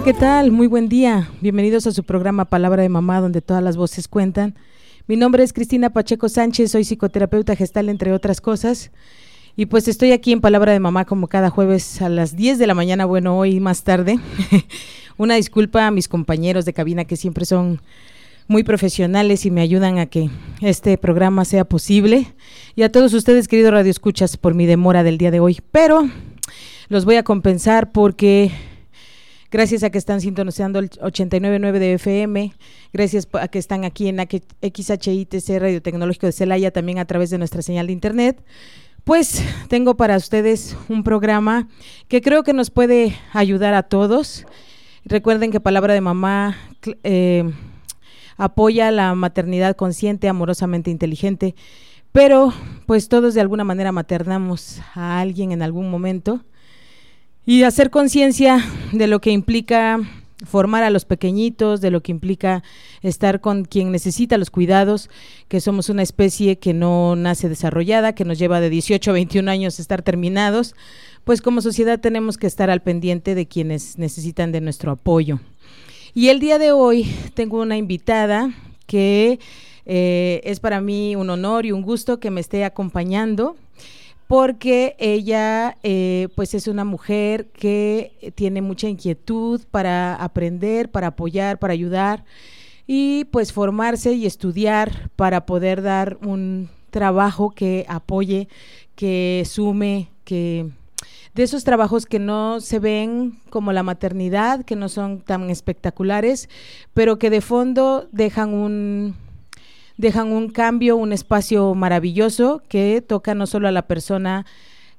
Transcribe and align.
Hola, 0.00 0.12
¿qué 0.12 0.18
tal? 0.18 0.50
Muy 0.50 0.66
buen 0.66 0.88
día. 0.88 1.28
Bienvenidos 1.42 1.86
a 1.86 1.92
su 1.92 2.04
programa 2.04 2.46
Palabra 2.46 2.82
de 2.82 2.88
Mamá, 2.88 3.20
donde 3.20 3.42
todas 3.42 3.62
las 3.62 3.76
voces 3.76 4.08
cuentan. 4.08 4.54
Mi 5.06 5.14
nombre 5.14 5.42
es 5.42 5.52
Cristina 5.52 5.90
Pacheco 5.90 6.30
Sánchez, 6.30 6.70
soy 6.70 6.84
psicoterapeuta 6.84 7.54
gestal, 7.54 7.90
entre 7.90 8.14
otras 8.14 8.40
cosas. 8.40 8.92
Y 9.56 9.66
pues 9.66 9.88
estoy 9.88 10.12
aquí 10.12 10.32
en 10.32 10.40
Palabra 10.40 10.72
de 10.72 10.80
Mamá 10.80 11.04
como 11.04 11.28
cada 11.28 11.50
jueves 11.50 12.00
a 12.00 12.08
las 12.08 12.34
10 12.34 12.58
de 12.58 12.66
la 12.66 12.72
mañana, 12.72 13.04
bueno, 13.04 13.36
hoy 13.36 13.60
más 13.60 13.84
tarde. 13.84 14.18
Una 15.18 15.34
disculpa 15.34 15.86
a 15.86 15.90
mis 15.90 16.08
compañeros 16.08 16.64
de 16.64 16.72
cabina 16.72 17.04
que 17.04 17.18
siempre 17.18 17.44
son 17.44 17.82
muy 18.48 18.64
profesionales 18.64 19.44
y 19.44 19.50
me 19.50 19.60
ayudan 19.60 19.98
a 19.98 20.06
que 20.06 20.30
este 20.62 20.96
programa 20.96 21.44
sea 21.44 21.66
posible. 21.66 22.26
Y 22.74 22.84
a 22.84 22.90
todos 22.90 23.12
ustedes, 23.12 23.48
queridos 23.48 23.72
radioescuchas, 23.72 24.38
por 24.38 24.54
mi 24.54 24.64
demora 24.64 25.02
del 25.02 25.18
día 25.18 25.30
de 25.30 25.40
hoy. 25.40 25.58
Pero 25.70 26.08
los 26.88 27.04
voy 27.04 27.16
a 27.16 27.22
compensar 27.22 27.92
porque 27.92 28.50
Gracias 29.50 29.82
a 29.82 29.90
que 29.90 29.98
están 29.98 30.20
sintonizando 30.20 30.78
el 30.78 30.90
89.9 30.90 31.72
de 31.80 31.94
FM. 31.94 32.52
Gracias 32.92 33.26
a 33.32 33.48
que 33.48 33.58
están 33.58 33.84
aquí 33.84 34.06
en 34.06 34.18
XHITC 34.20 35.58
Radio 35.58 35.82
Tecnológico 35.82 36.26
de 36.26 36.32
Celaya, 36.32 36.70
también 36.70 37.00
a 37.00 37.04
través 37.04 37.30
de 37.30 37.38
nuestra 37.38 37.60
señal 37.60 37.88
de 37.88 37.92
internet. 37.92 38.40
Pues 39.02 39.42
tengo 39.68 39.96
para 39.96 40.16
ustedes 40.16 40.76
un 40.88 41.02
programa 41.02 41.66
que 42.06 42.20
creo 42.20 42.44
que 42.44 42.52
nos 42.52 42.70
puede 42.70 43.16
ayudar 43.32 43.74
a 43.74 43.82
todos. 43.82 44.46
Recuerden 45.04 45.50
que 45.50 45.58
Palabra 45.58 45.94
de 45.94 46.00
Mamá 46.00 46.56
eh, 47.02 47.50
apoya 48.36 48.92
la 48.92 49.16
maternidad 49.16 49.74
consciente, 49.74 50.28
amorosamente 50.28 50.92
inteligente, 50.92 51.56
pero 52.12 52.52
pues 52.86 53.08
todos 53.08 53.34
de 53.34 53.40
alguna 53.40 53.64
manera 53.64 53.90
maternamos 53.90 54.80
a 54.94 55.18
alguien 55.18 55.50
en 55.50 55.62
algún 55.62 55.90
momento 55.90 56.44
y 57.50 57.64
hacer 57.64 57.90
conciencia 57.90 58.64
de 58.92 59.08
lo 59.08 59.20
que 59.20 59.32
implica 59.32 59.98
formar 60.46 60.84
a 60.84 60.90
los 60.90 61.04
pequeñitos, 61.04 61.80
de 61.80 61.90
lo 61.90 62.00
que 62.00 62.12
implica 62.12 62.62
estar 63.02 63.40
con 63.40 63.64
quien 63.64 63.90
necesita 63.90 64.38
los 64.38 64.50
cuidados, 64.50 65.10
que 65.48 65.60
somos 65.60 65.88
una 65.88 66.02
especie 66.04 66.60
que 66.60 66.74
no 66.74 67.16
nace 67.16 67.48
desarrollada, 67.48 68.14
que 68.14 68.24
nos 68.24 68.38
lleva 68.38 68.60
de 68.60 68.70
18 68.70 69.10
a 69.10 69.14
21 69.14 69.50
años 69.50 69.80
estar 69.80 70.02
terminados, 70.02 70.76
pues 71.24 71.42
como 71.42 71.60
sociedad 71.60 71.98
tenemos 71.98 72.38
que 72.38 72.46
estar 72.46 72.70
al 72.70 72.82
pendiente 72.82 73.34
de 73.34 73.48
quienes 73.48 73.98
necesitan 73.98 74.52
de 74.52 74.60
nuestro 74.60 74.92
apoyo. 74.92 75.40
Y 76.14 76.28
el 76.28 76.38
día 76.38 76.60
de 76.60 76.70
hoy 76.70 77.12
tengo 77.34 77.60
una 77.60 77.76
invitada 77.76 78.54
que 78.86 79.40
eh, 79.86 80.40
es 80.44 80.60
para 80.60 80.80
mí 80.80 81.16
un 81.16 81.30
honor 81.30 81.66
y 81.66 81.72
un 81.72 81.82
gusto 81.82 82.20
que 82.20 82.30
me 82.30 82.40
esté 82.40 82.64
acompañando 82.64 83.56
porque 84.30 84.94
ella 85.00 85.76
eh, 85.82 86.28
pues 86.36 86.54
es 86.54 86.68
una 86.68 86.84
mujer 86.84 87.48
que 87.48 88.32
tiene 88.36 88.62
mucha 88.62 88.88
inquietud 88.88 89.60
para 89.72 90.14
aprender, 90.14 90.88
para 90.88 91.08
apoyar, 91.08 91.58
para 91.58 91.72
ayudar 91.72 92.24
y 92.86 93.24
pues 93.32 93.52
formarse 93.52 94.12
y 94.12 94.26
estudiar 94.26 95.10
para 95.16 95.46
poder 95.46 95.82
dar 95.82 96.16
un 96.24 96.70
trabajo 96.90 97.50
que 97.50 97.84
apoye, 97.88 98.46
que 98.94 99.42
sume, 99.46 100.10
que 100.22 100.70
de 101.34 101.42
esos 101.42 101.64
trabajos 101.64 102.06
que 102.06 102.20
no 102.20 102.60
se 102.60 102.78
ven 102.78 103.40
como 103.50 103.72
la 103.72 103.82
maternidad, 103.82 104.64
que 104.64 104.76
no 104.76 104.88
son 104.88 105.22
tan 105.22 105.50
espectaculares, 105.50 106.48
pero 106.94 107.18
que 107.18 107.30
de 107.30 107.40
fondo 107.40 108.06
dejan 108.12 108.54
un 108.54 109.16
dejan 110.00 110.32
un 110.32 110.48
cambio, 110.48 110.96
un 110.96 111.12
espacio 111.12 111.74
maravilloso 111.74 112.62
que 112.68 113.02
toca 113.06 113.34
no 113.34 113.46
solo 113.46 113.68
a 113.68 113.72
la 113.72 113.82
persona 113.82 114.46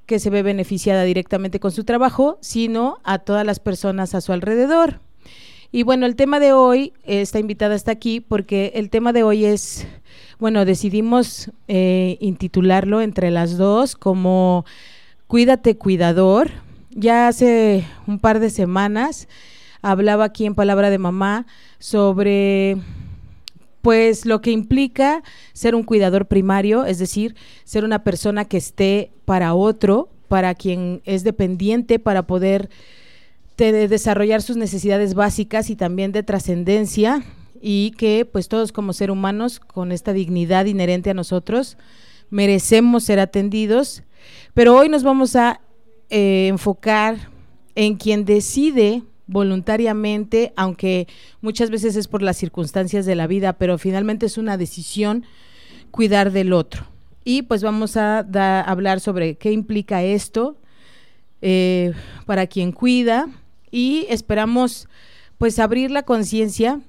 que 0.06 0.20
se 0.20 0.30
ve 0.30 0.44
beneficiada 0.44 1.04
directamente 1.04 1.60
con 1.60 1.72
su 1.72 1.84
trabajo, 1.86 2.38
sino 2.40 3.00
a 3.04 3.18
todas 3.18 3.46
las 3.46 3.60
personas 3.60 4.14
a 4.14 4.22
su 4.22 4.32
alrededor. 4.32 5.00
Y 5.72 5.84
bueno, 5.84 6.06
el 6.06 6.16
tema 6.16 6.40
de 6.40 6.54
hoy, 6.54 6.94
esta 7.04 7.40
invitada 7.40 7.74
está 7.76 7.92
aquí 7.92 8.20
porque 8.20 8.74
el 8.76 8.90
tema 8.90 9.12
de 9.12 9.24
hoy 9.24 9.46
es, 9.46 9.88
bueno, 10.38 10.66
decidimos 10.66 11.50
eh, 11.68 12.18
intitularlo 12.20 13.02
entre 13.02 13.32
las 13.32 13.58
dos 13.58 13.96
como 13.96 14.66
Cuídate 15.26 15.78
Cuidador. 15.78 16.52
Ya 16.92 17.28
hace 17.28 17.88
un 18.06 18.20
par 18.20 18.40
de 18.40 18.52
semanas 18.52 19.28
hablaba 19.82 20.26
aquí 20.26 20.46
en 20.46 20.54
Palabra 20.54 20.92
de 20.92 21.00
Mamá 21.00 21.48
sobre 21.80 22.78
pues 23.82 24.26
lo 24.26 24.42
que 24.42 24.52
implica 24.52 25.24
ser 25.54 25.76
un 25.76 25.84
cuidador 25.84 26.28
primario, 26.28 26.86
es 26.86 27.00
decir, 27.00 27.36
ser 27.64 27.84
una 27.84 28.04
persona 28.04 28.46
que 28.46 28.58
esté 28.58 29.12
para 29.26 29.54
otro, 29.54 30.10
para 30.28 30.56
quien 30.56 31.02
es 31.06 31.24
dependiente, 31.24 32.00
para 32.00 32.28
poder 32.28 32.70
desarrollar 33.58 34.42
sus 34.42 34.58
necesidades 34.58 35.14
básicas 35.14 35.70
y 35.70 35.76
también 35.76 36.12
de 36.12 36.24
trascendencia 36.24 37.24
y 37.62 37.92
que 37.92 38.26
pues 38.26 38.48
todos 38.48 38.72
como 38.72 38.92
seres 38.92 39.14
humanos 39.14 39.60
con 39.60 39.92
esta 39.92 40.14
dignidad 40.14 40.66
inherente 40.66 41.12
a 41.12 41.14
nosotros 41.14 41.78
merecemos 42.32 43.04
ser 43.04 43.20
atendidos, 43.20 44.02
pero 44.56 44.76
hoy 44.76 44.90
nos 44.90 45.04
vamos 45.04 45.36
a 45.36 45.62
eh, 46.10 46.48
enfocar 46.48 47.30
en 47.76 47.98
quien 47.98 48.26
decide 48.26 49.04
voluntariamente, 49.32 50.54
aunque 50.56 51.08
muchas 51.42 51.70
veces 51.70 51.96
es 51.96 52.08
por 52.08 52.22
las 52.22 52.38
circunstancias 52.38 53.06
de 53.06 53.16
la 53.16 53.28
vida, 53.28 53.54
pero 53.54 53.78
finalmente 53.78 54.26
es 54.26 54.38
una 54.38 54.58
decisión 54.58 55.26
cuidar 55.90 56.32
del 56.32 56.54
otro. 56.54 56.86
Y 57.24 57.44
pues 57.44 57.64
vamos 57.64 57.98
a 57.98 58.20
hablar 58.66 59.00
sobre 59.00 59.36
qué 59.36 59.52
implica 59.52 60.04
esto 60.04 60.58
eh, 61.42 61.94
para 62.26 62.48
quien 62.48 62.72
cuida 62.72 63.30
y 63.72 64.06
esperamos 64.10 64.88
pues 65.38 65.60
abrir 65.60 65.92
la 65.92 66.04
conciencia, 66.04 66.82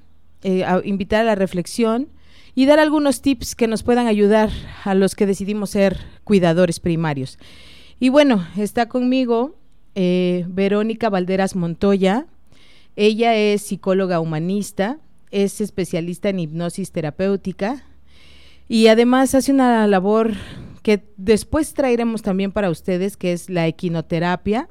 eh, 0.43 0.65
invitar 0.85 1.21
a 1.21 1.25
la 1.25 1.35
reflexión 1.35 2.09
y 2.55 2.67
dar 2.67 2.81
algunos 2.81 3.23
tips 3.23 3.55
que 3.55 3.69
nos 3.69 3.83
puedan 3.83 4.07
ayudar 4.07 4.51
a 4.85 4.95
los 4.95 5.15
que 5.15 5.27
decidimos 5.27 5.71
ser 5.71 5.99
cuidadores 6.25 6.81
primarios. 6.81 7.39
Y 8.01 8.09
bueno, 8.09 8.47
está 8.57 8.89
conmigo 8.89 9.55
eh, 9.95 10.45
Verónica 10.49 11.11
Valderas 11.11 11.55
Montoya. 11.55 12.27
Ella 12.97 13.35
es 13.35 13.63
psicóloga 13.63 14.21
humanista, 14.21 14.99
es 15.31 15.61
especialista 15.61 16.29
en 16.29 16.41
hipnosis 16.41 16.93
terapéutica 16.93 17.85
y 18.69 18.89
además 18.89 19.35
hace 19.35 19.53
una 19.53 19.87
labor 19.87 20.33
que 20.83 21.05
después 21.17 21.75
traeremos 21.75 22.23
también 22.23 22.53
para 22.53 22.71
ustedes, 22.71 23.17
que 23.17 23.33
es 23.33 23.49
la 23.49 23.67
equinoterapia. 23.67 24.69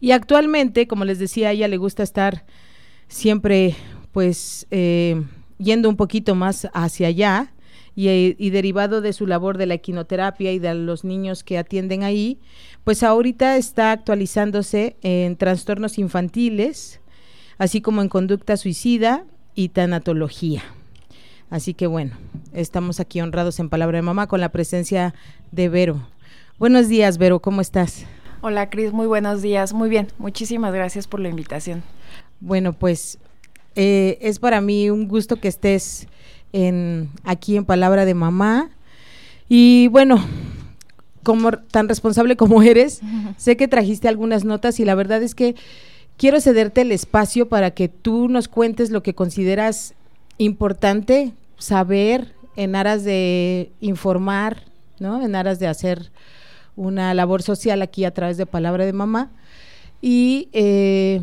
Y 0.00 0.12
actualmente, 0.12 0.86
como 0.86 1.04
les 1.04 1.18
decía, 1.18 1.48
a 1.48 1.52
ella 1.52 1.68
le 1.68 1.76
gusta 1.76 2.02
estar 2.02 2.46
siempre 3.08 3.74
pues 4.12 4.66
eh, 4.70 5.22
yendo 5.58 5.88
un 5.88 5.96
poquito 5.96 6.34
más 6.34 6.68
hacia 6.72 7.08
allá 7.08 7.52
y, 8.00 8.50
derivado 8.50 9.00
de 9.00 9.12
su 9.12 9.26
labor 9.26 9.58
de 9.58 9.66
la 9.66 9.74
equinoterapia 9.74 10.52
y 10.52 10.60
de 10.60 10.72
los 10.72 11.02
niños 11.02 11.42
que 11.42 11.58
atienden 11.58 12.04
ahí, 12.04 12.38
pues 12.84 13.02
ahorita 13.02 13.56
está 13.56 13.90
actualizándose 13.90 14.96
en 15.02 15.36
trastornos 15.36 15.98
infantiles, 15.98 17.00
así 17.58 17.80
como 17.80 18.00
en 18.00 18.08
conducta 18.08 18.56
suicida 18.56 19.24
y 19.56 19.70
tanatología. 19.70 20.62
Así 21.50 21.74
que 21.74 21.88
bueno, 21.88 22.16
estamos 22.52 23.00
aquí 23.00 23.20
honrados 23.20 23.58
en 23.58 23.68
Palabra 23.68 23.98
de 23.98 24.02
Mamá 24.02 24.28
con 24.28 24.40
la 24.40 24.50
presencia 24.50 25.12
de 25.50 25.68
Vero. 25.68 26.06
Buenos 26.56 26.88
días, 26.88 27.18
Vero, 27.18 27.40
¿cómo 27.40 27.60
estás? 27.60 28.06
Hola, 28.42 28.70
Cris, 28.70 28.92
muy 28.92 29.08
buenos 29.08 29.42
días. 29.42 29.72
Muy 29.72 29.88
bien, 29.88 30.06
muchísimas 30.18 30.72
gracias 30.72 31.08
por 31.08 31.18
la 31.18 31.30
invitación. 31.30 31.82
Bueno, 32.38 32.74
pues 32.74 33.18
eh, 33.74 34.18
es 34.20 34.38
para 34.38 34.60
mí 34.60 34.88
un 34.88 35.08
gusto 35.08 35.40
que 35.40 35.48
estés 35.48 36.06
en, 36.52 37.10
aquí 37.24 37.56
en 37.56 37.64
Palabra 37.64 38.04
de 38.04 38.14
Mamá. 38.14 38.70
Y 39.48 39.88
bueno, 39.88 40.24
como 41.22 41.52
tan 41.52 41.88
responsable 41.88 42.36
como 42.36 42.62
eres, 42.62 43.00
sé 43.36 43.56
que 43.56 43.68
trajiste 43.68 44.08
algunas 44.08 44.44
notas 44.44 44.80
y 44.80 44.84
la 44.84 44.94
verdad 44.94 45.22
es 45.22 45.34
que 45.34 45.54
quiero 46.16 46.40
cederte 46.40 46.82
el 46.82 46.92
espacio 46.92 47.48
para 47.48 47.70
que 47.72 47.88
tú 47.88 48.28
nos 48.28 48.48
cuentes 48.48 48.90
lo 48.90 49.02
que 49.02 49.14
consideras 49.14 49.94
importante 50.38 51.32
saber 51.58 52.34
en 52.56 52.76
aras 52.76 53.04
de 53.04 53.70
informar, 53.80 54.64
¿no? 54.98 55.22
En 55.22 55.34
aras 55.34 55.58
de 55.58 55.68
hacer 55.68 56.10
una 56.76 57.12
labor 57.14 57.42
social 57.42 57.82
aquí 57.82 58.04
a 58.04 58.14
través 58.14 58.36
de 58.36 58.46
Palabra 58.46 58.84
de 58.84 58.92
Mamá. 58.92 59.30
Y 60.00 60.48
eh, 60.52 61.22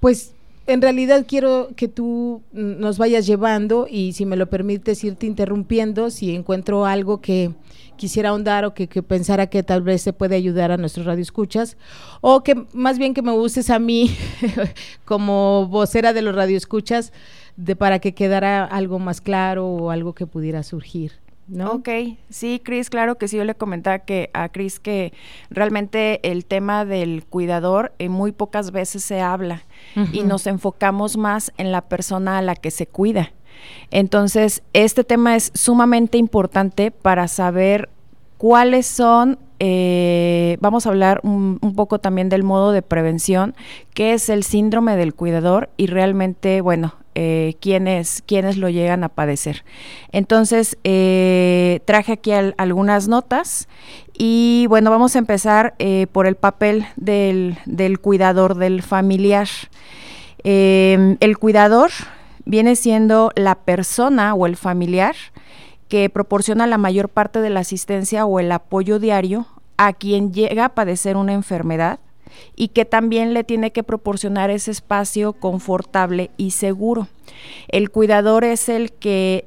pues 0.00 0.32
en 0.68 0.82
realidad 0.82 1.24
quiero 1.26 1.70
que 1.76 1.88
tú 1.88 2.42
nos 2.52 2.98
vayas 2.98 3.26
llevando 3.26 3.86
y 3.90 4.12
si 4.12 4.26
me 4.26 4.36
lo 4.36 4.50
permites 4.50 5.02
irte 5.02 5.26
interrumpiendo 5.26 6.10
si 6.10 6.34
encuentro 6.34 6.84
algo 6.84 7.22
que 7.22 7.52
quisiera 7.96 8.28
ahondar 8.28 8.66
o 8.66 8.74
que, 8.74 8.86
pensara 9.02 9.46
que 9.46 9.62
tal 9.62 9.80
vez 9.80 10.02
se 10.02 10.12
puede 10.12 10.36
ayudar 10.36 10.70
a 10.70 10.76
nuestros 10.76 11.06
radioescuchas 11.06 11.78
o 12.20 12.42
que 12.42 12.66
más 12.74 12.98
bien 12.98 13.14
que 13.14 13.22
me 13.22 13.32
uses 13.32 13.70
a 13.70 13.78
mí 13.78 14.14
como 15.06 15.66
vocera 15.68 16.12
de 16.12 16.20
los 16.20 16.34
radioescuchas 16.34 17.14
de 17.56 17.74
para 17.74 17.98
que 17.98 18.12
quedara 18.12 18.62
algo 18.64 18.98
más 18.98 19.22
claro 19.22 19.66
o 19.66 19.90
algo 19.90 20.14
que 20.14 20.26
pudiera 20.26 20.62
surgir. 20.62 21.12
¿No? 21.48 21.72
Ok, 21.72 21.88
sí, 22.28 22.60
Cris, 22.62 22.90
claro 22.90 23.16
que 23.16 23.26
sí, 23.26 23.38
yo 23.38 23.44
le 23.44 23.54
comentaba 23.54 24.00
que 24.00 24.28
a 24.34 24.50
Cris 24.50 24.78
que 24.78 25.14
realmente 25.48 26.20
el 26.30 26.44
tema 26.44 26.84
del 26.84 27.24
cuidador 27.24 27.94
en 27.98 28.12
muy 28.12 28.32
pocas 28.32 28.70
veces 28.70 29.02
se 29.02 29.22
habla 29.22 29.62
y 30.12 30.22
nos 30.24 30.46
enfocamos 30.46 31.16
más 31.16 31.52
en 31.56 31.72
la 31.72 31.88
persona 31.88 32.38
a 32.38 32.42
la 32.42 32.54
que 32.54 32.70
se 32.70 32.86
cuida. 32.86 33.32
Entonces, 33.90 34.62
este 34.72 35.04
tema 35.04 35.36
es 35.36 35.50
sumamente 35.54 36.18
importante 36.18 36.90
para 36.90 37.28
saber 37.28 37.88
cuáles 38.38 38.86
son, 38.86 39.38
eh, 39.58 40.56
vamos 40.60 40.86
a 40.86 40.90
hablar 40.90 41.20
un, 41.24 41.58
poco 41.76 41.98
también 41.98 42.28
del 42.28 42.44
modo 42.44 42.72
de 42.72 42.82
prevención, 42.82 43.54
qué 43.92 44.14
es 44.14 44.28
el 44.28 44.44
síndrome 44.44 44.96
del 44.96 45.14
cuidador 45.14 45.68
y 45.76 45.88
realmente, 45.88 46.60
bueno, 46.60 46.94
eh, 47.14 47.56
quiénes, 47.60 48.22
lo 48.56 48.68
llegan 48.68 49.02
a 49.02 49.08
padecer. 49.08 49.64
Entonces, 50.12 50.78
eh, 50.84 51.80
traje 51.84 52.12
aquí 52.12 52.30
algunas 52.32 53.08
notas 53.08 53.68
y 54.16 54.66
bueno, 54.68 54.90
vamos 54.90 55.16
a 55.16 55.18
empezar 55.18 55.74
eh, 55.80 56.06
por 56.12 56.28
el 56.28 56.36
papel 56.36 56.86
del, 56.96 57.58
del 57.66 57.98
cuidador, 57.98 58.54
del 58.54 58.82
familiar. 58.82 59.48
el 60.44 61.38
cuidador 61.38 61.90
viene 62.44 62.76
siendo 62.76 63.32
la 63.34 63.56
persona 63.56 64.34
o 64.34 64.46
el 64.46 64.56
familiar 64.56 65.16
que 65.88 66.10
proporciona 66.10 66.66
la 66.66 66.78
mayor 66.78 67.08
parte 67.08 67.40
de 67.40 67.50
la 67.50 67.60
asistencia 67.60 68.26
o 68.26 68.40
el 68.40 68.52
apoyo 68.52 68.98
diario 68.98 69.46
a 69.76 69.92
quien 69.92 70.32
llega 70.32 70.66
a 70.66 70.74
padecer 70.74 71.16
una 71.16 71.32
enfermedad 71.32 71.98
y 72.54 72.68
que 72.68 72.84
también 72.84 73.34
le 73.34 73.44
tiene 73.44 73.72
que 73.72 73.82
proporcionar 73.82 74.50
ese 74.50 74.70
espacio 74.70 75.32
confortable 75.32 76.30
y 76.36 76.50
seguro. 76.50 77.08
El 77.68 77.90
cuidador 77.90 78.44
es 78.44 78.68
el 78.68 78.92
que 78.92 79.46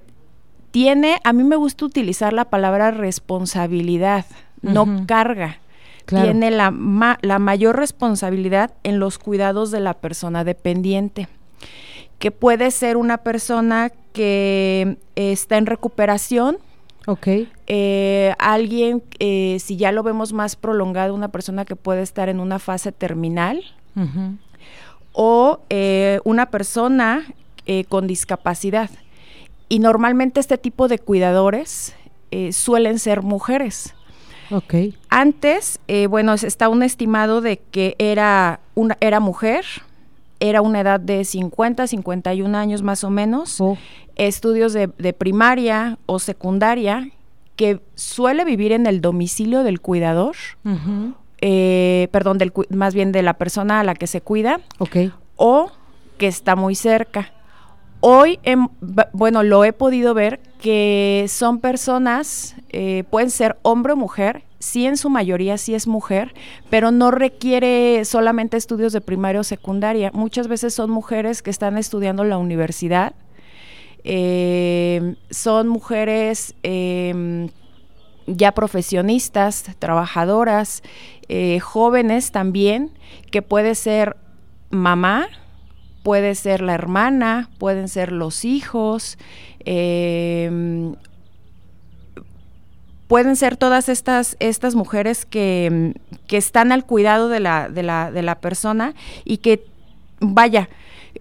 tiene, 0.71 1.19
a 1.23 1.33
mí 1.33 1.43
me 1.43 1.57
gusta 1.57 1.85
utilizar 1.85 2.33
la 2.33 2.45
palabra 2.45 2.91
responsabilidad, 2.91 4.25
no 4.61 5.05
carga. 5.05 5.59
Tiene 6.05 6.51
la, 6.51 6.73
la 7.21 7.39
mayor 7.39 7.77
responsabilidad 7.77 8.73
en 8.83 8.99
los 8.99 9.17
cuidados 9.17 9.71
de 9.71 9.79
la 9.79 9.93
persona 9.93 10.43
dependiente, 10.43 11.29
que 12.21 12.31
puede 12.31 12.71
ser 12.71 12.95
una 12.95 13.17
persona 13.17 13.91
que 14.13 14.97
está 15.15 15.57
en 15.57 15.65
recuperación, 15.65 16.57
Ok. 17.07 17.27
Eh, 17.67 18.33
alguien, 18.37 19.03
eh, 19.19 19.57
si 19.59 19.77
ya 19.77 19.91
lo 19.91 20.03
vemos 20.03 20.33
más 20.33 20.55
prolongado, 20.55 21.15
una 21.15 21.29
persona 21.29 21.65
que 21.65 21.75
puede 21.75 22.01
estar 22.01 22.29
en 22.29 22.39
una 22.39 22.59
fase 22.59 22.91
terminal. 22.91 23.63
O 25.11 25.59
eh, 25.69 26.19
una 26.23 26.49
persona 26.49 27.25
con 27.89 28.07
discapacidad. 28.07 28.89
Y 29.67 29.79
normalmente 29.79 30.39
este 30.39 30.57
tipo 30.57 30.87
de 30.87 30.99
cuidadores 30.99 31.95
suelen 32.51 32.99
ser 32.99 33.21
mujeres. 33.21 33.93
Ok. 34.49 34.73
Antes, 35.09 35.79
bueno, 36.09 36.33
está 36.33 36.69
un 36.69 36.83
estimado 36.83 37.41
de 37.41 37.57
que 37.57 37.95
era, 37.97 38.61
una, 38.75 38.97
era 39.01 39.19
mujer, 39.19 39.65
era 40.41 40.61
una 40.61 40.81
edad 40.81 40.99
de 40.99 41.23
50, 41.23 41.87
51 41.87 42.57
años 42.57 42.81
más 42.81 43.03
o 43.03 43.11
menos, 43.11 43.61
oh. 43.61 43.77
estudios 44.15 44.73
de, 44.73 44.87
primaria 45.13 45.99
o 46.07 46.19
secundaria, 46.19 47.09
que 47.55 47.79
suele 47.93 48.43
vivir 48.43 48.71
en 48.71 48.87
el 48.87 49.01
domicilio 49.01 49.63
del 49.63 49.79
cuidador, 49.79 50.35
eh, 51.41 52.07
perdón, 52.11 52.39
del, 52.39 52.51
más 52.69 52.95
bien 52.95 53.11
de 53.11 53.21
la 53.21 53.35
persona 53.35 53.79
a 53.79 53.83
la 53.83 53.93
que 53.93 54.07
se 54.07 54.21
cuida, 54.21 54.59
o 55.35 55.71
que 56.17 56.27
está 56.27 56.55
muy 56.55 56.73
cerca. 56.73 57.31
Hoy, 57.99 58.39
bueno, 59.13 59.43
lo 59.43 59.63
he 59.63 59.73
podido 59.73 60.15
ver 60.15 60.39
que 60.59 61.27
son 61.29 61.59
personas, 61.59 62.55
eh, 62.69 63.03
pueden 63.11 63.29
ser 63.29 63.57
hombre 63.61 63.93
o 63.93 63.95
mujer, 63.95 64.43
sí 64.61 64.85
en 64.85 64.95
su 64.95 65.09
mayoría 65.09 65.57
sí 65.57 65.73
es 65.73 65.87
mujer, 65.87 66.33
pero 66.69 66.91
no 66.91 67.11
requiere 67.11 68.05
solamente 68.05 68.57
estudios 68.57 68.93
de 68.93 69.01
primaria 69.01 69.41
o 69.41 69.43
secundaria. 69.43 70.11
Muchas 70.13 70.47
veces 70.47 70.73
son 70.73 70.91
mujeres 70.91 71.41
que 71.41 71.49
están 71.49 71.77
estudiando 71.77 72.23
la 72.23 72.37
universidad, 72.37 73.13
eh, 74.03 75.15
son 75.29 75.67
mujeres 75.67 76.55
em, 76.63 77.49
ya 78.27 78.51
profesionistas, 78.53 79.65
trabajadoras, 79.79 80.83
eh, 81.27 81.59
jóvenes 81.59 82.31
también, 82.31 82.91
que 83.31 83.41
puede 83.41 83.75
ser 83.75 84.15
mamá, 84.69 85.27
puede 86.03 86.35
ser 86.35 86.61
la 86.61 86.75
hermana, 86.75 87.49
pueden 87.57 87.87
ser 87.87 88.11
los 88.11 88.45
hijos, 88.45 89.17
eh, 89.65 90.93
pueden 93.11 93.35
ser 93.35 93.57
todas 93.57 93.89
estas, 93.89 94.37
estas 94.39 94.73
mujeres 94.73 95.25
que, 95.25 95.95
están 96.29 96.71
al 96.71 96.85
cuidado 96.85 97.27
de 97.27 97.41
la, 97.41 97.67
de, 97.67 97.83
la, 97.83 98.09
de 98.09 98.21
la 98.21 98.35
persona 98.39 98.95
y 99.25 99.39
que, 99.39 99.65
vaya, 100.21 100.69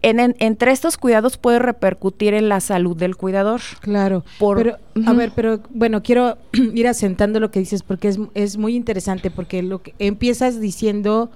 en, 0.01 0.37
entre 0.39 0.71
estos 0.71 0.97
cuidados 0.97 1.37
puede 1.37 1.59
repercutir 1.59 2.33
en 2.35 2.49
la 2.49 2.61
salud 2.61 2.97
del 2.97 3.17
cuidador. 3.17 3.61
Claro. 3.81 4.25
pero, 4.39 4.77
A 5.05 5.13
ver, 5.15 5.33
pero 5.35 5.59
bueno, 5.71 6.01
quiero 6.01 6.39
ir 6.75 6.87
asentando 6.87 7.41
lo 7.41 7.51
que 7.51 7.59
dices 7.59 7.83
porque 7.83 8.07
es, 8.07 8.21
es 8.35 8.57
muy 8.57 8.77
interesante, 8.77 9.33
porque 9.33 9.61
lo 9.61 9.83
que 9.83 9.93
empiezas 9.99 10.61
diciendo 10.61 11.33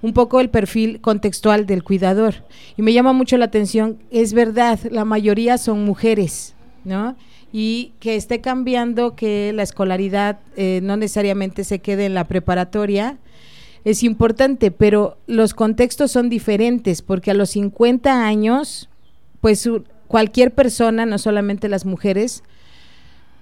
un 0.00 0.12
poco 0.12 0.38
el 0.38 0.48
perfil 0.48 1.00
contextual 1.00 1.66
del 1.66 1.82
cuidador. 1.82 2.44
Y 2.76 2.82
me 2.82 2.92
llama 2.92 3.12
mucho 3.12 3.36
la 3.36 3.46
atención, 3.46 3.98
es 4.12 4.32
verdad, 4.32 4.78
la 4.92 5.04
mayoría 5.04 5.58
son 5.58 5.84
mujeres, 5.84 6.54
¿no? 6.84 7.16
Y 7.52 7.92
que 8.00 8.16
esté 8.16 8.40
cambiando 8.40 9.16
que 9.16 9.52
la 9.54 9.62
escolaridad 9.62 10.38
eh, 10.56 10.80
no 10.82 10.96
necesariamente 10.96 11.64
se 11.64 11.78
quede 11.78 12.06
en 12.06 12.14
la 12.14 12.24
preparatoria 12.24 13.18
es 13.84 14.02
importante, 14.02 14.70
pero 14.70 15.16
los 15.26 15.54
contextos 15.54 16.10
son 16.10 16.28
diferentes 16.28 17.02
porque 17.02 17.30
a 17.30 17.34
los 17.34 17.50
50 17.50 18.26
años, 18.26 18.88
pues 19.40 19.68
cualquier 20.06 20.52
persona, 20.52 21.06
no 21.06 21.18
solamente 21.18 21.68
las 21.68 21.84
mujeres, 21.84 22.42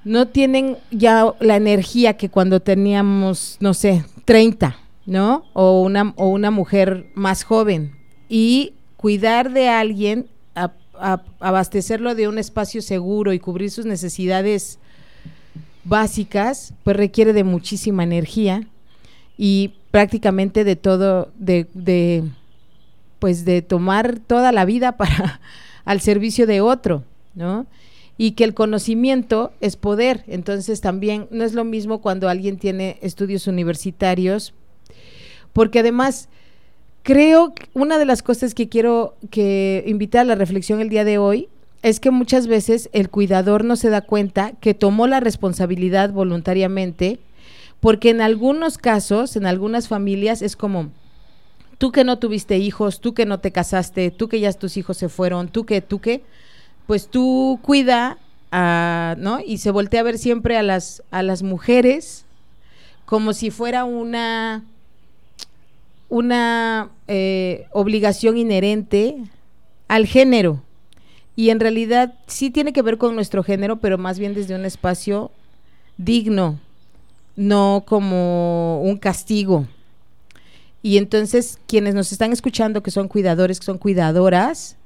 no 0.04 0.28
tienen 0.28 0.76
ya 0.90 1.34
la 1.40 1.56
energía 1.56 2.16
que 2.16 2.28
cuando 2.28 2.60
teníamos, 2.60 3.56
no 3.60 3.75
sé, 3.75 4.04
30, 4.25 4.78
¿no? 5.04 5.44
O 5.52 5.82
una, 5.82 6.12
o 6.16 6.28
una 6.28 6.50
mujer 6.50 7.06
más 7.14 7.42
joven. 7.42 7.96
Y 8.28 8.75
cuidar 8.96 9.52
de 9.52 9.68
alguien 9.68 10.28
abastecerlo 11.40 12.14
de 12.14 12.28
un 12.28 12.38
espacio 12.38 12.82
seguro 12.82 13.32
y 13.32 13.38
cubrir 13.38 13.70
sus 13.70 13.86
necesidades 13.86 14.78
básicas, 15.84 16.74
pues 16.84 16.96
requiere 16.96 17.32
de 17.32 17.44
muchísima 17.44 18.02
energía 18.02 18.66
y 19.38 19.74
prácticamente 19.90 20.64
de 20.64 20.76
todo, 20.76 21.30
de, 21.38 21.68
de 21.74 22.24
pues 23.18 23.44
de 23.44 23.62
tomar 23.62 24.18
toda 24.18 24.52
la 24.52 24.64
vida 24.64 24.92
para 24.96 25.40
al 25.84 26.00
servicio 26.00 26.46
de 26.46 26.60
otro, 26.60 27.04
¿no? 27.34 27.66
Y 28.18 28.32
que 28.32 28.44
el 28.44 28.54
conocimiento 28.54 29.52
es 29.60 29.76
poder. 29.76 30.24
Entonces 30.26 30.80
también 30.80 31.28
no 31.30 31.44
es 31.44 31.52
lo 31.52 31.64
mismo 31.64 32.00
cuando 32.00 32.28
alguien 32.28 32.58
tiene 32.58 32.98
estudios 33.02 33.46
universitarios, 33.46 34.52
porque 35.52 35.80
además 35.80 36.28
Creo 37.06 37.54
que 37.54 37.68
una 37.72 37.98
de 37.98 38.04
las 38.04 38.20
cosas 38.20 38.52
que 38.52 38.68
quiero 38.68 39.14
que 39.30 39.84
invitar 39.86 40.22
a 40.22 40.25
la 40.25 40.34
reflexión 40.34 40.80
el 40.80 40.88
día 40.88 41.04
de 41.04 41.18
hoy 41.18 41.48
es 41.82 42.00
que 42.00 42.10
muchas 42.10 42.48
veces 42.48 42.90
el 42.92 43.10
cuidador 43.10 43.64
no 43.64 43.76
se 43.76 43.90
da 43.90 44.00
cuenta 44.00 44.54
que 44.60 44.75
tomó 44.75 45.06
la 45.06 45.20
responsabilidad 45.20 46.10
voluntariamente, 46.10 47.20
porque 47.78 48.10
en 48.10 48.20
algunos 48.20 48.76
casos, 48.76 49.36
en 49.36 49.46
algunas 49.46 49.86
familias, 49.86 50.42
es 50.42 50.56
como, 50.56 50.90
tú 51.78 51.92
que 51.92 52.02
no 52.02 52.18
tuviste 52.18 52.58
hijos, 52.58 53.00
tú 53.00 53.14
que 53.14 53.25
no 53.25 53.38
te 53.38 53.52
casaste, 53.52 54.10
tú 54.10 54.28
que 54.28 54.40
ya 54.40 54.52
tus 54.52 54.76
hijos 54.76 54.96
se 54.96 55.08
fueron, 55.08 55.46
tú 55.46 55.64
que, 55.64 55.82
tú 55.82 56.00
que, 56.00 56.25
pues 56.88 57.06
tú 57.06 57.60
cuida, 57.62 58.18
¿no? 58.50 59.38
Y 59.46 59.58
se 59.58 59.70
voltea 59.70 60.00
a 60.00 60.02
ver 60.02 60.18
siempre 60.18 60.56
a 60.56 60.64
las, 60.64 61.04
a 61.12 61.22
las 61.22 61.44
mujeres 61.44 62.25
como 63.04 63.32
si 63.32 63.52
fuera 63.52 63.84
una 63.84 64.64
una 66.16 66.88
eh, 67.08 67.66
obligación 67.73 68.38
inherente 68.38 69.18
al 69.87 70.06
género. 70.06 70.62
Y 71.37 71.50
en 71.50 71.61
realidad 71.61 72.14
sí 72.26 72.50
tiene 72.50 72.73
que 72.73 72.80
ver 72.80 72.96
con 72.96 73.14
nuestro 73.14 73.42
género, 73.42 73.76
pero 73.76 73.99
más 73.99 74.18
bien 74.18 74.32
desde 74.32 74.54
un 74.54 74.64
espacio 74.64 75.30
digno, 75.99 76.58
no 77.37 77.85
como 77.87 78.80
un 78.82 78.96
castigo. 78.96 79.66
Y 80.82 80.96
entonces 80.96 81.58
quienes 81.66 81.94
nos 81.94 82.11
están 82.12 82.32
escuchando, 82.32 82.82
que 82.82 82.90
son 82.90 83.08
cuidadores, 83.08 83.61
que 83.61 83.66
son 83.66 83.76
cuidadoras, 83.76 84.78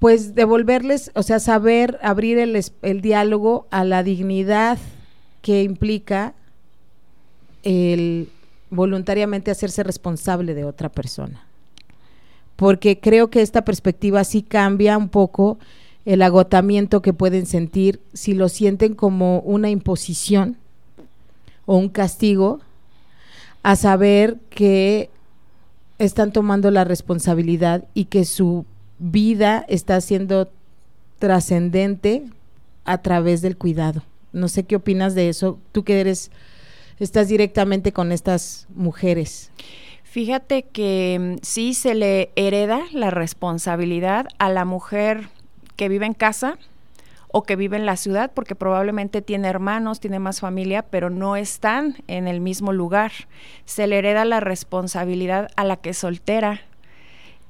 pues 0.00 0.34
devolverles, 0.34 1.12
o 1.14 1.22
sea, 1.22 1.38
saber 1.38 2.00
abrir 2.02 2.38
el, 2.38 2.60
el 2.82 3.00
diálogo 3.00 3.68
a 3.70 3.84
la 3.84 4.02
dignidad 4.02 4.78
que 5.40 5.62
implica 5.62 6.34
el 7.62 8.28
voluntariamente 8.74 9.50
hacerse 9.50 9.82
responsable 9.82 10.54
de 10.54 10.64
otra 10.64 10.88
persona. 10.88 11.46
Porque 12.56 13.00
creo 13.00 13.30
que 13.30 13.42
esta 13.42 13.64
perspectiva 13.64 14.22
sí 14.24 14.42
cambia 14.42 14.96
un 14.98 15.08
poco 15.08 15.58
el 16.04 16.22
agotamiento 16.22 17.02
que 17.02 17.12
pueden 17.12 17.46
sentir 17.46 18.00
si 18.12 18.34
lo 18.34 18.48
sienten 18.48 18.94
como 18.94 19.40
una 19.40 19.70
imposición 19.70 20.56
o 21.66 21.76
un 21.76 21.88
castigo, 21.88 22.60
a 23.62 23.76
saber 23.76 24.36
que 24.50 25.08
están 25.98 26.32
tomando 26.32 26.70
la 26.70 26.84
responsabilidad 26.84 27.84
y 27.94 28.06
que 28.06 28.26
su 28.26 28.66
vida 28.98 29.64
está 29.68 30.00
siendo 30.02 30.50
trascendente 31.18 32.24
a 32.84 32.98
través 32.98 33.40
del 33.40 33.56
cuidado. 33.56 34.02
No 34.32 34.48
sé 34.48 34.64
qué 34.64 34.76
opinas 34.76 35.14
de 35.14 35.30
eso, 35.30 35.58
tú 35.72 35.84
que 35.84 36.00
eres, 36.00 36.30
estás 37.00 37.28
directamente 37.28 37.92
con 37.92 38.12
estas 38.12 38.66
mujeres. 38.74 39.50
Fíjate 40.04 40.62
que 40.62 41.18
mm, 41.20 41.36
sí 41.42 41.74
se 41.74 41.94
le 41.94 42.30
hereda 42.36 42.82
la 42.92 43.10
responsabilidad 43.10 44.28
a 44.38 44.48
la 44.48 44.64
mujer 44.64 45.28
que 45.76 45.88
vive 45.88 46.06
en 46.06 46.14
casa 46.14 46.58
o 47.36 47.42
que 47.42 47.56
vive 47.56 47.76
en 47.76 47.84
la 47.84 47.96
ciudad, 47.96 48.30
porque 48.32 48.54
probablemente 48.54 49.20
tiene 49.20 49.48
hermanos, 49.48 49.98
tiene 49.98 50.20
más 50.20 50.38
familia, 50.38 50.82
pero 50.82 51.10
no 51.10 51.34
están 51.34 51.96
en 52.06 52.28
el 52.28 52.40
mismo 52.40 52.72
lugar. 52.72 53.10
Se 53.64 53.88
le 53.88 53.98
hereda 53.98 54.24
la 54.24 54.38
responsabilidad 54.38 55.48
a 55.56 55.64
la 55.64 55.78
que 55.78 55.90
es 55.90 55.98
soltera, 55.98 56.60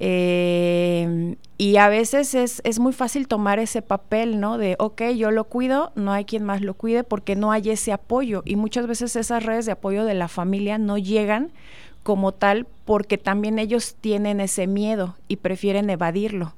eh, 0.06 1.36
y 1.56 1.78
a 1.78 1.88
veces 1.88 2.34
es, 2.34 2.60
es, 2.62 2.78
muy 2.78 2.92
fácil 2.92 3.26
tomar 3.26 3.58
ese 3.58 3.80
papel, 3.80 4.38
¿no? 4.38 4.58
De, 4.58 4.76
ok, 4.78 5.00
yo 5.16 5.30
lo 5.30 5.44
cuido, 5.44 5.92
no 5.94 6.12
hay 6.12 6.26
quien 6.26 6.44
más 6.44 6.60
lo 6.60 6.74
cuide 6.74 7.04
porque 7.04 7.36
no 7.36 7.52
hay 7.52 7.70
ese 7.70 7.90
apoyo. 7.90 8.42
Y 8.44 8.56
muchas 8.56 8.86
veces 8.86 9.16
esas 9.16 9.42
redes 9.42 9.64
de 9.64 9.72
apoyo 9.72 10.04
de 10.04 10.12
la 10.12 10.28
familia 10.28 10.76
no 10.76 10.98
llegan 10.98 11.52
como 12.02 12.32
tal 12.32 12.66
porque 12.84 13.16
también 13.16 13.58
ellos 13.58 13.96
tienen 13.98 14.40
ese 14.40 14.66
miedo 14.66 15.16
y 15.26 15.36
prefieren 15.36 15.88
evadirlo. 15.88 16.54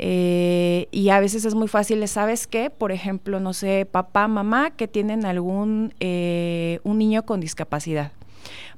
Eh, 0.00 0.88
y 0.90 1.10
a 1.10 1.20
veces 1.20 1.44
es 1.44 1.54
muy 1.54 1.68
fácil, 1.68 2.08
¿sabes 2.08 2.48
qué? 2.48 2.68
Por 2.68 2.90
ejemplo, 2.90 3.38
no 3.38 3.52
sé, 3.52 3.86
papá, 3.88 4.26
mamá 4.26 4.70
que 4.70 4.88
tienen 4.88 5.24
algún, 5.24 5.94
eh, 6.00 6.80
un 6.82 6.98
niño 6.98 7.24
con 7.24 7.38
discapacidad. 7.38 8.10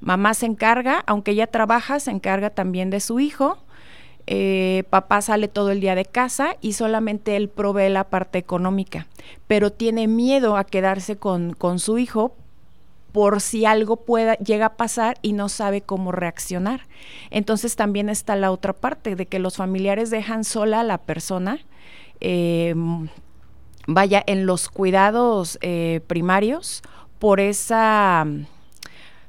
Mamá 0.01 0.35
se 0.35 0.45
encarga, 0.45 1.03
aunque 1.07 1.31
ella 1.31 1.47
trabaja, 1.47 2.01
se 2.01 2.11
encarga 2.11 2.51
también 2.51 2.91
de 2.91 3.01
su 3.01 3.19
hijo 3.19 3.64
eh, 4.27 4.85
papá 4.89 5.21
sale 5.21 5.49
todo 5.49 5.71
el 5.71 5.81
día 5.81 5.95
de 5.95 6.07
casa 6.07 6.57
y 6.61 6.73
solamente 6.73 7.37
él 7.37 7.49
provee 7.49 7.91
la 7.91 8.05
parte 8.05 8.39
económica, 8.39 9.07
pero 9.47 9.71
tiene 9.71 10.07
miedo 10.07 10.57
a 10.57 10.65
quedarse 10.65 11.17
con, 11.17 11.53
con 11.53 11.79
su 11.79 11.99
hijo 11.99 12.35
por 13.13 13.41
si 13.41 13.65
algo 13.65 13.97
pueda, 13.97 14.35
llega 14.39 14.67
a 14.67 14.77
pasar 14.77 15.19
y 15.23 15.35
no 15.35 15.49
sabe 15.49 15.83
cómo 15.83 16.11
reaccionar. 16.11 16.81
Entonces 17.31 17.77
también 17.77 18.09
está 18.09 18.35
la 18.35 18.51
otra 18.51 18.73
parte 18.73 19.15
de 19.15 19.27
que 19.27 19.39
los 19.39 19.57
familiares 19.57 20.11
dejan 20.11 20.43
sola 20.43 20.81
a 20.81 20.83
la 20.85 20.99
persona, 20.99 21.61
em, 22.19 23.09
vaya, 23.87 24.21
en 24.27 24.47
los 24.47 24.69
cuidados 24.69 25.59
eh, 25.61 26.01
primarios 26.07 26.83
por 27.19 27.39
esa... 27.39 28.27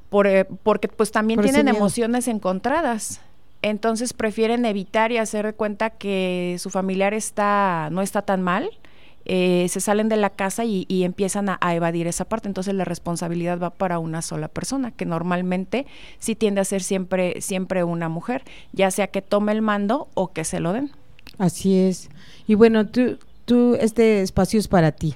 Por, 0.09 0.27
eh, 0.27 0.45
porque 0.63 0.87
pues 0.87 1.11
también 1.11 1.41
tienen 1.41 1.67
emociones 1.67 2.27
encontradas 2.27 3.21
entonces 3.65 4.13
prefieren 4.13 4.63
evitar 4.63 5.11
y 5.11 5.17
hacer 5.17 5.43
de 5.43 5.53
cuenta 5.53 5.89
que 5.89 6.55
su 6.59 6.69
familiar 6.69 7.15
está 7.15 7.89
no 7.91 8.03
está 8.03 8.21
tan 8.21 8.43
mal. 8.43 8.69
Eh, 9.27 9.65
se 9.69 9.81
salen 9.81 10.07
de 10.07 10.17
la 10.17 10.29
casa 10.29 10.65
y, 10.65 10.85
empiezan 11.03 11.49
a, 11.49 11.57
evadir 11.73 12.05
esa 12.05 12.25
parte. 12.25 12.47
Entonces 12.47 12.75
la 12.75 12.85
responsabilidad 12.85 13.57
va 13.57 13.71
para 13.71 13.97
una 13.97 14.21
sola 14.21 14.49
persona, 14.49 14.91
que 14.91 15.05
normalmente 15.05 15.87
sí 16.19 16.35
tiende 16.35 16.61
a 16.61 16.63
ser 16.63 16.83
siempre, 16.83 17.41
siempre 17.41 17.83
una 17.83 18.07
mujer, 18.07 18.43
ya 18.71 18.91
sea 18.91 19.07
que 19.07 19.23
tome 19.23 19.51
el 19.51 19.63
mando 19.63 20.09
o 20.13 20.31
que 20.31 20.43
se 20.43 20.59
lo 20.59 20.71
den. 20.71 20.91
Así 21.39 21.75
es. 21.75 22.11
Y 22.45 22.53
bueno, 22.53 22.85
tú, 22.85 23.17
tú, 23.45 23.75
este 23.81 24.21
espacio 24.21 24.59
es 24.59 24.67
para 24.67 24.91
ti. 24.91 25.15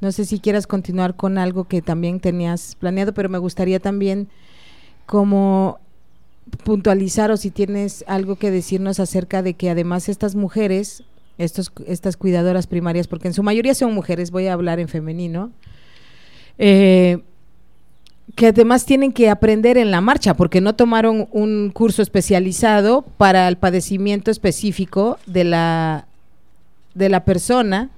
No 0.00 0.12
sé 0.12 0.26
si 0.26 0.38
quieras 0.38 0.68
continuar 0.68 1.16
con 1.16 1.38
algo 1.38 1.64
que 1.64 1.82
también 1.82 2.20
tenías 2.20 2.76
planeado, 2.76 3.14
pero 3.14 3.28
me 3.28 3.38
gustaría 3.38 3.80
también 3.80 4.28
como 5.06 5.80
puntualizar 6.60 7.30
o 7.30 7.36
si 7.36 7.50
tienes 7.50 8.04
algo 8.06 8.36
que 8.36 8.50
decirnos 8.50 9.00
acerca 9.00 9.42
de 9.42 9.54
que 9.54 9.70
además 9.70 10.08
estas 10.08 10.34
mujeres, 10.34 11.04
estos, 11.38 11.72
estas 11.86 12.16
cuidadoras 12.16 12.66
primarias, 12.66 13.08
porque 13.08 13.28
en 13.28 13.34
su 13.34 13.42
mayoría 13.42 13.74
son 13.74 13.94
mujeres, 13.94 14.30
voy 14.30 14.46
a 14.46 14.52
hablar 14.52 14.80
en 14.80 14.88
femenino, 14.88 15.50
eh, 16.58 17.18
que 18.34 18.48
además 18.48 18.84
tienen 18.86 19.12
que 19.12 19.28
aprender 19.28 19.76
en 19.76 19.90
la 19.90 20.00
marcha, 20.00 20.34
porque 20.34 20.60
no 20.60 20.74
tomaron 20.74 21.28
un 21.32 21.70
curso 21.70 22.02
especializado 22.02 23.02
para 23.02 23.48
el 23.48 23.56
padecimiento 23.56 24.30
específico 24.30 25.18
de 25.26 25.44
la, 25.44 26.06
de 26.94 27.08
la 27.08 27.24
persona 27.24 27.90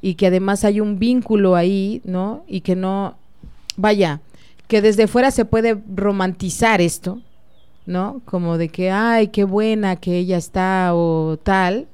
y 0.00 0.14
que 0.14 0.26
además 0.26 0.64
hay 0.64 0.80
un 0.80 0.98
vínculo 0.98 1.56
ahí, 1.56 2.02
¿no? 2.04 2.44
Y 2.46 2.60
que 2.60 2.76
no, 2.76 3.16
vaya, 3.76 4.20
que 4.66 4.82
desde 4.82 5.06
fuera 5.06 5.30
se 5.30 5.44
puede 5.44 5.78
romantizar 5.94 6.80
esto, 6.80 7.20
¿no? 7.86 8.22
Como 8.24 8.58
de 8.58 8.68
que, 8.68 8.90
ay, 8.90 9.28
qué 9.28 9.44
buena 9.44 9.96
que 9.96 10.18
ella 10.18 10.36
está 10.36 10.94
o 10.94 11.38
tal. 11.42 11.86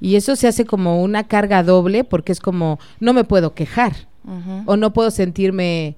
Y 0.00 0.16
eso 0.16 0.36
se 0.36 0.48
hace 0.48 0.64
como 0.64 1.02
una 1.02 1.24
carga 1.24 1.62
doble 1.62 2.04
porque 2.04 2.32
es 2.32 2.40
como, 2.40 2.78
no 3.00 3.12
me 3.12 3.24
puedo 3.24 3.54
quejar 3.54 4.08
o 4.64 4.76
no 4.76 4.92
puedo 4.94 5.10
sentirme 5.10 5.96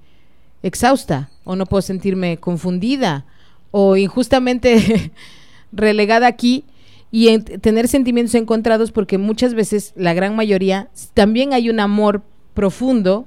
exhausta 0.62 1.30
o 1.44 1.54
no 1.54 1.66
puedo 1.66 1.80
sentirme 1.80 2.38
confundida 2.38 3.24
o 3.70 3.96
injustamente 3.96 5.12
relegada 5.72 6.26
aquí 6.26 6.64
y 7.10 7.38
tener 7.38 7.88
sentimientos 7.88 8.34
encontrados 8.34 8.90
porque 8.90 9.16
muchas 9.16 9.54
veces, 9.54 9.92
la 9.96 10.12
gran 10.12 10.34
mayoría, 10.34 10.88
también 11.14 11.52
hay 11.52 11.70
un 11.70 11.80
amor 11.80 12.22
profundo 12.52 13.26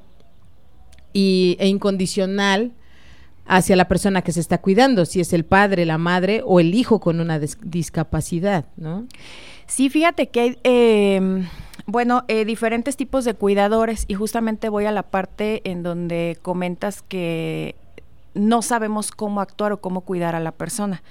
y, 1.14 1.56
e 1.60 1.68
incondicional 1.68 2.74
hacia 3.50 3.76
la 3.76 3.88
persona 3.88 4.22
que 4.22 4.32
se 4.32 4.40
está 4.40 4.60
cuidando, 4.60 5.06
si 5.06 5.20
es 5.20 5.34
el 5.34 5.44
padre, 5.44 5.86
la 5.86 5.98
madre 5.98 6.44
o 6.46 6.60
el 6.60 6.76
hijo 6.76 7.00
con 7.00 7.20
una 7.20 7.40
discapacidad, 7.40 8.66
¿no? 8.78 9.08
Sí, 9.66 9.90
fíjate 9.90 10.30
que 10.30 10.40
hay, 10.40 10.60
em, 10.64 11.48
bueno, 11.88 12.26
eh, 12.28 12.46
diferentes 12.46 12.96
tipos 12.96 13.26
de 13.26 13.34
cuidadores 13.34 14.06
y 14.08 14.14
justamente 14.14 14.70
voy 14.70 14.86
a 14.86 14.92
la 14.92 15.02
parte 15.02 15.62
en 15.70 15.82
donde 15.82 16.38
comentas 16.44 17.02
que 17.02 17.76
no 18.36 18.62
sabemos 18.62 19.12
cómo 19.12 19.42
actuar 19.42 19.72
o 19.72 19.82
cómo 19.82 20.02
cuidar 20.02 20.36
a 20.36 20.40
la 20.40 20.52
persona. 20.52 21.02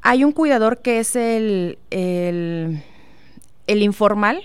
Hay 0.00 0.22
un 0.22 0.30
cuidador 0.30 0.80
que 0.80 1.00
es 1.00 1.16
el, 1.16 1.78
el, 1.90 2.84
el 3.66 3.82
informal, 3.82 4.40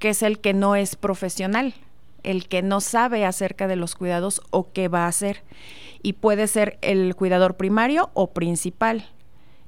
que 0.00 0.08
es 0.08 0.24
el 0.24 0.40
que 0.40 0.54
no 0.54 0.74
es 0.74 0.96
profesional, 0.96 1.74
el 2.22 2.48
que 2.48 2.62
no 2.62 2.80
sabe 2.80 3.24
acerca 3.24 3.68
de 3.68 3.76
los 3.76 3.94
cuidados 3.94 4.40
o 4.50 4.72
qué 4.72 4.88
va 4.88 5.04
a 5.04 5.08
hacer 5.08 5.42
y 6.02 6.14
puede 6.14 6.46
ser 6.46 6.78
el 6.82 7.14
cuidador 7.14 7.54
primario 7.54 8.10
o 8.14 8.28
principal 8.28 9.06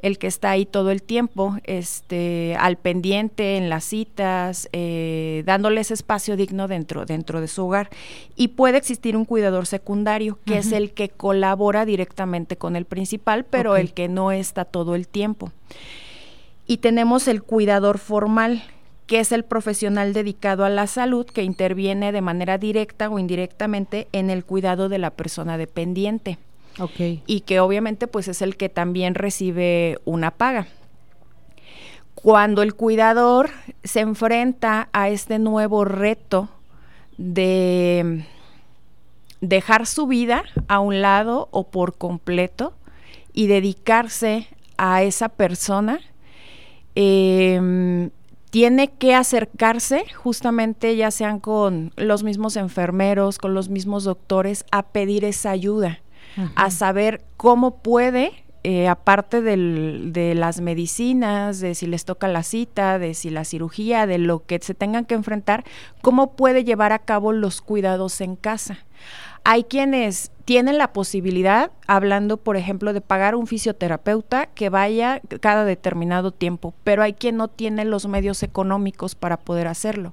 el 0.04 0.18
que 0.18 0.26
está 0.26 0.50
ahí 0.50 0.66
todo 0.66 0.90
el 0.90 1.02
tiempo, 1.02 1.56
este, 1.64 2.56
al 2.60 2.76
pendiente 2.76 3.56
en 3.56 3.70
las 3.70 3.84
citas, 3.84 4.68
eh, 4.74 5.42
dándoles 5.46 5.90
espacio 5.90 6.36
digno 6.36 6.68
dentro, 6.68 7.06
dentro 7.06 7.40
de 7.40 7.48
su 7.48 7.64
hogar. 7.64 7.88
Y 8.36 8.48
puede 8.48 8.76
existir 8.76 9.16
un 9.16 9.24
cuidador 9.24 9.64
secundario, 9.64 10.38
que 10.44 10.58
es 10.58 10.72
el 10.72 10.92
que 10.92 11.08
colabora 11.08 11.86
directamente 11.86 12.58
con 12.58 12.76
el 12.76 12.84
principal, 12.84 13.46
pero 13.46 13.78
el 13.78 13.94
que 13.94 14.08
no 14.08 14.30
está 14.30 14.66
todo 14.66 14.94
el 14.94 15.08
tiempo. 15.08 15.52
Y 16.66 16.78
tenemos 16.78 17.26
el 17.26 17.42
cuidador 17.42 17.96
formal, 17.96 18.62
que 19.06 19.20
es 19.20 19.32
el 19.32 19.44
profesional 19.44 20.12
dedicado 20.12 20.64
a 20.64 20.70
la 20.70 20.86
salud 20.86 21.26
que 21.26 21.42
interviene 21.42 22.12
de 22.12 22.22
manera 22.22 22.58
directa 22.58 23.08
o 23.10 23.18
indirectamente 23.18 24.08
en 24.12 24.30
el 24.30 24.44
cuidado 24.44 24.88
de 24.88 24.98
la 24.98 25.10
persona 25.10 25.58
dependiente. 25.58 26.38
Okay. 26.78 27.22
Y 27.26 27.40
que 27.40 27.60
obviamente 27.60 28.06
pues 28.06 28.28
es 28.28 28.42
el 28.42 28.56
que 28.56 28.68
también 28.68 29.14
recibe 29.14 29.98
una 30.04 30.30
paga. 30.30 30.66
Cuando 32.14 32.62
el 32.62 32.74
cuidador 32.74 33.50
se 33.84 34.00
enfrenta 34.00 34.88
a 34.92 35.08
este 35.08 35.38
nuevo 35.38 35.84
reto 35.84 36.48
de 37.18 38.24
dejar 39.40 39.86
su 39.86 40.06
vida 40.06 40.44
a 40.68 40.80
un 40.80 41.02
lado 41.02 41.48
o 41.50 41.68
por 41.68 41.98
completo 41.98 42.72
y 43.34 43.46
dedicarse 43.46 44.48
a 44.78 45.02
esa 45.02 45.28
persona, 45.28 46.00
eh, 46.96 48.10
tiene 48.54 48.86
que 48.86 49.16
acercarse 49.16 50.04
justamente 50.14 50.94
ya 50.94 51.10
sean 51.10 51.40
con 51.40 51.92
los 51.96 52.22
mismos 52.22 52.56
enfermeros, 52.56 53.38
con 53.38 53.52
los 53.52 53.68
mismos 53.68 54.04
doctores, 54.04 54.64
a 54.70 54.84
pedir 54.84 55.24
esa 55.24 55.50
ayuda, 55.50 56.02
a 56.54 56.70
saber 56.70 57.24
cómo 57.36 57.78
puede, 57.78 58.44
eh, 58.62 58.86
aparte 58.86 59.42
de 59.42 60.34
las 60.36 60.60
medicinas, 60.60 61.58
de 61.58 61.74
si 61.74 61.88
les 61.88 62.04
toca 62.04 62.28
la 62.28 62.44
cita, 62.44 63.00
de 63.00 63.14
si 63.14 63.28
la 63.28 63.44
cirugía, 63.44 64.06
de 64.06 64.18
lo 64.18 64.46
que 64.46 64.60
se 64.62 64.74
tengan 64.74 65.04
que 65.04 65.14
enfrentar, 65.14 65.64
cómo 66.00 66.36
puede 66.36 66.62
llevar 66.62 66.92
a 66.92 67.00
cabo 67.00 67.32
los 67.32 67.60
cuidados 67.60 68.20
en 68.20 68.36
casa. 68.36 68.78
Hay 69.42 69.64
quienes 69.64 70.30
tienen 70.44 70.78
la 70.78 70.92
posibilidad, 70.92 71.70
hablando 71.86 72.36
por 72.36 72.56
ejemplo 72.56 72.92
de 72.92 73.00
pagar 73.00 73.34
un 73.34 73.46
fisioterapeuta 73.46 74.46
que 74.46 74.68
vaya 74.68 75.20
cada 75.40 75.64
determinado 75.64 76.32
tiempo, 76.32 76.74
pero 76.84 77.02
hay 77.02 77.14
quien 77.14 77.36
no 77.36 77.48
tiene 77.48 77.84
los 77.84 78.06
medios 78.06 78.42
económicos 78.42 79.14
para 79.14 79.38
poder 79.38 79.66
hacerlo 79.66 80.12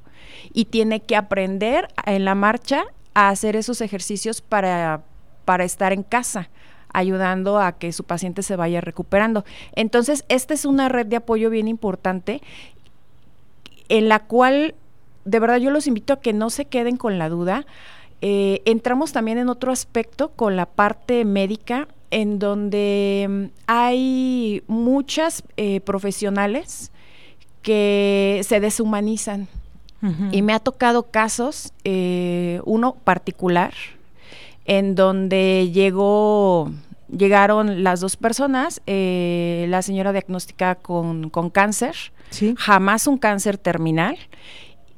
y 0.54 0.66
tiene 0.66 1.02
que 1.02 1.16
aprender 1.16 1.88
en 2.06 2.26
la 2.26 2.36
marcha 2.36 2.86
a 3.14 3.30
hacer 3.30 3.56
esos 3.56 3.82
ejercicios 3.82 4.42
para, 4.42 5.02
para 5.46 5.66
estar 5.66 5.92
en 5.92 6.04
casa 6.04 6.50
ayudando 6.94 7.60
a 7.60 7.74
que 7.74 7.92
su 7.94 8.04
paciente 8.04 8.44
se 8.44 8.56
vaya 8.56 8.82
recuperando. 8.82 9.46
Entonces, 9.76 10.26
esta 10.28 10.54
es 10.54 10.66
una 10.66 10.90
red 10.90 11.06
de 11.06 11.18
apoyo 11.18 11.50
bien 11.50 11.68
importante 11.68 12.42
en 13.88 14.10
la 14.10 14.20
cual 14.20 14.76
de 15.26 15.40
verdad 15.40 15.58
yo 15.58 15.70
los 15.72 15.88
invito 15.88 16.14
a 16.14 16.20
que 16.20 16.34
no 16.34 16.50
se 16.50 16.66
queden 16.66 16.98
con 16.98 17.20
la 17.20 17.30
duda. 17.30 17.66
Eh, 18.22 18.62
entramos 18.66 19.12
también 19.12 19.40
en 19.40 19.50
otro 19.50 19.72
aspecto 19.72 20.30
con 20.30 20.56
la 20.56 20.68
parte 20.68 21.26
médica, 21.26 21.88
en 22.12 22.38
donde 22.38 23.28
mm, 23.28 23.44
hay 23.66 24.64
muchas 24.68 25.44
eh, 25.58 25.82
profesionales 25.82 26.92
que 27.64 28.42
se 28.48 28.60
deshumanizan. 28.60 29.48
Y 30.32 30.42
me 30.42 30.54
ha 30.54 30.60
tocado 30.60 31.12
casos, 31.12 31.74
eh, 31.84 32.60
uno 32.66 32.96
particular, 33.04 33.72
en 34.66 34.96
donde 34.96 35.70
llegó, 35.72 36.72
llegaron 37.16 37.84
las 37.84 38.00
dos 38.00 38.18
personas, 38.18 38.82
la 38.88 39.82
señora 39.84 40.12
diagnosticada 40.12 40.74
con, 40.74 41.30
con 41.30 41.52
cáncer, 41.52 41.96
jamás 42.58 43.06
un 43.06 43.20
cáncer 43.20 43.60
terminal, 43.60 44.18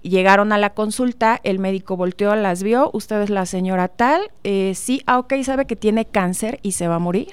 Llegaron 0.04 0.52
a 0.52 0.58
la 0.58 0.74
consulta, 0.74 1.40
el 1.44 1.60
médico 1.60 1.96
volteó, 1.96 2.36
las 2.36 2.62
vio, 2.62 2.92
usted 2.94 3.22
es 3.22 3.30
la 3.30 3.46
señora 3.46 3.88
tal, 3.88 4.22
eh, 4.44 4.74
sí, 4.76 5.02
ah, 5.06 5.18
ok, 5.18 5.34
sabe 5.44 5.66
que 5.66 5.78
tiene 5.78 6.06
cáncer 6.06 6.60
y 6.62 6.74
se 6.74 6.90
va 6.90 6.96
a 6.96 7.00
morir. 7.00 7.32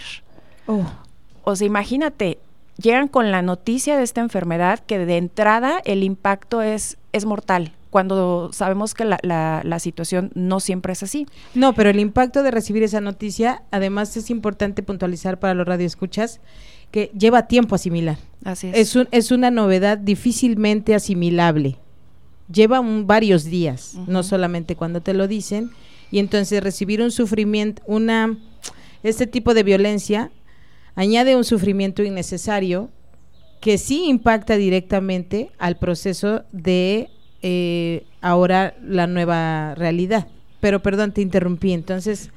Oh. 0.67 0.85
O 1.43 1.57
sea, 1.57 1.67
imagínate, 1.67 2.39
llegan 2.81 3.09
con 3.09 3.33
la 3.33 3.43
noticia 3.43 3.97
de 3.97 4.05
esta 4.05 4.21
enfermedad 4.21 4.79
que 4.79 5.05
de 5.05 5.17
entrada 5.17 5.83
el 5.85 6.05
impacto 6.05 6.63
es, 6.63 6.97
es 7.13 7.25
mortal, 7.25 7.73
cuando 7.91 8.51
sabemos 8.53 8.95
que 8.95 9.05
la, 9.05 9.19
la, 9.23 9.63
la, 9.65 9.81
situación 9.81 10.31
no 10.35 10.61
siempre 10.61 10.93
es 10.93 11.03
así. 11.03 11.27
No, 11.55 11.75
pero 11.75 11.91
el 11.91 11.99
impacto 11.99 12.45
de 12.45 12.53
recibir 12.53 12.85
esa 12.85 13.01
noticia, 13.01 13.65
además 13.73 14.17
es 14.17 14.31
importante 14.31 14.85
puntualizar 14.85 15.41
para 15.41 15.55
los 15.55 15.67
radioescuchas, 15.67 16.41
que 16.93 17.11
lleva 17.19 17.49
tiempo 17.49 17.75
asimilar. 17.75 18.17
Así 18.45 18.69
es. 18.69 18.77
Es, 18.77 18.97
un, 18.97 19.09
es 19.11 19.33
una 19.33 19.51
novedad 19.51 19.99
difícilmente 19.99 20.95
asimilable 20.95 21.79
lleva 22.53 22.81
varios 22.83 23.45
días, 23.45 23.95
no 24.07 24.23
solamente 24.23 24.77
cuando 24.77 25.01
te 25.01 25.15
lo 25.15 25.29
dicen, 25.29 25.71
y 26.11 26.19
entonces 26.19 26.63
recibir 26.63 27.03
un 27.03 27.11
sufrimiento, 27.11 27.83
una, 27.87 28.37
este 29.03 29.27
tipo 29.27 29.55
de 29.55 29.63
violencia 29.63 30.31
añade 30.95 31.37
un 31.37 31.45
sufrimiento 31.45 32.03
innecesario 32.03 32.91
que 33.61 33.79
sí 33.79 34.05
impacta 34.07 34.57
directamente 34.57 35.51
al 35.59 35.79
proceso 35.79 36.45
de 36.51 37.11
eh, 37.43 38.05
ahora 38.21 38.75
la 38.83 39.07
nueva 39.07 39.75
realidad. 39.75 40.29
Pero 40.61 40.83
perdón, 40.83 41.13
te 41.13 41.21
interrumpí, 41.23 41.73
entonces 41.73 42.31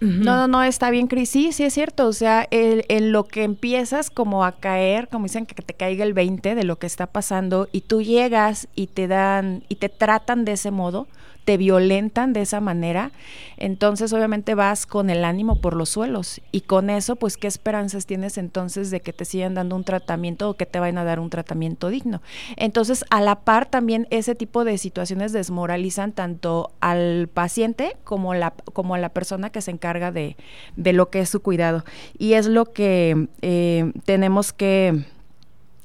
no, 0.00 0.36
no, 0.36 0.48
no, 0.48 0.62
está 0.62 0.90
bien, 0.90 1.06
Cris. 1.06 1.30
Sí, 1.30 1.52
sí 1.52 1.64
es 1.64 1.74
cierto. 1.74 2.06
O 2.06 2.12
sea, 2.12 2.46
en 2.50 3.12
lo 3.12 3.24
que 3.24 3.44
empiezas 3.44 4.10
como 4.10 4.44
a 4.44 4.52
caer, 4.52 5.08
como 5.08 5.24
dicen 5.24 5.46
que 5.46 5.54
te 5.62 5.74
caiga 5.74 6.04
el 6.04 6.12
20 6.12 6.54
de 6.54 6.64
lo 6.64 6.76
que 6.78 6.86
está 6.86 7.06
pasando 7.06 7.68
y 7.72 7.82
tú 7.82 8.02
llegas 8.02 8.68
y 8.74 8.88
te 8.88 9.06
dan 9.06 9.64
y 9.68 9.76
te 9.76 9.88
tratan 9.88 10.44
de 10.44 10.52
ese 10.52 10.70
modo, 10.70 11.06
te 11.46 11.56
violentan 11.56 12.32
de 12.32 12.42
esa 12.42 12.60
manera, 12.60 13.12
entonces 13.56 14.12
obviamente 14.12 14.56
vas 14.56 14.84
con 14.84 15.10
el 15.10 15.24
ánimo 15.24 15.60
por 15.60 15.76
los 15.76 15.90
suelos 15.90 16.40
y 16.50 16.62
con 16.62 16.90
eso 16.90 17.14
pues 17.14 17.36
qué 17.36 17.46
esperanzas 17.46 18.04
tienes 18.04 18.36
entonces 18.36 18.90
de 18.90 19.00
que 19.00 19.12
te 19.12 19.24
sigan 19.24 19.54
dando 19.54 19.76
un 19.76 19.84
tratamiento 19.84 20.50
o 20.50 20.54
que 20.54 20.66
te 20.66 20.80
vayan 20.80 20.98
a 20.98 21.04
dar 21.04 21.20
un 21.20 21.30
tratamiento 21.30 21.88
digno. 21.88 22.20
Entonces 22.56 23.04
a 23.10 23.20
la 23.20 23.36
par 23.36 23.66
también 23.66 24.08
ese 24.10 24.34
tipo 24.34 24.64
de 24.64 24.76
situaciones 24.76 25.32
desmoralizan 25.32 26.10
tanto 26.10 26.72
al 26.80 27.28
paciente 27.32 27.96
como, 28.02 28.34
la, 28.34 28.52
como 28.72 28.96
a 28.96 28.98
la 28.98 29.10
persona 29.10 29.50
que 29.50 29.60
se 29.60 29.70
encarga 29.70 30.10
de, 30.10 30.36
de 30.74 30.92
lo 30.92 31.10
que 31.10 31.20
es 31.20 31.28
su 31.28 31.42
cuidado 31.42 31.84
y 32.18 32.32
es 32.32 32.46
lo 32.46 32.72
que 32.72 33.28
eh, 33.40 33.92
tenemos 34.04 34.52
que 34.52 35.04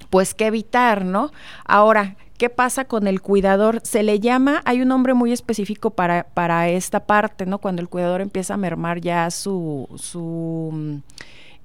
pues 0.10 0.34
que 0.34 0.47
evitar, 0.47 1.06
¿no? 1.06 1.32
Ahora, 1.65 2.17
¿Qué 2.41 2.49
pasa 2.49 2.86
con 2.86 3.06
el 3.06 3.21
cuidador? 3.21 3.82
Se 3.84 4.01
le 4.01 4.19
llama, 4.19 4.63
hay 4.65 4.82
un 4.82 4.88
nombre 4.88 5.13
muy 5.13 5.32
específico 5.32 5.91
para, 5.91 6.23
para 6.23 6.69
esta 6.69 7.06
parte, 7.06 7.45
¿no? 7.45 7.60
Cuando 7.60 7.84
el 7.84 7.88
cuidador 7.88 8.19
empieza 8.19 8.56
a 8.56 8.58
mermar 8.58 8.99
ya 8.99 9.30
su, 9.30 9.88
su, 9.95 10.71
mm, 10.73 10.95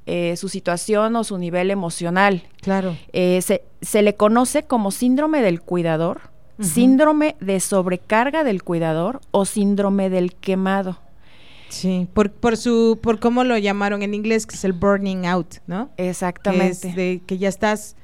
eh, 0.05 0.37
su 0.37 0.51
situación 0.51 1.17
o 1.17 1.25
su 1.25 1.39
nivel 1.39 1.71
emocional. 1.71 2.43
Claro. 2.61 2.95
Eh, 3.15 3.41
se, 3.41 3.63
se, 3.81 4.03
le 4.03 4.17
conoce 4.17 4.65
como 4.65 4.91
síndrome 4.91 5.41
del 5.41 5.63
cuidador, 5.63 6.21
síndrome 6.61 7.37
de 7.41 7.59
sobrecarga 7.61 8.45
del 8.45 8.63
cuidador 8.63 9.23
o 9.31 9.47
síndrome 9.47 10.11
del 10.11 10.35
quemado. 10.35 10.99
Sí, 11.71 12.07
por, 12.13 12.31
por 12.31 12.59
su, 12.59 12.99
por 13.03 13.19
cómo 13.19 13.45
lo 13.45 13.57
llamaron 13.57 14.03
en 14.03 14.13
inglés, 14.13 14.47
que 14.47 14.57
es 14.57 14.65
el 14.65 14.75
burning 14.75 15.25
out, 15.25 15.55
¿no? 15.67 15.89
Exactamente. 15.97 16.93
de, 16.93 17.23
que 17.25 17.39
ya 17.39 17.49
estás 17.49 17.97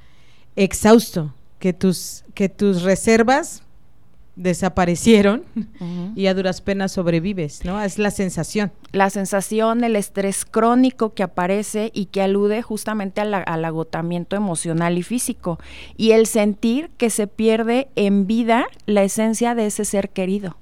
exhausto 0.56 1.34
que 1.62 1.72
tus, 1.72 2.24
que 2.34 2.48
tus 2.48 2.82
reservas 2.82 3.62
desaparecieron 4.34 5.44
y 6.16 6.26
a 6.26 6.34
duras 6.34 6.60
penas 6.60 6.90
sobrevives, 6.90 7.64
¿no? 7.64 7.80
Es 7.80 7.98
la 7.98 8.10
sensación. 8.10 8.72
La 8.90 9.10
sensación, 9.10 9.84
el 9.84 9.94
estrés 9.94 10.44
crónico 10.44 11.14
que 11.14 11.22
aparece 11.22 11.92
y 11.94 12.06
que 12.06 12.20
alude 12.20 12.62
justamente 12.62 13.20
al 13.20 13.64
agotamiento 13.64 14.34
emocional 14.34 14.98
y 14.98 15.04
físico 15.04 15.60
y 15.96 16.10
el 16.10 16.26
sentir 16.26 16.90
que 16.96 17.10
se 17.10 17.28
pierde 17.28 17.90
en 17.94 18.26
vida 18.26 18.66
la 18.86 19.04
esencia 19.04 19.54
de 19.54 19.66
ese 19.66 19.84
ser 19.84 20.10
querido 20.10 20.56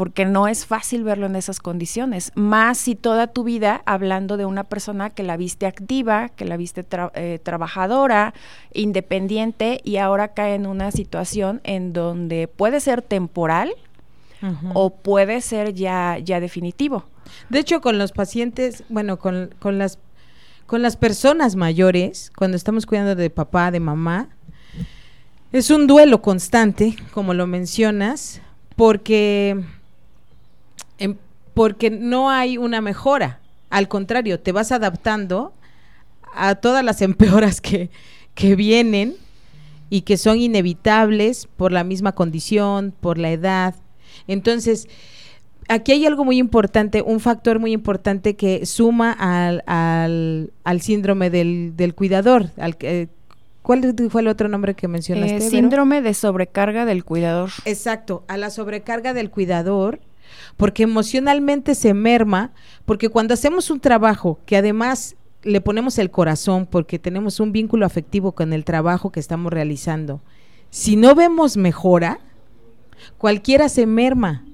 porque 0.00 0.24
no 0.24 0.48
es 0.48 0.64
fácil 0.64 1.04
verlo 1.04 1.26
en 1.26 1.36
esas 1.36 1.60
condiciones, 1.60 2.32
más 2.34 2.78
si 2.78 2.94
toda 2.94 3.26
tu 3.26 3.44
vida 3.44 3.82
hablando 3.84 4.38
de 4.38 4.46
una 4.46 4.64
persona 4.64 5.10
que 5.10 5.22
la 5.22 5.36
viste 5.36 5.66
activa, 5.66 6.30
que 6.30 6.46
la 6.46 6.56
viste 6.56 6.86
eh, 7.12 7.38
trabajadora, 7.42 8.32
independiente 8.72 9.78
y 9.84 9.98
ahora 9.98 10.28
cae 10.28 10.54
en 10.54 10.66
una 10.66 10.90
situación 10.90 11.60
en 11.64 11.92
donde 11.92 12.48
puede 12.48 12.80
ser 12.80 13.02
temporal 13.02 13.74
o 14.72 14.88
puede 14.88 15.42
ser 15.42 15.74
ya, 15.74 16.16
ya 16.16 16.40
definitivo. 16.40 17.04
De 17.50 17.58
hecho, 17.58 17.82
con 17.82 17.98
los 17.98 18.12
pacientes, 18.12 18.84
bueno, 18.88 19.18
con, 19.18 19.54
con, 19.58 19.76
las, 19.76 19.98
con 20.64 20.80
las 20.80 20.96
personas 20.96 21.56
mayores, 21.56 22.32
cuando 22.34 22.56
estamos 22.56 22.86
cuidando 22.86 23.16
de 23.16 23.28
papá, 23.28 23.70
de 23.70 23.80
mamá, 23.80 24.30
es 25.52 25.70
un 25.70 25.86
duelo 25.86 26.22
constante, 26.22 26.96
como 27.12 27.34
lo 27.34 27.46
mencionas, 27.46 28.40
porque 28.76 29.62
porque 31.54 31.90
no 31.90 32.30
hay 32.30 32.58
una 32.58 32.80
mejora. 32.80 33.40
Al 33.70 33.88
contrario, 33.88 34.40
te 34.40 34.52
vas 34.52 34.72
adaptando 34.72 35.52
a 36.34 36.54
todas 36.56 36.84
las 36.84 37.02
empeoras 37.02 37.60
que, 37.60 37.90
que 38.34 38.56
vienen 38.56 39.14
y 39.88 40.02
que 40.02 40.16
son 40.16 40.38
inevitables 40.38 41.48
por 41.56 41.72
la 41.72 41.84
misma 41.84 42.12
condición, 42.12 42.94
por 42.98 43.18
la 43.18 43.30
edad. 43.32 43.74
Entonces, 44.28 44.88
aquí 45.68 45.92
hay 45.92 46.06
algo 46.06 46.24
muy 46.24 46.38
importante, 46.38 47.02
un 47.02 47.20
factor 47.20 47.58
muy 47.58 47.72
importante 47.72 48.36
que 48.36 48.64
suma 48.66 49.12
al, 49.12 49.62
al, 49.66 50.80
síndrome 50.80 51.30
del, 51.30 51.76
del 51.76 51.94
cuidador. 51.94 52.50
Al, 52.56 52.76
¿Cuál 53.62 53.94
fue 54.10 54.22
el 54.22 54.28
otro 54.28 54.48
nombre 54.48 54.74
que 54.74 54.88
mencionaste? 54.88 55.36
Eh, 55.36 55.40
síndrome 55.40 56.02
de 56.02 56.14
sobrecarga 56.14 56.86
del 56.86 57.04
cuidador. 57.04 57.50
Exacto, 57.64 58.24
a 58.26 58.36
la 58.36 58.50
sobrecarga 58.50 59.12
del 59.12 59.30
cuidador 59.30 60.00
porque 60.56 60.82
emocionalmente 60.82 61.74
se 61.74 61.94
merma, 61.94 62.52
porque 62.84 63.08
cuando 63.08 63.34
hacemos 63.34 63.70
un 63.70 63.80
trabajo 63.80 64.40
que 64.46 64.56
además 64.56 65.16
le 65.42 65.60
ponemos 65.60 65.98
el 65.98 66.10
corazón 66.10 66.66
porque 66.66 66.98
tenemos 66.98 67.40
un 67.40 67.52
vínculo 67.52 67.86
afectivo 67.86 68.32
con 68.32 68.52
el 68.52 68.64
trabajo 68.64 69.10
que 69.10 69.20
estamos 69.20 69.52
realizando, 69.52 70.20
si 70.70 70.96
no 70.96 71.14
vemos 71.14 71.56
mejora, 71.56 72.20
cualquiera 73.18 73.68
se 73.68 73.86
merma. 73.86 74.44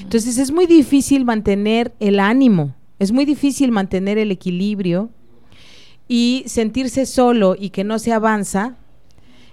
Entonces 0.00 0.38
es 0.38 0.50
muy 0.50 0.66
difícil 0.66 1.24
mantener 1.24 1.94
el 1.98 2.20
ánimo, 2.20 2.74
es 2.98 3.12
muy 3.12 3.24
difícil 3.24 3.72
mantener 3.72 4.18
el 4.18 4.30
equilibrio 4.30 5.10
y 6.08 6.44
sentirse 6.46 7.06
solo 7.06 7.54
y 7.58 7.70
que 7.70 7.84
no 7.84 7.98
se 7.98 8.12
avanza 8.12 8.76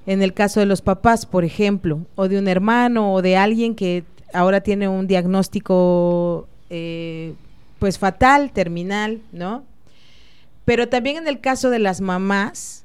en 0.05 0.21
el 0.21 0.33
caso 0.33 0.59
de 0.59 0.65
los 0.65 0.81
papás, 0.81 1.25
por 1.25 1.43
ejemplo, 1.43 2.05
o 2.15 2.27
de 2.27 2.38
un 2.38 2.47
hermano 2.47 3.13
o 3.13 3.21
de 3.21 3.38
alguien 3.38 3.75
que 3.75 4.03
ahora 4.36 4.62
tiene 4.62 4.88
un 4.88 5.08
diagnóstico 5.08 6.48
eh, 6.69 7.34
pues 7.80 7.98
fatal, 7.98 8.52
terminal, 8.52 9.21
¿no? 9.32 9.63
Pero 10.65 10.89
también 10.89 11.17
en 11.17 11.28
el 11.28 11.39
caso 11.39 11.69
de 11.69 11.80
las 11.80 12.02
mamás 12.02 12.84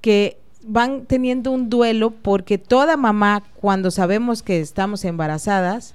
que 0.00 0.38
van 0.62 1.06
teniendo 1.06 1.50
un 1.50 1.70
duelo 1.70 2.10
porque 2.10 2.58
toda 2.58 2.96
mamá, 2.96 3.42
cuando 3.60 3.90
sabemos 3.90 4.42
que 4.42 4.60
estamos 4.60 5.04
embarazadas, 5.04 5.94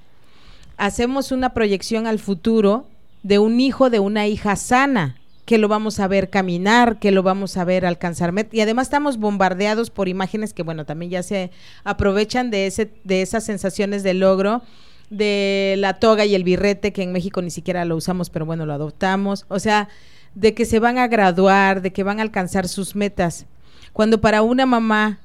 hacemos 0.76 1.32
una 1.32 1.54
proyección 1.54 2.06
al 2.06 2.18
futuro 2.18 2.86
de 3.22 3.38
un 3.38 3.60
hijo, 3.60 3.90
de 3.90 3.98
una 3.98 4.26
hija 4.26 4.56
sana, 4.56 5.16
que 5.46 5.58
lo 5.58 5.68
vamos 5.68 6.00
a 6.00 6.08
ver 6.08 6.28
caminar, 6.28 6.98
que 6.98 7.12
lo 7.12 7.22
vamos 7.22 7.56
a 7.56 7.64
ver 7.64 7.86
alcanzar. 7.86 8.34
Y 8.50 8.60
además 8.60 8.88
estamos 8.88 9.16
bombardeados 9.18 9.90
por 9.90 10.08
imágenes 10.08 10.52
que, 10.52 10.64
bueno, 10.64 10.84
también 10.84 11.10
ya 11.10 11.22
se 11.22 11.50
aprovechan 11.84 12.50
de, 12.50 12.66
ese, 12.66 12.90
de 13.04 13.22
esas 13.22 13.44
sensaciones 13.44 14.02
de 14.02 14.14
logro, 14.14 14.62
de 15.10 15.76
la 15.78 15.94
toga 15.94 16.24
y 16.24 16.34
el 16.34 16.44
birrete, 16.44 16.92
que 16.92 17.02
en 17.02 17.12
México 17.12 17.42
ni 17.42 17.50
siquiera 17.50 17.84
lo 17.84 17.96
usamos, 17.96 18.30
pero 18.30 18.46
bueno, 18.46 18.66
lo 18.66 18.72
adoptamos. 18.72 19.46
O 19.48 19.58
sea, 19.58 19.88
de 20.34 20.54
que 20.54 20.64
se 20.64 20.78
van 20.78 20.98
a 20.98 21.08
graduar, 21.08 21.82
de 21.82 21.92
que 21.92 22.02
van 22.02 22.18
a 22.18 22.22
alcanzar 22.22 22.68
sus 22.68 22.94
metas. 22.94 23.46
Cuando 23.92 24.20
para 24.20 24.42
una 24.42 24.66
mamá 24.66 25.20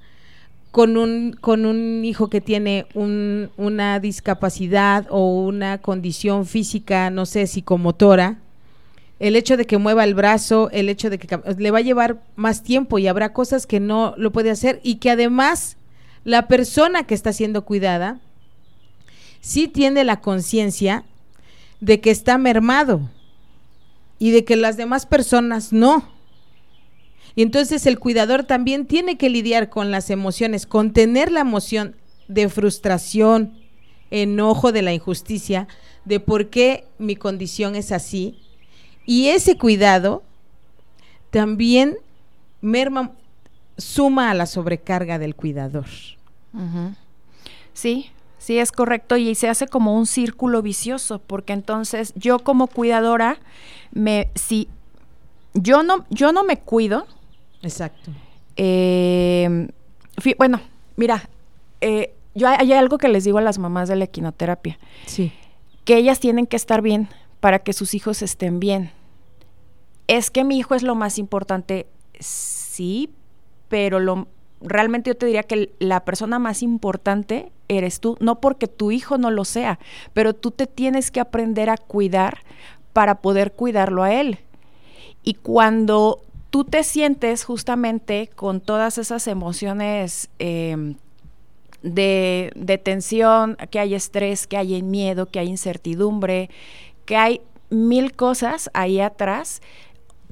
con 0.71 0.95
un, 0.95 1.33
con 1.33 1.65
un 1.65 2.05
hijo 2.05 2.29
que 2.29 2.39
tiene 2.39 2.87
un, 2.93 3.49
una 3.57 3.99
discapacidad 3.99 5.05
o 5.09 5.41
una 5.41 5.79
condición 5.79 6.45
física, 6.45 7.09
no 7.09 7.25
sé, 7.25 7.45
psicomotora, 7.45 8.37
el 9.19 9.35
hecho 9.35 9.57
de 9.57 9.65
que 9.65 9.77
mueva 9.77 10.03
el 10.03 10.15
brazo, 10.15 10.69
el 10.71 10.89
hecho 10.89 11.09
de 11.09 11.19
que 11.19 11.39
le 11.57 11.71
va 11.71 11.79
a 11.79 11.81
llevar 11.81 12.23
más 12.35 12.63
tiempo 12.63 12.97
y 12.97 13.07
habrá 13.07 13.33
cosas 13.33 13.67
que 13.67 13.79
no 13.79 14.15
lo 14.17 14.31
puede 14.31 14.49
hacer 14.49 14.79
y 14.81 14.95
que 14.95 15.11
además 15.11 15.77
la 16.23 16.47
persona 16.47 17.03
que 17.03 17.13
está 17.13 17.33
siendo 17.33 17.63
cuidada 17.65 18.19
sí 19.41 19.67
tiene 19.67 20.03
la 20.03 20.21
conciencia 20.21 21.03
de 21.81 21.99
que 21.99 22.11
está 22.11 22.37
mermado 22.37 23.09
y 24.19 24.31
de 24.31 24.45
que 24.45 24.55
las 24.55 24.77
demás 24.77 25.05
personas 25.05 25.73
no. 25.73 26.07
Y 27.35 27.41
entonces 27.41 27.85
el 27.85 27.99
cuidador 27.99 28.43
también 28.43 28.85
tiene 28.85 29.17
que 29.17 29.29
lidiar 29.29 29.69
con 29.69 29.91
las 29.91 30.09
emociones, 30.09 30.65
contener 30.65 31.31
la 31.31 31.41
emoción 31.41 31.95
de 32.27 32.47
frustración, 32.49 33.57
enojo 34.11 34.71
de 34.71 34.81
la 34.81 34.93
injusticia, 34.93 35.67
de 36.05 36.19
por 36.19 36.49
qué 36.49 36.85
mi 36.97 37.15
condición 37.15 37.75
es 37.75 37.91
así. 37.91 38.37
Y 39.05 39.29
ese 39.29 39.57
cuidado 39.57 40.23
también 41.31 41.97
merma, 42.59 43.11
suma 43.77 44.29
a 44.29 44.33
la 44.33 44.45
sobrecarga 44.45 45.17
del 45.17 45.35
cuidador. 45.35 45.87
Sí, 47.73 48.11
sí 48.41 48.57
es 48.57 48.71
correcto 48.71 49.17
y 49.17 49.35
se 49.35 49.47
hace 49.47 49.67
como 49.67 49.95
un 49.95 50.07
círculo 50.07 50.63
vicioso, 50.63 51.19
porque 51.19 51.53
entonces 51.53 52.11
yo 52.15 52.39
como 52.39 52.65
cuidadora, 52.65 53.37
me, 53.91 54.29
si 54.33 54.67
yo 55.53 55.83
no, 55.83 56.05
yo 56.09 56.31
no 56.31 56.43
me 56.43 56.57
cuido, 56.57 57.05
Exacto. 57.61 58.11
Eh, 58.55 59.69
bueno, 60.37 60.59
mira, 60.95 61.29
eh, 61.79 62.13
yo 62.33 62.47
hay, 62.47 62.73
algo 62.73 62.97
que 62.97 63.07
les 63.07 63.23
digo 63.23 63.37
a 63.37 63.41
las 63.41 63.59
mamás 63.59 63.89
de 63.89 63.95
la 63.95 64.05
equinoterapia. 64.05 64.79
Sí. 65.05 65.31
Que 65.85 65.97
ellas 65.97 66.19
tienen 66.19 66.47
que 66.47 66.55
estar 66.55 66.81
bien 66.81 67.09
para 67.39 67.59
que 67.59 67.73
sus 67.73 67.93
hijos 67.93 68.21
estén 68.21 68.59
bien. 68.59 68.91
Es 70.07 70.31
que 70.31 70.43
mi 70.43 70.57
hijo 70.57 70.75
es 70.75 70.83
lo 70.83 70.95
más 70.95 71.17
importante, 71.17 71.87
sí, 72.19 73.09
pero 73.69 73.99
lo 73.99 74.27
realmente 74.61 75.09
yo 75.09 75.17
te 75.17 75.25
diría 75.25 75.43
que 75.43 75.71
la 75.79 76.05
persona 76.05 76.39
más 76.39 76.63
importante 76.63 77.51
eres 77.67 77.99
tú, 77.99 78.17
no 78.19 78.39
porque 78.39 78.67
tu 78.67 78.91
hijo 78.91 79.17
no 79.17 79.31
lo 79.31 79.45
sea, 79.45 79.79
pero 80.13 80.33
tú 80.33 80.51
te 80.51 80.67
tienes 80.67 81.11
que 81.11 81.19
aprender 81.19 81.69
a 81.69 81.77
cuidar 81.77 82.39
para 82.93 83.15
poder 83.15 83.53
cuidarlo 83.53 84.03
a 84.03 84.13
él. 84.13 84.39
Y 85.23 85.35
cuando 85.35 86.21
tú 86.49 86.65
te 86.65 86.83
sientes 86.83 87.43
justamente 87.43 88.29
con 88.35 88.59
todas 88.61 88.97
esas 88.97 89.27
emociones 89.27 90.29
em, 90.39 90.95
de, 91.81 92.81
tensión, 92.83 93.57
que 93.69 93.79
hay 93.79 93.95
estrés, 93.95 94.47
que 94.47 94.57
hay 94.57 94.81
miedo, 94.83 95.27
que 95.27 95.39
hay 95.39 95.47
incertidumbre, 95.47 96.49
que 97.05 97.15
hay 97.15 97.41
mil 97.69 98.13
cosas 98.13 98.69
ahí 98.73 98.99
atrás, 98.99 99.61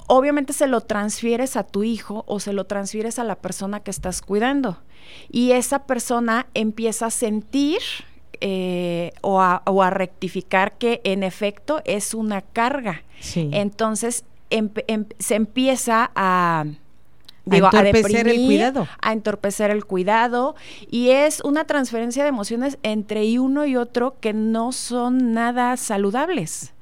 obviamente 0.09 0.53
se 0.53 0.67
lo 0.67 0.81
transfieres 0.81 1.55
a 1.55 1.63
tu 1.63 1.83
hijo 1.83 2.23
o 2.27 2.39
se 2.39 2.51
lo 2.51 2.65
transfieres 2.65 3.19
a 3.19 3.23
la 3.23 3.35
persona 3.35 3.79
que 3.79 3.91
estás 3.91 4.21
cuidando. 4.21 4.79
Y 5.29 5.51
esa 5.51 5.83
persona 5.85 6.47
empieza 6.55 7.05
a 7.05 7.11
sentir 7.11 7.79
eh, 8.41 9.11
o, 9.21 9.39
a, 9.39 9.89
rectificar 9.91 10.77
que 10.77 10.99
en 11.03 11.23
efecto 11.23 11.81
es 11.85 12.13
una 12.13 12.41
carga. 12.41 13.03
Entonces 13.35 14.25
se 15.19 15.35
empieza 15.35 16.11
a... 16.15 16.65
entorpecer 17.45 18.27
el 18.27 18.45
cuidado. 18.47 18.87
A 19.01 19.13
entorpecer 19.13 19.69
el 19.69 19.85
cuidado. 19.85 20.55
Y 20.89 21.09
es 21.09 21.39
una 21.41 21.65
transferencia 21.65 22.23
de 22.23 22.29
emociones 22.29 22.79
entre 22.81 23.39
uno 23.39 23.67
y 23.67 23.75
otro 23.75 24.15
que 24.19 24.33
no 24.33 24.71
son 24.71 25.33
nada 25.33 25.77
saludables. 25.77 26.73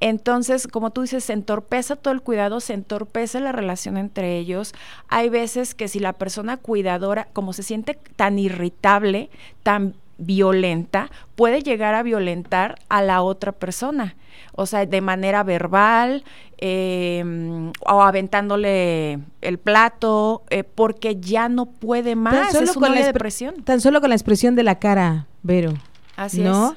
Entonces, 0.00 0.68
como 0.68 0.90
tú 0.90 1.02
dices, 1.02 1.24
se 1.24 1.32
entorpece 1.32 1.96
todo 1.96 2.14
el 2.14 2.22
cuidado, 2.22 2.60
se 2.60 2.74
entorpece 2.74 3.40
la 3.40 3.52
relación 3.52 3.96
entre 3.96 4.38
ellos. 4.38 4.72
Hay 5.08 5.28
veces 5.28 5.74
que 5.74 5.88
si 5.88 5.98
la 5.98 6.12
persona 6.12 6.56
cuidadora, 6.56 7.28
como 7.32 7.52
se 7.52 7.62
siente 7.62 7.98
tan 8.16 8.38
irritable, 8.38 9.30
tan 9.62 9.94
violenta, 10.18 11.10
puede 11.36 11.62
llegar 11.62 11.94
a 11.94 12.02
violentar 12.02 12.76
a 12.88 13.02
la 13.02 13.22
otra 13.22 13.52
persona. 13.52 14.16
O 14.52 14.66
sea, 14.66 14.86
de 14.86 15.00
manera 15.00 15.42
verbal, 15.42 16.24
em, 16.58 17.72
o 17.86 18.02
aventándole 18.02 19.20
el 19.40 19.58
plato, 19.58 20.42
eh, 20.50 20.64
porque 20.64 21.16
ya 21.20 21.48
no 21.48 21.66
puede 21.66 22.16
más. 22.16 22.52
Tan 22.52 22.66
solo 22.66 22.80
con 22.80 22.94
la 22.94 23.06
depresión. 23.06 23.62
Tan 23.62 23.80
solo 23.80 24.00
con 24.00 24.10
la 24.10 24.16
expresión 24.16 24.54
de 24.54 24.64
la 24.64 24.78
cara, 24.78 25.26
Vero. 25.42 25.74
Así 26.16 26.40
¿no? 26.40 26.76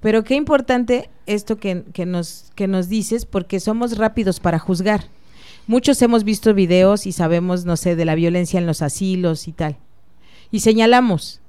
Pero 0.00 0.24
qué 0.24 0.34
importante 0.34 1.10
esto 1.26 1.58
que, 1.58 1.84
que, 1.92 2.06
nos, 2.06 2.50
que 2.54 2.66
nos 2.66 2.88
dices, 2.88 3.26
porque 3.26 3.60
somos 3.60 3.98
rápidos 3.98 4.40
para 4.40 4.58
juzgar. 4.58 5.04
Muchos 5.66 6.00
hemos 6.02 6.24
visto 6.24 6.54
videos 6.54 7.06
y 7.06 7.12
sabemos, 7.12 7.64
no 7.64 7.76
sé, 7.76 7.96
de 7.96 8.04
la 8.04 8.14
violencia 8.14 8.58
en 8.58 8.66
los 8.66 8.82
asilos 8.82 9.46
y 9.46 9.52
tal. 9.52 9.76
Y 10.50 10.60
señalamos, 10.60 11.40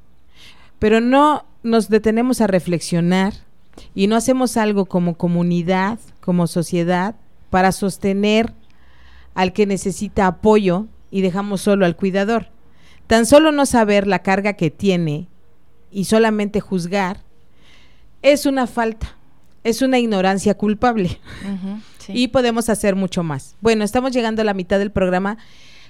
pero 0.80 1.00
no 1.00 1.46
nos 1.64 1.90
detenemos 1.90 2.42
a 2.42 2.48
reflexionar 2.48 3.34
y 3.96 4.08
no 4.08 4.16
hacemos 4.16 4.58
algo 4.58 4.86
como 4.86 5.16
comunidad, 5.16 6.00
como 6.20 6.48
sociedad, 6.48 7.16
para 7.50 7.72
sostener 7.72 8.54
al 9.34 9.54
que 9.54 9.66
necesita 9.66 10.28
apoyo 10.28 10.88
y 11.10 11.22
dejamos 11.22 11.62
solo 11.62 11.86
al 11.86 11.96
cuidador. 11.96 12.50
Tan 13.08 13.26
solo 13.26 13.52
no 13.52 13.66
saber 13.66 14.08
la 14.08 14.20
carga 14.20 14.54
que 14.54 14.72
tiene 14.72 15.28
y 15.90 16.06
solamente 16.06 16.60
juzgar 16.60 17.24
es 18.22 18.46
una 18.46 18.68
falta, 18.68 19.16
es 19.64 19.82
una 19.82 20.00
ignorancia 20.00 20.56
culpable. 20.56 21.20
Y 22.08 22.30
podemos 22.30 22.68
hacer 22.68 22.96
mucho 22.96 23.24
más. 23.24 23.56
Bueno, 23.62 23.86
estamos 23.86 24.12
llegando 24.12 24.42
a 24.42 24.46
la 24.46 24.56
mitad 24.56 24.80
del 24.80 24.92
programa. 24.92 25.38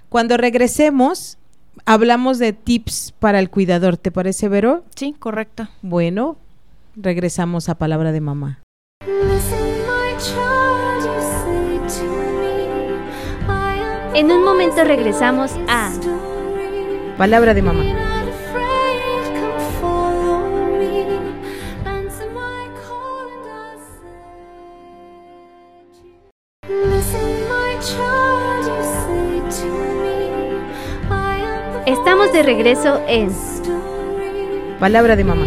Cuando 0.09 0.37
regresemos, 0.37 1.37
hablamos 1.85 2.37
de 2.37 2.53
tips 2.53 3.13
para 3.17 3.39
el 3.39 3.49
cuidador, 3.49 3.97
¿te 3.97 4.11
parece, 4.11 4.49
Vero? 4.49 4.83
Sí, 4.93 5.15
correcto. 5.17 5.69
Bueno, 5.81 6.37
regresamos 6.95 7.69
a 7.69 7.75
Palabra 7.75 8.11
de 8.11 8.21
Mamá. 8.21 8.59
En 14.13 14.29
un 14.29 14.43
momento 14.43 14.83
regresamos 14.83 15.51
a 15.69 15.91
Palabra 17.17 17.53
de 17.53 17.61
Mamá. 17.61 18.00
De 32.41 32.47
regreso 32.47 32.99
en 33.07 33.29
Palabra 34.79 35.15
de 35.15 35.23
Mamá. 35.23 35.45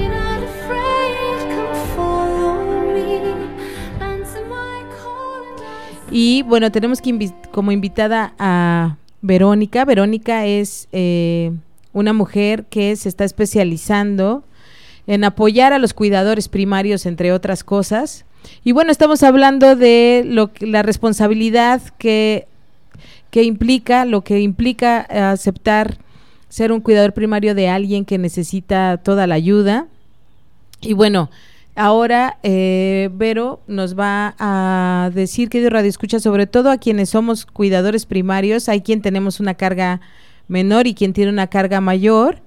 Y 6.12 6.42
bueno, 6.42 6.70
tenemos 6.70 7.00
que 7.00 7.32
como 7.50 7.72
invitada 7.72 8.34
a 8.38 8.96
Verónica. 9.22 9.84
Verónica 9.84 10.46
es 10.46 10.86
eh, 10.92 11.50
una 11.92 12.12
mujer 12.12 12.66
que 12.66 12.94
se 12.94 13.08
está 13.08 13.24
especializando 13.24 14.44
en 15.08 15.24
apoyar 15.24 15.72
a 15.72 15.80
los 15.80 15.94
cuidadores 15.94 16.48
primarios, 16.48 17.06
entre 17.06 17.32
otras 17.32 17.64
cosas. 17.64 18.24
Y 18.62 18.70
bueno, 18.70 18.92
estamos 18.92 19.24
hablando 19.24 19.74
de 19.74 20.22
lo 20.24 20.52
la 20.60 20.84
responsabilidad 20.84 21.82
que, 21.98 22.46
que 23.32 23.42
implica, 23.42 24.04
lo 24.04 24.20
que 24.20 24.38
implica 24.38 25.00
aceptar 25.32 26.03
ser 26.48 26.72
un 26.72 26.80
cuidador 26.80 27.12
primario 27.12 27.54
de 27.54 27.68
alguien 27.68 28.04
que 28.04 28.18
necesita 28.18 28.98
toda 28.98 29.26
la 29.26 29.34
ayuda. 29.34 29.86
Y 30.80 30.92
bueno, 30.92 31.30
ahora 31.74 32.38
eh, 32.42 33.10
Vero 33.12 33.60
nos 33.66 33.98
va 33.98 34.34
a 34.38 35.10
decir 35.14 35.48
que 35.48 35.60
de 35.60 35.70
radio 35.70 35.88
escucha 35.88 36.20
sobre 36.20 36.46
todo 36.46 36.70
a 36.70 36.78
quienes 36.78 37.10
somos 37.10 37.46
cuidadores 37.46 38.06
primarios, 38.06 38.68
hay 38.68 38.82
quien 38.82 39.02
tenemos 39.02 39.40
una 39.40 39.54
carga 39.54 40.00
menor 40.46 40.86
y 40.86 40.94
quien 40.94 41.12
tiene 41.12 41.30
una 41.30 41.46
carga 41.46 41.80
mayor 41.80 42.43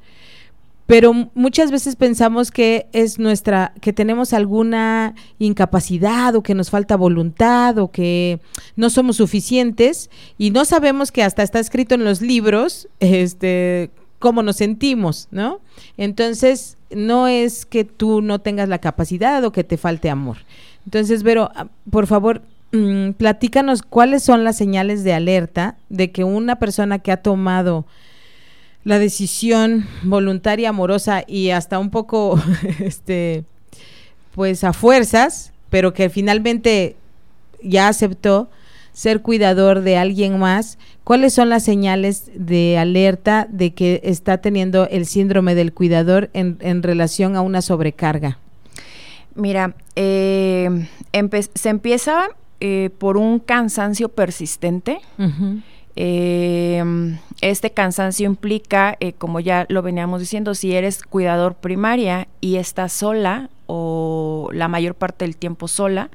pero 0.87 1.13
muchas 1.35 1.69
veces 1.69 1.97
pensamos 1.97 2.49
que 2.49 2.87
es 2.93 3.19
nuestra, 3.19 3.73
que 3.81 3.91
tenemos 3.91 4.31
alguna 4.31 5.15
incapacidad 5.37 6.33
o 6.35 6.43
que 6.43 6.55
nos 6.55 6.69
falta 6.69 6.95
voluntad 6.95 7.77
o 7.77 7.91
que 7.91 8.39
no 8.77 8.89
somos 8.89 9.17
suficientes 9.17 10.09
y 10.37 10.51
no 10.51 10.63
sabemos 10.63 11.11
que 11.11 11.23
hasta 11.23 11.43
está 11.43 11.59
escrito 11.59 11.93
en 11.93 12.05
los 12.05 12.21
libros, 12.21 12.87
este, 13.01 13.91
cómo 14.17 14.43
nos 14.43 14.55
sentimos, 14.55 15.27
¿no? 15.29 15.59
Entonces, 15.97 16.77
no 16.89 17.27
es 17.27 17.65
que 17.65 17.83
tú 17.83 18.21
no 18.21 18.39
tengas 18.39 18.69
la 18.69 18.79
capacidad 18.79 19.43
o 19.43 19.51
que 19.51 19.65
te 19.65 19.75
falte 19.75 20.09
amor. 20.09 20.37
Entonces, 20.85 21.21
Vero, 21.21 21.51
ah, 21.53 21.67
por 21.91 22.07
favor, 22.07 22.43
mm, 22.71 23.11
platícanos 23.11 23.81
cuáles 23.81 24.23
son 24.23 24.45
las 24.45 24.55
señales 24.55 25.03
de 25.03 25.11
alerta 25.11 25.75
de 25.89 26.13
que 26.13 26.23
una 26.23 26.59
persona 26.59 26.99
que 26.99 27.11
ha 27.11 27.17
tomado 27.17 27.85
la 28.83 28.99
decisión 28.99 29.85
voluntaria, 30.03 30.69
amorosa 30.69 31.23
y 31.27 31.49
hasta 31.49 31.79
un 31.79 31.89
poco, 31.89 32.41
este, 32.79 33.43
pues 34.35 34.63
a 34.63 34.73
fuerzas, 34.73 35.51
pero 35.69 35.93
que 35.93 36.09
finalmente 36.09 36.95
ya 37.61 37.87
aceptó 37.87 38.49
ser 38.93 39.21
cuidador 39.21 39.81
de 39.81 39.97
alguien 39.97 40.39
más, 40.39 40.79
¿cuáles 41.03 41.33
son 41.33 41.49
las 41.49 41.63
señales 41.63 42.31
de 42.33 42.77
alerta 42.79 43.47
de 43.49 43.71
que 43.73 44.01
está 44.03 44.39
teniendo 44.39 44.87
el 44.87 45.05
síndrome 45.05 45.53
del 45.53 45.71
cuidador 45.71 46.31
en, 46.33 46.57
en 46.61 46.81
relación 46.81 47.35
a 47.35 47.41
una 47.41 47.61
sobrecarga? 47.61 48.39
Mira, 49.35 49.75
eh, 49.95 50.87
se 51.53 51.69
empieza 51.69 52.29
eh, 52.59 52.89
por 52.97 53.17
un 53.17 53.37
cansancio 53.37 54.09
persistente. 54.09 54.99
Eh, 55.99 56.83
este 57.41 57.71
cansancio 57.71 58.27
implica, 58.27 58.95
eh, 58.99 59.13
como 59.13 59.39
ya 59.39 59.65
lo 59.67 59.81
veníamos 59.81 60.19
diciendo, 60.19 60.53
si 60.53 60.75
eres 60.75 61.01
cuidador 61.01 61.55
primaria 61.55 62.27
y 62.39 62.57
estás 62.57 62.93
sola 62.93 63.49
o 63.65 64.49
la 64.53 64.67
mayor 64.67 64.93
parte 64.93 65.25
del 65.25 65.35
tiempo 65.35 65.67
sola, 65.67 66.11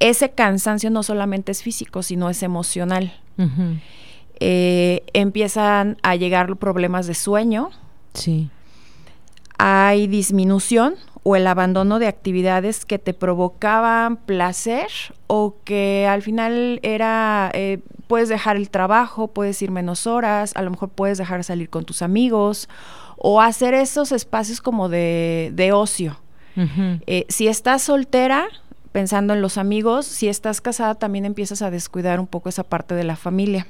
ese 0.00 0.32
cansancio 0.32 0.90
no 0.90 1.02
solamente 1.02 1.50
es 1.50 1.62
físico, 1.62 2.02
sino 2.02 2.28
es 2.28 2.42
emocional. 2.42 3.18
Eh, 4.38 5.02
empiezan 5.14 5.96
a 6.02 6.16
llegar 6.16 6.54
problemas 6.58 7.06
de 7.06 7.14
sueño. 7.14 7.70
Sí. 8.12 8.50
Hay 9.56 10.08
disminución 10.08 10.96
o 11.22 11.36
el 11.36 11.46
abandono 11.46 11.98
de 11.98 12.06
actividades 12.06 12.84
que 12.84 12.98
te 12.98 13.14
provocaban 13.14 14.16
placer 14.16 14.88
o 15.26 15.56
que 15.64 16.06
al 16.08 16.22
final 16.22 16.80
era, 16.82 17.50
eh, 17.52 17.80
puedes 18.06 18.28
dejar 18.28 18.56
el 18.56 18.70
trabajo, 18.70 19.28
puedes 19.28 19.60
ir 19.62 19.70
menos 19.70 20.06
horas, 20.06 20.52
a 20.54 20.62
lo 20.62 20.70
mejor 20.70 20.88
puedes 20.88 21.18
dejar 21.18 21.44
salir 21.44 21.68
con 21.68 21.84
tus 21.84 22.02
amigos 22.02 22.68
o 23.16 23.40
hacer 23.40 23.74
esos 23.74 24.12
espacios 24.12 24.60
como 24.60 24.88
de, 24.88 25.50
de 25.54 25.72
ocio. 25.72 26.18
Eh, 27.06 27.24
si 27.28 27.48
estás 27.48 27.80
soltera, 27.80 28.48
pensando 28.92 29.32
en 29.32 29.40
los 29.40 29.56
amigos, 29.56 30.04
si 30.04 30.28
estás 30.28 30.60
casada 30.60 30.94
también 30.94 31.24
empiezas 31.24 31.62
a 31.62 31.70
descuidar 31.70 32.20
un 32.20 32.26
poco 32.26 32.50
esa 32.50 32.64
parte 32.64 32.94
de 32.94 33.04
la 33.04 33.16
familia 33.16 33.66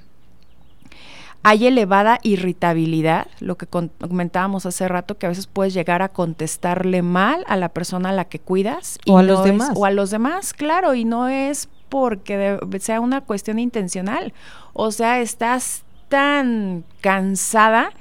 hay 1.42 1.66
elevada 1.66 2.18
irritabilidad, 2.22 3.26
lo 3.40 3.56
que 3.56 3.66
comentábamos 3.66 4.66
hace 4.66 4.86
rato, 4.88 5.16
que 5.16 5.26
a 5.26 5.30
veces 5.30 5.46
puedes 5.46 5.72
llegar 5.72 6.02
a 6.02 6.10
contestarle 6.10 7.02
mal 7.02 7.44
a 7.48 7.56
la 7.56 7.70
persona 7.70 8.10
a 8.10 8.12
la 8.12 8.26
que 8.26 8.38
cuidas. 8.38 8.98
o 9.06 9.18
a 9.18 9.22
los 9.22 9.44
demás. 9.44 9.70
O 9.74 9.86
a 9.86 9.90
los 9.90 10.10
demás, 10.10 10.52
claro, 10.52 10.94
y 10.94 11.04
no 11.04 11.28
es 11.28 11.68
porque 11.88 12.58
sea 12.80 13.00
una 13.00 13.22
cuestión 13.22 13.58
intencional. 13.58 14.34
O 14.74 14.92
sea, 14.92 15.20
estás 15.20 15.82
tan 16.08 16.84
cansada 17.00 17.92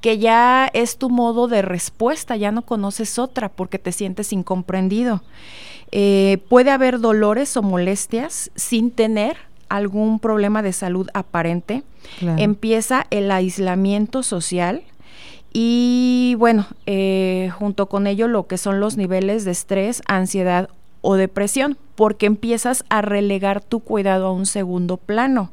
que 0.00 0.18
ya 0.18 0.68
es 0.72 0.98
tu 0.98 1.10
modo 1.10 1.48
de 1.48 1.62
respuesta, 1.62 2.36
ya 2.36 2.50
no 2.50 2.62
conoces 2.62 3.18
otra 3.18 3.48
porque 3.48 3.78
te 3.78 3.92
sientes 3.92 4.32
incomprendido. 4.32 5.22
Eh, 5.90 6.38
puede 6.48 6.70
haber 6.70 7.00
dolores 7.00 7.56
o 7.56 7.62
molestias 7.62 8.50
sin 8.54 8.90
tener 8.90 9.36
algún 9.68 10.20
problema 10.20 10.62
de 10.62 10.72
salud 10.72 11.08
aparente, 11.14 11.82
empieza 12.36 13.06
el 13.10 13.30
aislamiento 13.30 14.22
social 14.22 14.82
y 15.52 16.36
bueno, 16.38 16.66
eh, 16.86 17.50
junto 17.58 17.86
con 17.86 18.06
ello 18.06 18.28
lo 18.28 18.46
que 18.46 18.58
son 18.58 18.80
los 18.80 18.96
niveles 18.96 19.44
de 19.44 19.50
estrés, 19.50 20.02
ansiedad 20.06 20.68
o 21.00 21.14
depresión, 21.14 21.78
porque 21.94 22.26
empiezas 22.26 22.84
a 22.88 23.02
relegar 23.02 23.62
tu 23.62 23.80
cuidado 23.80 24.26
a 24.26 24.32
un 24.32 24.46
segundo 24.46 24.96
plano. 24.96 25.52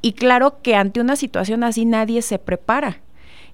Y 0.00 0.14
claro 0.14 0.60
que 0.62 0.74
ante 0.74 1.00
una 1.00 1.16
situación 1.16 1.62
así 1.62 1.84
nadie 1.84 2.22
se 2.22 2.38
prepara. 2.38 2.98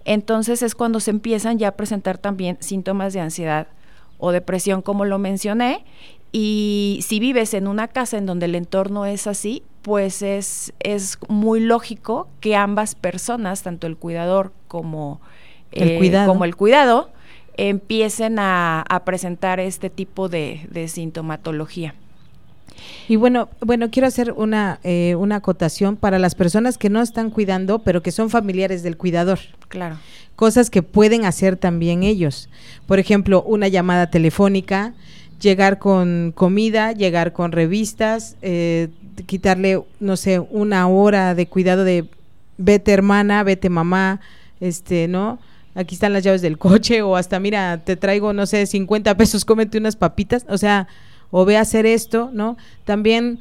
Entonces 0.05 0.63
es 0.63 0.75
cuando 0.75 1.01
se 1.01 1.11
empiezan 1.11 1.59
ya 1.59 1.69
a 1.69 1.77
presentar 1.77 2.17
también 2.19 2.57
síntomas 2.61 3.13
de 3.13 3.21
ansiedad 3.21 3.69
o 4.17 4.33
depresión, 4.33 4.81
como 4.81 5.05
lo 5.05 5.19
mencioné. 5.19 5.85
Y 6.33 7.01
si 7.07 7.21
vives 7.21 7.55
en 7.55 7.67
una 7.67 7.89
casa 7.89 8.19
en 8.19 8.27
donde 8.27 8.47
el 8.47 8.55
entorno 8.55 9.07
es 9.07 9.27
así, 9.27 9.63
pues 9.83 10.23
es, 10.23 10.73
es 10.81 11.19
muy 11.29 11.61
lógico 11.61 12.29
que 12.41 12.55
ambas 12.55 12.95
personas, 12.95 13.63
tanto 13.63 13.87
el 13.87 13.97
cuidador 13.97 14.53
como 14.69 15.21
el, 15.73 15.89
eh, 15.89 15.99
cuidado. 15.99 16.29
Como 16.29 16.45
el 16.45 16.57
cuidado 16.57 17.11
empiecen 17.57 18.39
a, 18.39 18.85
presentar 19.05 19.61
este 19.61 19.91
tipo 19.91 20.29
de, 20.29 20.87
sintomatología. 20.89 21.95
Y 23.09 23.17
bueno, 23.17 23.49
bueno, 23.61 23.91
quiero 23.91 24.07
hacer 24.07 24.33
una, 24.33 24.79
eh, 24.85 25.17
una 25.17 25.37
acotación 25.37 25.97
para 25.97 26.21
las 26.21 26.37
personas 26.37 26.79
que 26.79 26.89
no 26.89 27.03
están 27.03 27.31
cuidando, 27.31 27.81
pero 27.81 28.03
que 28.03 28.13
son 28.13 28.31
familiares 28.31 28.85
del 28.85 28.97
cuidador. 28.97 29.41
Claro. 29.69 29.97
Cosas 30.37 30.71
que 30.71 30.83
pueden 30.85 31.25
hacer 31.25 31.57
también 31.57 32.05
ellos. 32.05 32.49
Por 32.87 33.01
ejemplo, 33.01 33.43
una 33.43 33.67
llamada 33.67 34.09
telefónica, 34.11 34.95
llegar 35.41 35.79
con 35.79 36.33
comida, 36.35 36.93
llegar 36.93 37.33
con 37.33 37.53
revistas, 37.53 38.37
eh, 38.43 38.89
quitarle, 39.27 39.83
no 40.01 40.17
sé, 40.17 40.39
una 40.39 40.89
hora 40.89 41.35
de 41.35 41.47
cuidado 41.47 41.85
de 41.85 42.09
vete 42.57 42.93
hermana, 42.93 43.43
vete 43.45 43.71
mamá, 43.71 44.21
este, 44.61 45.09
¿no? 45.09 45.39
Aquí 45.75 45.95
están 45.95 46.13
las 46.13 46.25
llaves 46.25 46.43
del 46.43 46.59
coche 46.59 47.03
o 47.03 47.17
hasta, 47.17 47.39
mira, 47.39 47.79
te 47.85 47.97
traigo, 47.97 48.33
no 48.33 48.47
sé, 48.47 48.67
50 48.67 49.17
pesos, 49.17 49.45
cómete 49.45 49.79
unas 49.79 49.97
papitas, 49.97 50.45
o 50.49 50.59
sea, 50.59 50.89
o 51.31 51.45
ve 51.45 51.57
a 51.57 51.61
hacer 51.61 51.87
esto, 51.87 52.31
¿no? 52.33 52.57
También, 52.85 53.39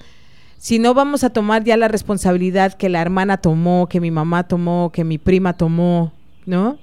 si 0.58 0.78
no 0.78 0.94
vamos 0.94 1.24
a 1.24 1.32
tomar 1.32 1.64
ya 1.64 1.78
la 1.78 1.88
responsabilidad 1.88 2.74
que 2.74 2.90
la 2.90 3.02
hermana 3.02 3.38
tomó, 3.38 3.88
que 3.88 4.00
mi 4.00 4.12
mamá 4.12 4.48
tomó, 4.48 4.92
que 4.92 5.04
mi 5.04 5.18
prima 5.18 5.54
tomó, 5.54 6.14
¿no? 6.46 6.78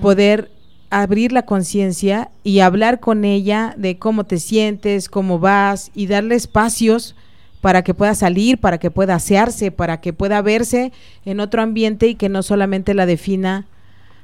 Poder 0.00 0.50
abrir 0.90 1.32
la 1.32 1.42
conciencia 1.42 2.30
y 2.44 2.60
hablar 2.60 3.00
con 3.00 3.24
ella 3.24 3.74
de 3.76 3.98
cómo 3.98 4.24
te 4.24 4.38
sientes, 4.38 5.08
cómo 5.08 5.38
vas 5.38 5.90
y 5.94 6.06
darle 6.06 6.34
espacios 6.34 7.14
para 7.60 7.82
que 7.82 7.94
pueda 7.94 8.14
salir, 8.14 8.58
para 8.58 8.78
que 8.78 8.90
pueda 8.90 9.16
asearse, 9.16 9.70
para 9.70 10.00
que 10.00 10.12
pueda 10.12 10.40
verse 10.42 10.92
en 11.24 11.40
otro 11.40 11.62
ambiente 11.62 12.06
y 12.06 12.14
que 12.14 12.28
no 12.28 12.42
solamente 12.42 12.94
la 12.94 13.06
defina 13.06 13.66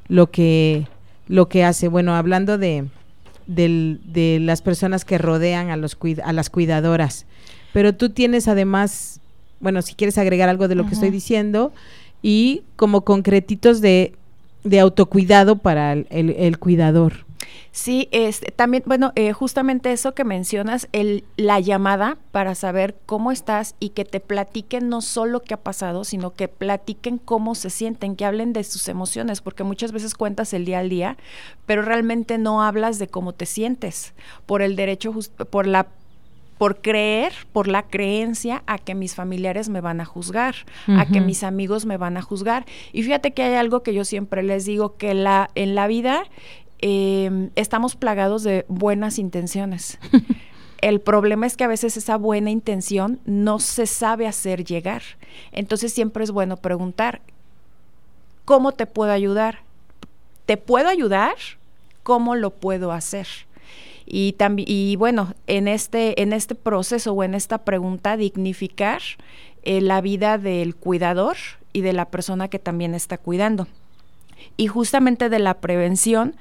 lo 0.09 0.31
que, 0.31 0.87
lo 1.27 1.49
que 1.49 1.65
hace. 1.65 1.89
Bueno, 1.89 2.15
hablando 2.15 2.59
de, 2.59 2.87
de 3.47 4.39
las 4.41 4.63
personas 4.63 5.05
que 5.05 5.19
rodean 5.19 5.71
a, 5.71 5.77
los, 5.77 5.99
a 6.23 6.33
las 6.33 6.49
cuidadoras, 6.51 7.27
pero 7.73 7.95
tú 7.95 8.11
tienes 8.11 8.47
además, 8.47 9.21
bueno, 9.61 9.83
si 9.83 9.95
quieres 9.95 10.17
agregar 10.17 10.49
algo 10.49 10.69
de 10.69 10.77
lo 10.77 10.87
que 10.87 10.95
estoy 10.95 11.11
diciendo, 11.11 11.73
y 12.23 12.63
como 12.77 13.03
concretitos 13.03 13.81
de, 13.81 14.15
de 14.65 14.81
autocuidado 14.81 15.59
para 15.59 15.93
el 15.93 16.59
cuidador. 16.59 17.25
Sí, 17.75 18.09
este, 18.13 18.53
también, 18.53 18.85
bueno, 18.87 19.11
eh, 19.17 19.33
justamente 19.33 19.91
eso 19.91 20.15
que 20.15 20.23
mencionas, 20.23 20.89
el, 20.93 21.25
la 21.37 21.59
llamada 21.59 22.19
para 22.31 22.55
saber 22.55 22.97
cómo 23.05 23.33
estás 23.33 23.75
y 23.81 23.89
que 23.89 24.05
te 24.05 24.21
platiquen 24.21 24.89
no 24.89 25.01
solo 25.01 25.41
qué 25.41 25.55
ha 25.55 25.61
pasado, 25.61 26.05
sino 26.05 26.35
que 26.35 26.47
platiquen 26.47 27.19
cómo 27.19 27.57
se 27.57 27.71
sienten, 27.71 28.15
que 28.15 28.25
hablen 28.25 28.53
de 28.53 28.63
sus 28.63 28.87
emociones, 28.87 29.41
porque 29.41 29.65
muchas 29.65 29.91
veces 29.91 30.15
cuentas 30.15 30.55
el 30.55 30.65
día 30.65 30.79
al 30.79 30.89
día, 30.89 31.17
pero 31.67 31.83
realmente 31.83 32.39
no 32.39 32.63
hablas 32.63 33.01
de 33.01 33.09
cómo 33.09 33.33
te 33.33 33.45
sientes, 33.45 34.15
por 34.47 34.63
el 34.63 34.77
derecho, 34.77 35.13
por 35.51 35.67
la 35.67 35.89
por 36.59 36.81
creer, 36.81 37.33
por 37.53 37.69
la 37.69 37.83
creencia 37.83 38.63
a 38.67 38.79
que 38.79 38.95
mis 38.95 39.15
familiares 39.15 39.69
me 39.69 39.81
van 39.81 40.01
a 40.01 40.05
juzgar, 40.05 40.55
a 40.87 41.07
que 41.07 41.21
mis 41.21 41.43
amigos 41.43 41.85
me 41.85 41.97
van 41.97 42.17
a 42.17 42.23
juzgar. 42.23 42.65
Y 42.93 43.03
fíjate 43.03 43.33
que 43.33 43.43
hay 43.43 43.55
algo 43.55 43.83
que 43.83 43.93
yo 43.93 44.05
siempre 44.05 44.43
les 44.43 44.65
digo, 44.65 44.97
que 44.97 45.15
la, 45.15 45.51
en 45.55 45.75
la 45.75 45.87
vida 45.87 46.25
Em, 46.87 47.49
estamos 47.55 47.97
plagados 47.97 48.43
de 48.43 48.67
buenas 48.69 49.19
intenciones. 49.19 49.99
El 50.83 51.01
problema 51.01 51.47
es 51.47 51.57
que 51.57 51.65
a 51.65 51.69
veces 51.69 51.97
esa 51.97 52.19
buena 52.19 52.51
intención 52.51 53.21
no 53.25 53.59
se 53.59 53.87
sabe 53.87 54.27
hacer 54.27 54.65
llegar. 54.65 55.01
Entonces 55.53 55.95
siempre 55.95 56.25
es 56.25 56.31
bueno 56.31 56.59
preguntar, 56.59 57.23
¿cómo 58.45 58.73
te 58.73 58.85
puedo 58.85 59.13
ayudar? 59.13 59.61
¿te 60.45 60.59
puedo 60.59 60.91
ayudar? 60.91 61.37
¿Cómo 62.03 62.35
lo 62.35 62.51
puedo 62.51 62.93
hacer? 62.93 63.27
Y, 64.07 64.37
y 64.67 64.97
bueno, 64.97 65.35
en 65.47 65.69
este, 65.69 66.21
en 66.23 66.33
este 66.33 66.55
proceso 66.55 67.13
o 67.13 67.25
en 67.25 67.35
esta 67.35 67.59
pregunta, 67.59 68.17
dignificar 68.17 69.01
eh, 69.63 69.81
la 69.81 70.01
vida 70.01 70.39
del 70.39 70.75
cuidador 70.75 71.37
y 71.73 71.81
de 71.81 71.93
la 71.93 72.07
persona 72.07 72.49
que 72.49 72.59
también 72.59 72.95
está 72.95 73.19
cuidando. 73.19 73.67
Y 74.57 74.67
justamente 74.67 75.29
de 75.29 75.39
la 75.39 75.55
prevención, 75.55 76.37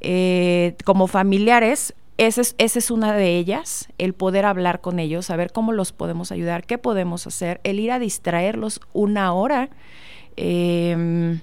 eh, 0.00 0.76
como 0.84 1.08
familiares, 1.08 1.94
esa 2.18 2.40
es, 2.40 2.54
es, 2.56 2.90
una 2.90 3.14
de 3.14 3.36
ellas, 3.36 3.88
el 3.98 4.12
poder 4.12 4.44
hablar 4.44 4.80
con 4.80 4.98
ellos, 4.98 5.26
saber 5.26 5.52
cómo 5.52 5.72
los 5.72 5.92
podemos 5.92 6.32
ayudar, 6.32 6.64
qué 6.64 6.78
podemos 6.78 7.26
hacer, 7.26 7.60
el 7.64 7.78
ir 7.80 7.92
a 7.92 7.98
distraerlos 7.98 8.80
una 8.92 9.32
hora. 9.32 9.70
Eh, 10.36 11.38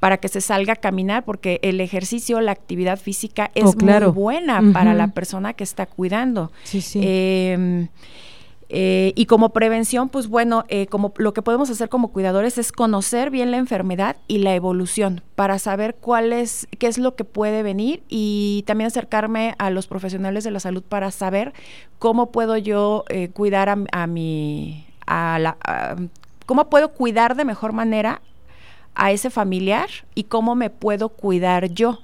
para 0.00 0.16
que 0.16 0.28
se 0.28 0.40
salga 0.40 0.72
a 0.72 0.76
caminar, 0.76 1.24
porque 1.24 1.60
el 1.62 1.80
ejercicio, 1.80 2.40
la 2.40 2.52
actividad 2.52 2.98
física 2.98 3.50
es 3.54 3.64
oh, 3.64 3.74
muy 3.78 4.12
buena 4.12 4.62
para 4.72 4.94
la 4.94 5.08
persona 5.08 5.52
que 5.52 5.62
está 5.62 5.86
cuidando. 5.86 6.50
Sí, 6.64 6.80
sí. 6.80 7.00
Em, 7.02 7.88
eh, 8.70 9.12
y 9.16 9.26
como 9.26 9.50
prevención, 9.50 10.08
pues 10.08 10.28
bueno, 10.28 10.64
eh, 10.68 10.86
como 10.86 11.12
lo 11.16 11.34
que 11.34 11.42
podemos 11.42 11.68
hacer 11.70 11.88
como 11.88 12.12
cuidadores 12.12 12.56
es 12.56 12.70
conocer 12.70 13.30
bien 13.30 13.50
la 13.50 13.58
enfermedad 13.58 14.16
y 14.28 14.38
la 14.38 14.54
evolución 14.54 15.22
para 15.34 15.58
saber 15.58 15.96
cuál 15.96 16.32
es, 16.32 16.68
qué 16.78 16.86
es 16.86 16.96
lo 16.96 17.16
que 17.16 17.24
puede 17.24 17.64
venir 17.64 18.04
y 18.08 18.62
también 18.68 18.86
acercarme 18.86 19.54
a 19.58 19.70
los 19.70 19.88
profesionales 19.88 20.44
de 20.44 20.52
la 20.52 20.60
salud 20.60 20.84
para 20.88 21.10
saber 21.10 21.52
cómo 21.98 22.30
puedo 22.30 22.56
yo 22.56 23.04
eh, 23.08 23.28
cuidar 23.30 23.68
a, 23.68 24.06
mi, 24.06 24.86
a 25.04 25.38
la, 25.40 25.56
cómo 26.46 26.70
puedo 26.70 26.92
cuidar 26.92 27.34
de 27.34 27.44
mejor 27.44 27.72
manera 27.72 28.22
a 29.00 29.12
ese 29.12 29.30
familiar 29.30 29.88
y 30.14 30.24
cómo 30.24 30.54
me 30.54 30.68
puedo 30.68 31.08
cuidar 31.08 31.70
yo 31.72 32.00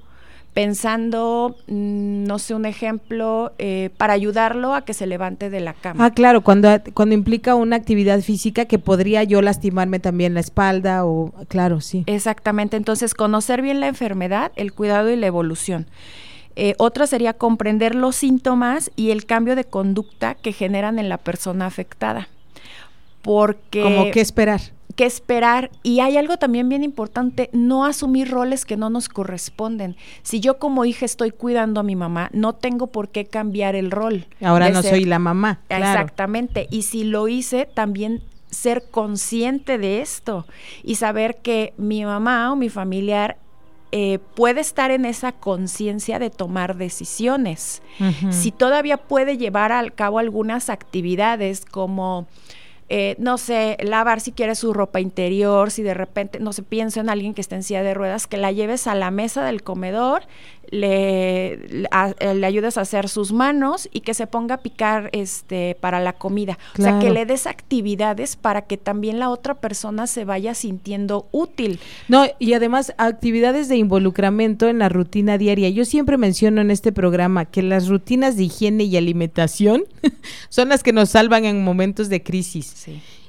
pensando, 0.54 1.54
mm, 1.66 2.24
no 2.24 2.38
sé, 2.38 2.54
un 2.54 2.64
ejemplo, 2.64 3.52
eh, 3.58 3.90
para 3.98 4.14
ayudarlo 4.14 4.72
a 4.74 4.86
que 4.86 4.94
se 4.94 5.06
levante 5.06 5.50
de 5.50 5.60
la 5.60 5.74
cama. 5.74 6.06
Ah, 6.06 6.10
claro, 6.12 6.40
cuando, 6.40 6.70
cuando 6.94 7.14
implica 7.14 7.54
una 7.54 7.76
actividad 7.76 8.22
física 8.22 8.64
que 8.64 8.78
podría 8.78 9.22
yo 9.24 9.42
lastimarme 9.42 9.98
también 9.98 10.32
la 10.32 10.40
espalda 10.40 11.04
o, 11.04 11.34
claro, 11.48 11.82
sí. 11.82 12.04
Exactamente, 12.06 12.78
entonces 12.78 13.12
conocer 13.12 13.60
bien 13.60 13.80
la 13.80 13.88
enfermedad, 13.88 14.50
el 14.56 14.72
cuidado 14.72 15.10
y 15.10 15.16
la 15.16 15.26
evolución. 15.26 15.86
Eh, 16.56 16.74
otra 16.78 17.06
sería 17.06 17.34
comprender 17.34 17.94
los 17.94 18.16
síntomas 18.16 18.90
y 18.96 19.10
el 19.10 19.26
cambio 19.26 19.54
de 19.54 19.64
conducta 19.64 20.34
que 20.36 20.52
generan 20.52 20.98
en 20.98 21.10
la 21.10 21.18
persona 21.18 21.66
afectada. 21.66 22.28
Porque... 23.20 23.82
¿Cómo 23.82 24.10
qué 24.10 24.22
esperar? 24.22 24.62
Qué 24.96 25.04
esperar. 25.04 25.70
Y 25.82 26.00
hay 26.00 26.16
algo 26.16 26.38
también 26.38 26.68
bien 26.68 26.82
importante, 26.82 27.48
no 27.52 27.84
asumir 27.84 28.30
roles 28.30 28.64
que 28.64 28.76
no 28.76 28.90
nos 28.90 29.08
corresponden. 29.08 29.96
Si 30.22 30.40
yo 30.40 30.58
como 30.58 30.84
hija 30.84 31.04
estoy 31.04 31.30
cuidando 31.30 31.80
a 31.80 31.82
mi 31.84 31.94
mamá, 31.94 32.30
no 32.32 32.54
tengo 32.54 32.88
por 32.88 33.10
qué 33.10 33.26
cambiar 33.26 33.76
el 33.76 33.90
rol. 33.90 34.26
Ahora 34.42 34.70
no 34.70 34.82
soy 34.82 35.04
la 35.04 35.18
mamá. 35.18 35.60
Exactamente. 35.68 36.66
Y 36.70 36.82
si 36.82 37.04
lo 37.04 37.28
hice, 37.28 37.68
también 37.72 38.22
ser 38.50 38.84
consciente 38.90 39.76
de 39.78 40.00
esto 40.00 40.46
y 40.82 40.94
saber 40.94 41.36
que 41.36 41.74
mi 41.76 42.04
mamá 42.04 42.52
o 42.52 42.56
mi 42.56 42.70
familiar 42.70 43.36
eh, 43.92 44.18
puede 44.34 44.60
estar 44.60 44.90
en 44.90 45.04
esa 45.04 45.32
conciencia 45.32 46.18
de 46.18 46.30
tomar 46.30 46.76
decisiones. 46.76 47.82
Si 48.30 48.50
todavía 48.50 48.96
puede 48.96 49.38
llevar 49.38 49.72
al 49.72 49.94
cabo 49.94 50.18
algunas 50.18 50.70
actividades 50.70 51.64
como 51.64 52.26
eh, 52.88 53.16
no 53.18 53.36
sé, 53.36 53.76
lavar 53.80 54.20
si 54.20 54.30
quieres 54.32 54.60
su 54.60 54.72
ropa 54.72 55.00
interior, 55.00 55.70
si 55.70 55.82
de 55.82 55.94
repente, 55.94 56.38
no 56.38 56.52
sé, 56.52 56.62
pienso 56.62 57.00
en 57.00 57.08
alguien 57.08 57.34
que 57.34 57.40
está 57.40 57.56
en 57.56 57.64
silla 57.64 57.82
de 57.82 57.94
ruedas, 57.94 58.26
que 58.26 58.36
la 58.36 58.52
lleves 58.52 58.86
a 58.86 58.94
la 58.94 59.10
mesa 59.10 59.44
del 59.44 59.62
comedor 59.62 60.22
le, 60.70 61.56
le, 61.56 62.46
ayudes 62.46 62.78
a 62.78 62.82
hacer 62.82 63.08
sus 63.08 63.32
manos 63.32 63.88
y 63.92 64.00
que 64.00 64.14
se 64.14 64.26
ponga 64.26 64.56
a 64.56 64.58
picar 64.58 65.10
este 65.12 65.76
para 65.80 66.00
la 66.00 66.12
comida. 66.12 66.58
O 66.78 66.82
sea, 66.82 66.98
que 66.98 67.10
le 67.10 67.26
des 67.26 67.46
actividades 67.46 68.36
para 68.36 68.62
que 68.62 68.76
también 68.76 69.18
la 69.18 69.30
otra 69.30 69.54
persona 69.54 70.06
se 70.06 70.24
vaya 70.24 70.54
sintiendo 70.54 71.28
útil. 71.32 71.80
No, 72.08 72.24
y 72.38 72.54
además 72.54 72.92
actividades 72.98 73.68
de 73.68 73.76
involucramiento 73.76 74.68
en 74.68 74.78
la 74.78 74.88
rutina 74.88 75.38
diaria. 75.38 75.68
Yo 75.68 75.84
siempre 75.84 76.16
menciono 76.16 76.60
en 76.60 76.70
este 76.70 76.92
programa 76.92 77.44
que 77.44 77.62
las 77.62 77.88
rutinas 77.88 78.36
de 78.36 78.44
higiene 78.44 78.84
y 78.84 78.96
alimentación 78.96 79.84
son 80.48 80.68
las 80.68 80.82
que 80.82 80.92
nos 80.92 81.10
salvan 81.10 81.44
en 81.44 81.64
momentos 81.64 82.08
de 82.08 82.22
crisis. 82.22 82.86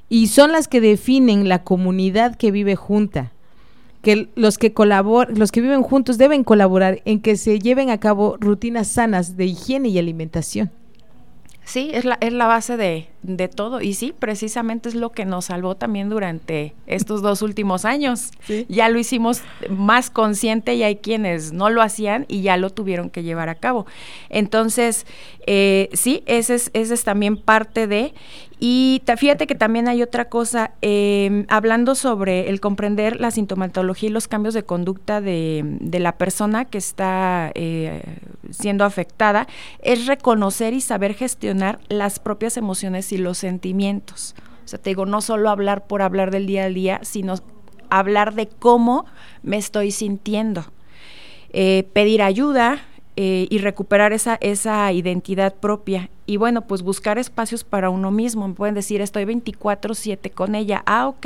Y 0.10 0.28
son 0.28 0.52
las 0.52 0.68
que 0.68 0.82
definen 0.82 1.50
la 1.50 1.64
comunidad 1.64 2.36
que 2.36 2.52
vive 2.52 2.76
junta 2.76 3.34
que 4.02 4.30
los 4.36 4.58
que 4.58 4.74
colaboran, 4.74 5.38
los 5.38 5.52
que 5.52 5.62
viven 5.62 5.84
juntos 5.84 6.18
deben 6.18 6.44
colaborar 6.44 7.02
en 7.06 7.22
que 7.22 7.36
se 7.36 7.60
lleven 7.60 7.90
a 7.90 8.00
cabo 8.00 8.38
rutinas 8.40 8.88
sanas 8.88 9.38
de 9.38 9.46
higiene 9.46 9.90
y 9.90 9.98
alimentación. 9.98 10.72
Sí, 11.64 11.92
es 11.94 12.06
la, 12.06 12.18
es 12.22 12.32
la 12.32 12.48
base 12.48 12.78
de, 12.78 13.10
de 13.28 13.48
todo. 13.48 13.82
Y 13.82 13.94
sí, 13.94 14.14
precisamente 14.18 14.90
es 14.90 14.96
lo 14.96 15.12
que 15.12 15.26
nos 15.26 15.46
salvó 15.46 15.76
también 15.76 16.10
durante 16.10 16.74
estos 16.88 17.22
dos 17.22 17.42
últimos 17.42 17.86
años. 17.86 18.32
Ya 18.70 18.90
lo 18.90 18.98
hicimos 18.98 19.42
más 19.70 20.10
consciente 20.10 20.76
y 20.76 20.84
hay 20.84 20.96
quienes 20.98 21.52
no 21.52 21.70
lo 21.70 21.82
hacían 21.82 22.26
y 22.28 22.42
ya 22.42 22.58
lo 22.58 22.70
tuvieron 22.70 23.10
que 23.10 23.24
llevar 23.24 23.50
a 23.50 23.56
cabo. 23.56 23.86
Entonces, 24.30 25.06
eh, 25.46 25.90
sí, 25.94 26.24
ese 26.26 26.56
es, 26.56 26.72
ese 26.74 26.94
es 26.94 27.04
también 27.04 27.38
parte 27.38 27.88
de... 27.88 28.14
Y 28.60 29.04
fíjate 29.18 29.46
que 29.46 29.54
también 29.54 29.88
hay 29.88 30.02
otra 30.02 30.30
cosa, 30.30 30.72
em, 30.82 31.46
hablando 31.48 31.94
sobre 31.94 32.50
el 32.50 32.60
comprender 32.60 33.22
la 33.22 33.30
sintomatología 33.30 34.10
y 34.10 34.12
los 34.12 34.28
cambios 34.28 34.56
de 34.56 34.64
conducta 34.64 35.22
de, 35.22 35.62
de 35.80 36.00
la 36.00 36.18
persona 36.18 36.66
que 36.66 36.80
está 36.80 37.52
eh, 37.54 38.02
siendo 38.50 38.84
afectada, 38.84 39.48
es 39.84 40.08
reconocer 40.08 40.74
y 40.74 40.82
saber 40.82 41.14
gestionar 41.14 41.80
las 41.88 42.18
propias 42.18 42.58
emociones 42.58 43.12
y 43.12 43.17
los 43.18 43.38
sentimientos. 43.38 44.36
O 44.66 44.68
sea, 44.68 44.80
te 44.80 44.90
digo, 44.90 45.06
no 45.06 45.22
solo 45.22 45.50
hablar 45.50 45.88
por 45.88 46.02
hablar 46.02 46.32
del 46.32 46.46
día 46.46 46.66
a 46.66 46.70
día, 46.70 47.00
sino 47.04 47.36
hablar 47.90 48.34
de 48.34 48.48
cómo 48.48 49.06
me 49.44 49.58
estoy 49.58 49.92
sintiendo. 49.92 50.66
Eh, 51.52 51.88
pedir 51.94 52.22
ayuda, 52.22 52.82
eh, 53.20 53.48
y 53.50 53.58
recuperar 53.58 54.14
esa, 54.14 54.38
esa 54.42 54.94
identidad 54.94 55.56
propia. 55.56 56.12
Y 56.28 56.38
bueno, 56.38 56.68
pues 56.68 56.84
buscar 56.84 57.18
espacios 57.18 57.64
para 57.64 57.90
uno 57.90 58.12
mismo. 58.12 58.48
Me 58.48 58.54
pueden 58.54 58.76
decir, 58.76 59.02
estoy 59.02 59.26
24/7 59.26 60.30
con 60.30 60.54
ella. 60.54 60.84
Ah, 60.86 61.08
ok. 61.08 61.26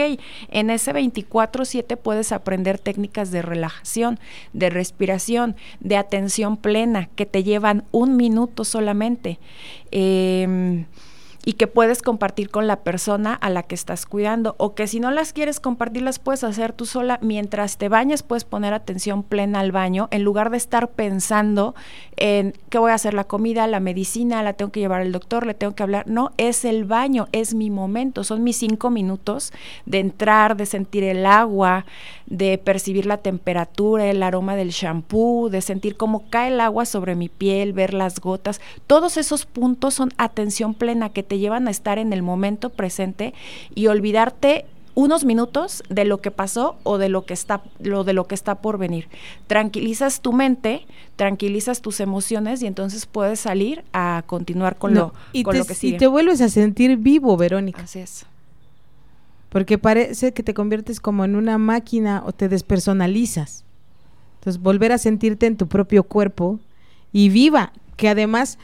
En 0.51 0.69
ese 0.69 0.93
24/7 0.93 1.97
puedes 1.97 2.31
aprender 2.31 2.79
técnicas 2.79 3.29
de 3.31 3.41
relajación, 3.41 4.21
de 4.53 4.69
respiración, 4.69 5.57
de 5.81 5.97
atención 5.97 6.55
plena, 6.55 7.09
que 7.17 7.25
te 7.25 7.43
llevan 7.43 7.83
un 7.91 8.15
minuto 8.15 8.63
solamente. 8.63 9.37
Eh, 9.91 10.85
y 11.45 11.53
que 11.53 11.67
puedes 11.67 12.01
compartir 12.01 12.49
con 12.49 12.67
la 12.67 12.83
persona 12.83 13.33
a 13.33 13.49
la 13.49 13.63
que 13.63 13.75
estás 13.75 14.05
cuidando. 14.05 14.55
O 14.57 14.75
que 14.75 14.87
si 14.87 14.99
no 14.99 15.11
las 15.11 15.33
quieres 15.33 15.59
compartir 15.59 16.03
las 16.03 16.19
puedes 16.19 16.43
hacer 16.43 16.73
tú 16.73 16.85
sola. 16.85 17.19
Mientras 17.21 17.77
te 17.77 17.89
bañes 17.89 18.23
puedes 18.23 18.45
poner 18.45 18.73
atención 18.73 19.23
plena 19.23 19.59
al 19.59 19.71
baño. 19.71 20.07
En 20.11 20.23
lugar 20.23 20.49
de 20.49 20.57
estar 20.57 20.91
pensando 20.91 21.75
en 22.23 22.53
qué 22.69 22.77
voy 22.77 22.91
a 22.91 22.93
hacer 22.93 23.15
la 23.15 23.23
comida, 23.23 23.65
la 23.65 23.79
medicina, 23.79 24.43
la 24.43 24.53
tengo 24.53 24.71
que 24.71 24.79
llevar 24.79 25.01
al 25.01 25.11
doctor, 25.11 25.47
le 25.47 25.55
tengo 25.55 25.73
que 25.73 25.81
hablar, 25.81 26.05
no, 26.05 26.33
es 26.37 26.65
el 26.65 26.85
baño, 26.85 27.27
es 27.31 27.55
mi 27.55 27.71
momento, 27.71 28.23
son 28.23 28.43
mis 28.43 28.57
cinco 28.57 28.91
minutos 28.91 29.51
de 29.87 30.01
entrar, 30.01 30.55
de 30.55 30.67
sentir 30.67 31.03
el 31.03 31.25
agua, 31.25 31.87
de 32.27 32.59
percibir 32.59 33.07
la 33.07 33.17
temperatura, 33.17 34.05
el 34.05 34.21
aroma 34.21 34.55
del 34.55 34.69
shampoo, 34.69 35.49
de 35.49 35.61
sentir 35.61 35.97
cómo 35.97 36.29
cae 36.29 36.49
el 36.49 36.61
agua 36.61 36.85
sobre 36.85 37.15
mi 37.15 37.27
piel, 37.27 37.73
ver 37.73 37.95
las 37.95 38.19
gotas, 38.19 38.61
todos 38.85 39.17
esos 39.17 39.47
puntos 39.47 39.95
son 39.95 40.11
atención 40.17 40.75
plena 40.75 41.09
que 41.09 41.23
te 41.23 41.39
llevan 41.39 41.67
a 41.67 41.71
estar 41.71 41.97
en 41.97 42.13
el 42.13 42.21
momento 42.21 42.69
presente 42.69 43.33
y 43.73 43.87
olvidarte 43.87 44.65
unos 44.95 45.25
minutos 45.25 45.83
de 45.89 46.05
lo 46.05 46.21
que 46.21 46.31
pasó 46.31 46.77
o 46.83 46.97
de 46.97 47.09
lo 47.09 47.25
que 47.25 47.33
está 47.33 47.63
lo 47.79 48.03
de 48.03 48.13
lo 48.13 48.27
que 48.27 48.35
está 48.35 48.55
por 48.55 48.77
venir. 48.77 49.07
Tranquilizas 49.47 50.21
tu 50.21 50.33
mente, 50.33 50.85
tranquilizas 51.15 51.81
tus 51.81 51.99
emociones 51.99 52.61
y 52.61 52.67
entonces 52.67 53.05
puedes 53.05 53.39
salir 53.39 53.83
a 53.93 54.23
continuar 54.25 54.77
con 54.77 54.93
lo 54.93 55.13
y 55.33 55.43
con 55.43 55.57
lo 55.57 55.65
que 55.65 55.75
sigue. 55.75 55.95
Y 55.95 55.99
te 55.99 56.07
vuelves 56.07 56.41
a 56.41 56.49
sentir 56.49 56.97
vivo, 56.97 57.37
Verónica. 57.37 57.83
Así 57.83 57.99
es. 57.99 58.25
Porque 59.49 59.77
parece 59.77 60.33
que 60.33 60.43
te 60.43 60.53
conviertes 60.53 60.99
como 60.99 61.25
en 61.25 61.35
una 61.35 61.57
máquina 61.57 62.23
o 62.25 62.31
te 62.31 62.47
despersonalizas. 62.47 63.65
Entonces, 64.39 64.61
volver 64.61 64.91
a 64.91 64.97
sentirte 64.97 65.45
en 65.45 65.57
tu 65.57 65.67
propio 65.67 66.03
cuerpo 66.03 66.59
y 67.11 67.29
viva, 67.29 67.73
que 67.97 68.09
además 68.09 68.57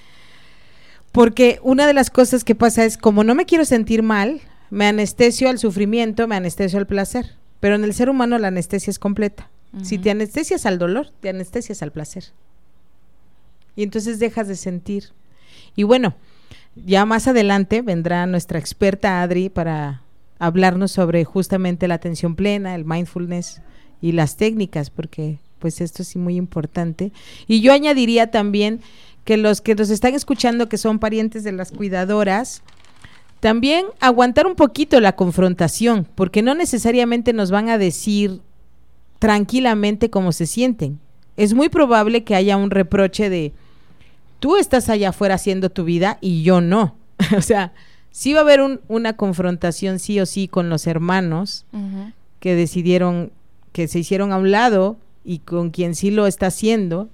porque 1.17 1.59
una 1.63 1.88
de 1.88 1.95
las 1.95 2.11
cosas 2.11 2.43
que 2.43 2.53
pasa 2.53 2.86
es, 2.86 2.95
como 2.95 3.23
no 3.23 3.34
me 3.34 3.45
quiero 3.45 3.65
sentir 3.65 4.03
mal, 4.03 4.39
me 4.70 4.86
anestesio 4.88 5.49
al 5.49 5.59
sufrimiento, 5.59 6.28
me 6.28 6.36
anestesio 6.36 6.80
al 6.80 6.88
placer. 6.88 7.36
Pero 7.59 7.76
en 7.76 7.84
el 7.84 7.93
ser 7.93 8.09
humano 8.09 8.38
la 8.38 8.49
anestesia 8.49 8.91
es 8.91 8.99
completa. 8.99 9.49
Si 9.84 9.99
te 9.99 10.09
anestesias 10.09 10.65
al 10.65 10.80
dolor, 10.80 11.11
te 11.20 11.30
anestesias 11.30 11.84
al 11.84 11.91
placer. 11.91 12.26
Y 13.76 13.84
entonces 13.84 14.18
dejas 14.18 14.47
de 14.47 14.55
sentir. 14.55 15.09
Y 15.76 15.84
bueno, 15.84 16.15
ya 16.76 17.05
más 17.05 17.28
adelante 17.28 17.82
vendrá 17.82 18.26
nuestra 18.26 18.57
experta 18.57 19.22
Adri 19.22 19.49
para 19.49 20.01
hablarnos 20.39 20.91
sobre 20.91 21.26
justamente 21.26 21.88
la 21.88 21.95
atención 21.95 22.36
plena, 22.36 22.76
el 22.76 22.86
mindfulness 22.86 23.61
y 24.01 24.13
las 24.13 24.36
técnicas, 24.36 24.89
porque 24.89 25.38
pues 25.59 25.82
esto 25.82 26.01
es 26.01 26.15
muy 26.15 26.36
importante. 26.36 27.11
Y 27.47 27.61
yo 27.61 27.74
añadiría 27.74 28.32
también 28.32 28.82
que 29.26 29.38
los 29.38 29.61
que 29.61 29.76
nos 29.76 29.89
están 29.89 30.15
escuchando, 30.15 30.70
que 30.70 30.78
son 30.78 30.99
parientes 30.99 31.43
de 31.43 31.51
las 31.51 31.72
cuidadoras, 31.72 32.63
también 33.40 33.86
aguantar 34.00 34.48
un 34.48 34.56
poquito 34.56 35.00
la 35.00 35.16
confrontación, 35.16 36.08
porque 36.16 36.42
no 36.42 36.56
necesariamente 36.56 37.34
nos 37.34 37.52
van 37.52 37.70
a 37.70 37.78
decir 37.78 38.42
tranquilamente 39.20 40.10
cómo 40.10 40.32
se 40.32 40.48
sienten. 40.48 41.00
Es 41.36 41.54
muy 41.54 41.70
probable 41.70 42.24
que 42.24 42.36
haya 42.36 42.58
un 42.58 42.72
reproche 42.72 43.30
de, 43.30 43.54
tú 44.40 44.58
estás 44.58 44.90
allá 44.90 45.10
afuera 45.10 45.36
haciendo 45.36 45.70
tu 45.70 45.84
vida 45.84 46.18
y 46.22 46.44
yo 46.44 46.62
no. 46.62 46.96
o 47.38 47.42
sea, 47.42 47.74
sí 48.12 48.34
va 48.34 48.40
a 48.40 48.44
haber 48.44 48.62
una 48.88 49.14
confrontación 49.14 50.00
sí 50.00 50.20
o 50.20 50.26
sí 50.26 50.48
con 50.48 50.70
los 50.70 50.88
hermanos 50.88 51.66
que 52.40 52.56
decidieron, 52.56 53.32
que 53.72 53.88
se 53.88 54.00
hicieron 54.00 54.32
a 54.32 54.38
un 54.38 54.52
lado 54.52 54.98
y 55.24 55.40
con 55.40 55.70
quien 55.70 55.94
sí 55.94 56.10
lo 56.10 56.26
está 56.26 56.48
haciendo. 56.48 57.10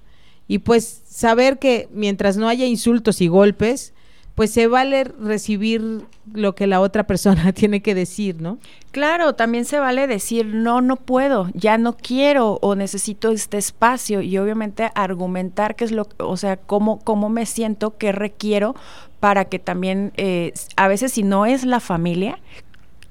Y 0.48 0.58
pues 0.58 1.02
saber 1.06 1.58
que 1.58 1.88
mientras 1.92 2.36
no 2.36 2.48
haya 2.48 2.66
insultos 2.66 3.20
y 3.20 3.28
golpes, 3.28 3.92
pues 4.34 4.50
se 4.50 4.66
vale 4.66 5.04
recibir 5.04 6.06
lo 6.32 6.54
que 6.54 6.66
la 6.66 6.80
otra 6.80 7.06
persona 7.06 7.52
tiene 7.54 7.80
que 7.80 7.94
decir, 7.94 8.40
¿no? 8.40 8.58
Claro, 8.90 9.34
también 9.34 9.64
se 9.64 9.78
vale 9.78 10.06
decir, 10.06 10.46
no, 10.46 10.80
no 10.80 10.96
puedo, 10.96 11.48
ya 11.54 11.78
no 11.78 11.96
quiero 11.96 12.58
o 12.62 12.74
necesito 12.74 13.30
este 13.30 13.58
espacio 13.58 14.20
y 14.20 14.38
obviamente 14.38 14.90
argumentar 14.94 15.76
qué 15.76 15.84
es 15.84 15.92
lo, 15.92 16.08
o 16.18 16.36
sea, 16.36 16.56
cómo, 16.56 16.98
cómo 17.00 17.28
me 17.28 17.46
siento, 17.46 17.96
qué 17.96 18.12
requiero 18.12 18.74
para 19.20 19.46
que 19.46 19.58
también, 19.58 20.12
eh, 20.16 20.52
a 20.76 20.88
veces 20.88 21.12
si 21.12 21.22
no 21.22 21.46
es 21.46 21.64
la 21.64 21.80
familia, 21.80 22.38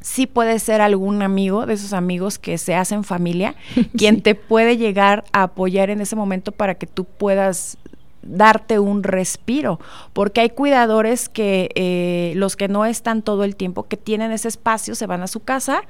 sí 0.01 0.27
puede 0.27 0.59
ser 0.59 0.81
algún 0.81 1.21
amigo 1.21 1.65
de 1.65 1.73
esos 1.73 1.93
amigos 1.93 2.37
que 2.37 2.57
se 2.57 2.75
hacen 2.75 3.03
familia, 3.03 3.55
quien 3.97 4.21
te 4.21 4.35
puede 4.35 4.77
llegar 4.77 5.23
a 5.31 5.43
apoyar 5.43 5.89
en 5.89 6.01
ese 6.01 6.15
momento 6.15 6.51
para 6.51 6.75
que 6.75 6.85
tú 6.85 7.05
puedas 7.05 7.77
darte 8.23 8.79
un 8.79 9.03
respiro, 9.03 9.79
porque 10.13 10.41
hay 10.41 10.49
cuidadores 10.49 11.29
que 11.29 11.69
eh, 11.75 12.33
los 12.35 12.55
que 12.55 12.67
no 12.67 12.85
están 12.85 13.21
todo 13.21 13.43
el 13.43 13.55
tiempo, 13.55 13.83
que 13.83 13.97
tienen 13.97 14.31
ese 14.31 14.47
espacio, 14.47 14.95
se 14.95 15.05
van 15.07 15.21
a 15.21 15.27
su 15.27 15.41
casa, 15.41 15.83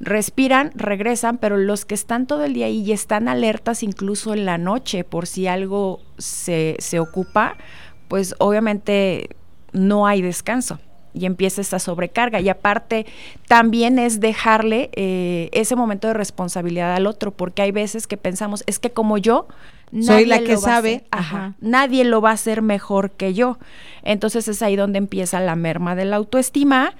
respiran, 0.00 0.72
regresan, 0.74 1.38
pero 1.38 1.56
los 1.56 1.84
que 1.84 1.94
están 1.94 2.26
todo 2.26 2.44
el 2.44 2.54
día 2.54 2.68
y 2.68 2.90
están 2.92 3.28
alertas 3.28 3.82
incluso 3.82 4.34
en 4.34 4.44
la 4.44 4.58
noche 4.58 5.04
por 5.04 5.26
si 5.26 5.46
algo 5.46 6.00
se, 6.18 6.76
se 6.78 7.00
ocupa, 7.00 7.56
pues 8.08 8.34
obviamente 8.38 9.30
no 9.72 10.06
hay 10.06 10.22
descanso 10.22 10.78
y 11.14 11.26
empieza 11.26 11.60
esta 11.60 11.78
sobrecarga. 11.78 12.40
Y 12.40 12.48
aparte, 12.48 13.06
también 13.46 13.98
es 13.98 14.20
dejarle 14.20 14.90
eh, 14.94 15.48
ese 15.52 15.76
momento 15.76 16.08
de 16.08 16.14
responsabilidad 16.14 16.94
al 16.94 17.06
otro, 17.06 17.30
porque 17.30 17.62
hay 17.62 17.70
veces 17.70 18.06
que 18.06 18.16
pensamos, 18.16 18.64
es 18.66 18.78
que 18.78 18.90
como 18.90 19.16
yo 19.16 19.46
soy 20.00 20.24
la 20.24 20.40
que 20.40 20.56
sabe, 20.56 21.04
ajá, 21.10 21.54
nadie 21.60 22.04
lo 22.04 22.20
va 22.20 22.30
a 22.30 22.34
hacer 22.34 22.62
mejor 22.62 23.10
que 23.12 23.34
yo. 23.34 23.58
Entonces 24.02 24.48
es 24.48 24.62
ahí 24.62 24.76
donde 24.76 24.98
empieza 24.98 25.40
la 25.40 25.56
merma 25.56 25.94
de 25.94 26.04
la 26.04 26.16
autoestima 26.16 26.94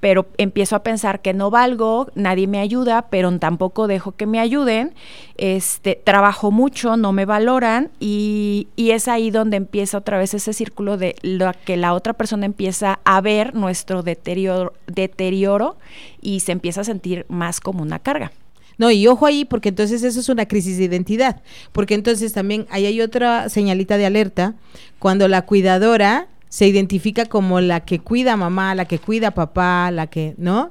pero 0.00 0.26
empiezo 0.38 0.76
a 0.76 0.82
pensar 0.82 1.20
que 1.20 1.34
no 1.34 1.50
valgo, 1.50 2.10
nadie 2.14 2.46
me 2.46 2.58
ayuda, 2.58 3.02
pero 3.10 3.38
tampoco 3.38 3.86
dejo 3.86 4.12
que 4.12 4.26
me 4.26 4.40
ayuden, 4.40 4.94
este, 5.36 5.94
trabajo 5.94 6.50
mucho, 6.50 6.96
no 6.96 7.12
me 7.12 7.26
valoran 7.26 7.90
y, 8.00 8.68
y 8.76 8.90
es 8.90 9.08
ahí 9.08 9.30
donde 9.30 9.58
empieza 9.58 9.98
otra 9.98 10.18
vez 10.18 10.34
ese 10.34 10.54
círculo 10.54 10.96
de 10.96 11.14
lo 11.22 11.52
que 11.64 11.76
la 11.76 11.92
otra 11.92 12.14
persona 12.14 12.46
empieza 12.46 12.98
a 13.04 13.20
ver 13.20 13.54
nuestro 13.54 14.02
deterioro, 14.02 14.72
deterioro 14.86 15.76
y 16.22 16.40
se 16.40 16.52
empieza 16.52 16.80
a 16.80 16.84
sentir 16.84 17.26
más 17.28 17.60
como 17.60 17.82
una 17.82 17.98
carga. 17.98 18.32
No, 18.80 18.90
y 18.90 19.06
ojo 19.08 19.26
ahí, 19.26 19.44
porque 19.44 19.68
entonces 19.68 20.02
eso 20.04 20.20
es 20.20 20.30
una 20.30 20.48
crisis 20.48 20.78
de 20.78 20.84
identidad, 20.84 21.42
porque 21.72 21.92
entonces 21.92 22.32
también 22.32 22.66
ahí 22.70 22.86
hay 22.86 23.02
otra 23.02 23.50
señalita 23.50 23.98
de 23.98 24.06
alerta, 24.06 24.54
cuando 24.98 25.28
la 25.28 25.42
cuidadora 25.42 26.28
se 26.48 26.66
identifica 26.66 27.26
como 27.26 27.60
la 27.60 27.80
que 27.80 27.98
cuida 27.98 28.32
a 28.32 28.36
mamá, 28.38 28.74
la 28.74 28.86
que 28.86 28.98
cuida 28.98 29.32
papá, 29.32 29.90
la 29.90 30.06
que, 30.06 30.34
¿no? 30.38 30.70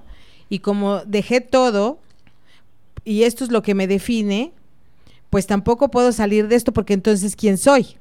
Y 0.49 0.57
como 0.57 1.05
dejé 1.05 1.39
todo, 1.39 1.99
y 3.05 3.25
esto 3.25 3.43
es 3.43 3.51
lo 3.51 3.61
que 3.61 3.75
me 3.75 3.85
define, 3.85 4.53
pues 5.29 5.45
tampoco 5.45 5.91
puedo 5.91 6.11
salir 6.11 6.47
de 6.47 6.55
esto 6.55 6.73
porque 6.73 6.95
entonces, 6.95 7.35
¿quién 7.35 7.59
soy? 7.59 7.97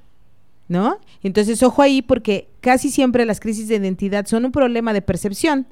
¿No? 0.68 1.00
Entonces, 1.22 1.62
ojo 1.62 1.82
ahí 1.82 2.00
porque 2.00 2.48
casi 2.62 2.90
siempre 2.90 3.26
las 3.26 3.40
crisis 3.40 3.68
de 3.68 3.76
identidad 3.76 4.24
son 4.24 4.46
un 4.46 4.52
problema 4.52 4.94
de 4.94 5.02
percepción 5.02 5.66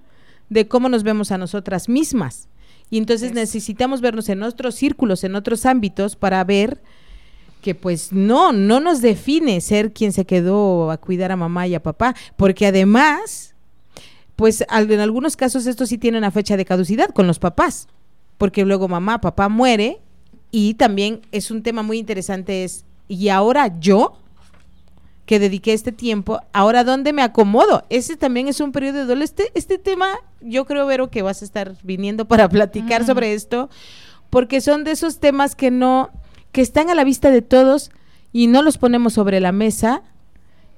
de 0.51 0.69
cómo 0.69 0.91
nos 0.91 1.05
vemos 1.05 1.33
a 1.33 1.39
nosotras 1.39 1.89
mismas. 1.89 2.51
Y 2.91 2.99
entonces 2.99 3.33
necesitamos 3.33 4.01
vernos 4.01 4.29
en 4.29 4.43
otros 4.43 4.75
círculos, 4.75 5.25
en 5.25 5.35
otros 5.35 5.67
ámbitos, 5.67 6.17
para 6.17 6.43
ver 6.45 6.81
que 7.61 7.75
pues 7.75 8.13
no, 8.13 8.53
no 8.53 8.79
nos 8.79 9.01
define 9.01 9.61
ser 9.61 9.93
quien 9.93 10.13
se 10.13 10.25
quedó 10.25 10.91
a 10.91 10.99
cuidar 10.99 11.33
a 11.33 11.37
mamá 11.37 11.67
y 11.67 11.75
a 11.75 11.83
papá, 11.83 12.15
porque 12.37 12.67
además, 12.67 13.57
pues 14.37 14.65
en 14.71 15.01
algunos 15.01 15.37
casos 15.37 15.67
esto 15.67 15.85
sí 15.85 15.99
tiene 15.99 16.19
una 16.19 16.31
fecha 16.31 16.57
de 16.57 16.65
caducidad 16.65 17.11
con 17.11 17.27
los 17.27 17.41
papás, 17.41 17.89
porque 18.39 18.65
luego 18.65 18.87
mamá, 18.87 19.21
papá 19.21 19.49
muere 19.49 20.01
y 20.53 20.75
también 20.75 21.23
es 21.33 21.51
un 21.51 21.65
tema 21.65 21.83
muy 21.83 21.99
interesante 21.99 22.63
es, 22.63 22.85
¿y 23.09 23.31
ahora 23.31 23.81
yo? 23.81 24.17
Que 25.27 25.41
dediqué 25.41 25.73
este 25.73 25.91
tiempo, 25.91 26.41
ahora 26.53 26.85
dónde 26.85 27.13
me 27.13 27.23
acomodo. 27.23 27.85
Ese 27.91 28.17
también 28.17 28.47
es 28.47 28.61
un 28.61 28.71
periodo 28.71 28.99
de 28.99 29.05
dolor. 29.07 29.25
Este, 29.25 29.51
este 29.55 29.77
tema, 29.77 30.09
yo 30.41 30.65
creo, 30.65 30.87
Vero, 30.87 31.11
que 31.11 31.23
vas 31.23 31.43
a 31.43 31.45
estar 31.45 31.75
viniendo 31.83 32.27
para 32.27 32.49
platicar 32.49 33.05
sobre 33.05 33.35
esto, 33.35 33.69
porque 34.31 34.61
son 34.61 34.85
de 34.85 34.93
esos 34.93 35.19
temas 35.19 35.57
que 35.57 35.73
no, 35.73 36.11
que 36.53 36.61
están 36.61 36.91
a 36.91 36.95
la 36.95 37.03
vista 37.03 37.31
de 37.31 37.43
todos 37.43 37.91
y 38.33 38.47
no 38.47 38.63
los 38.63 38.79
ponemos 38.79 39.15
sobre 39.15 39.41
la 39.41 39.51
mesa. 39.51 40.03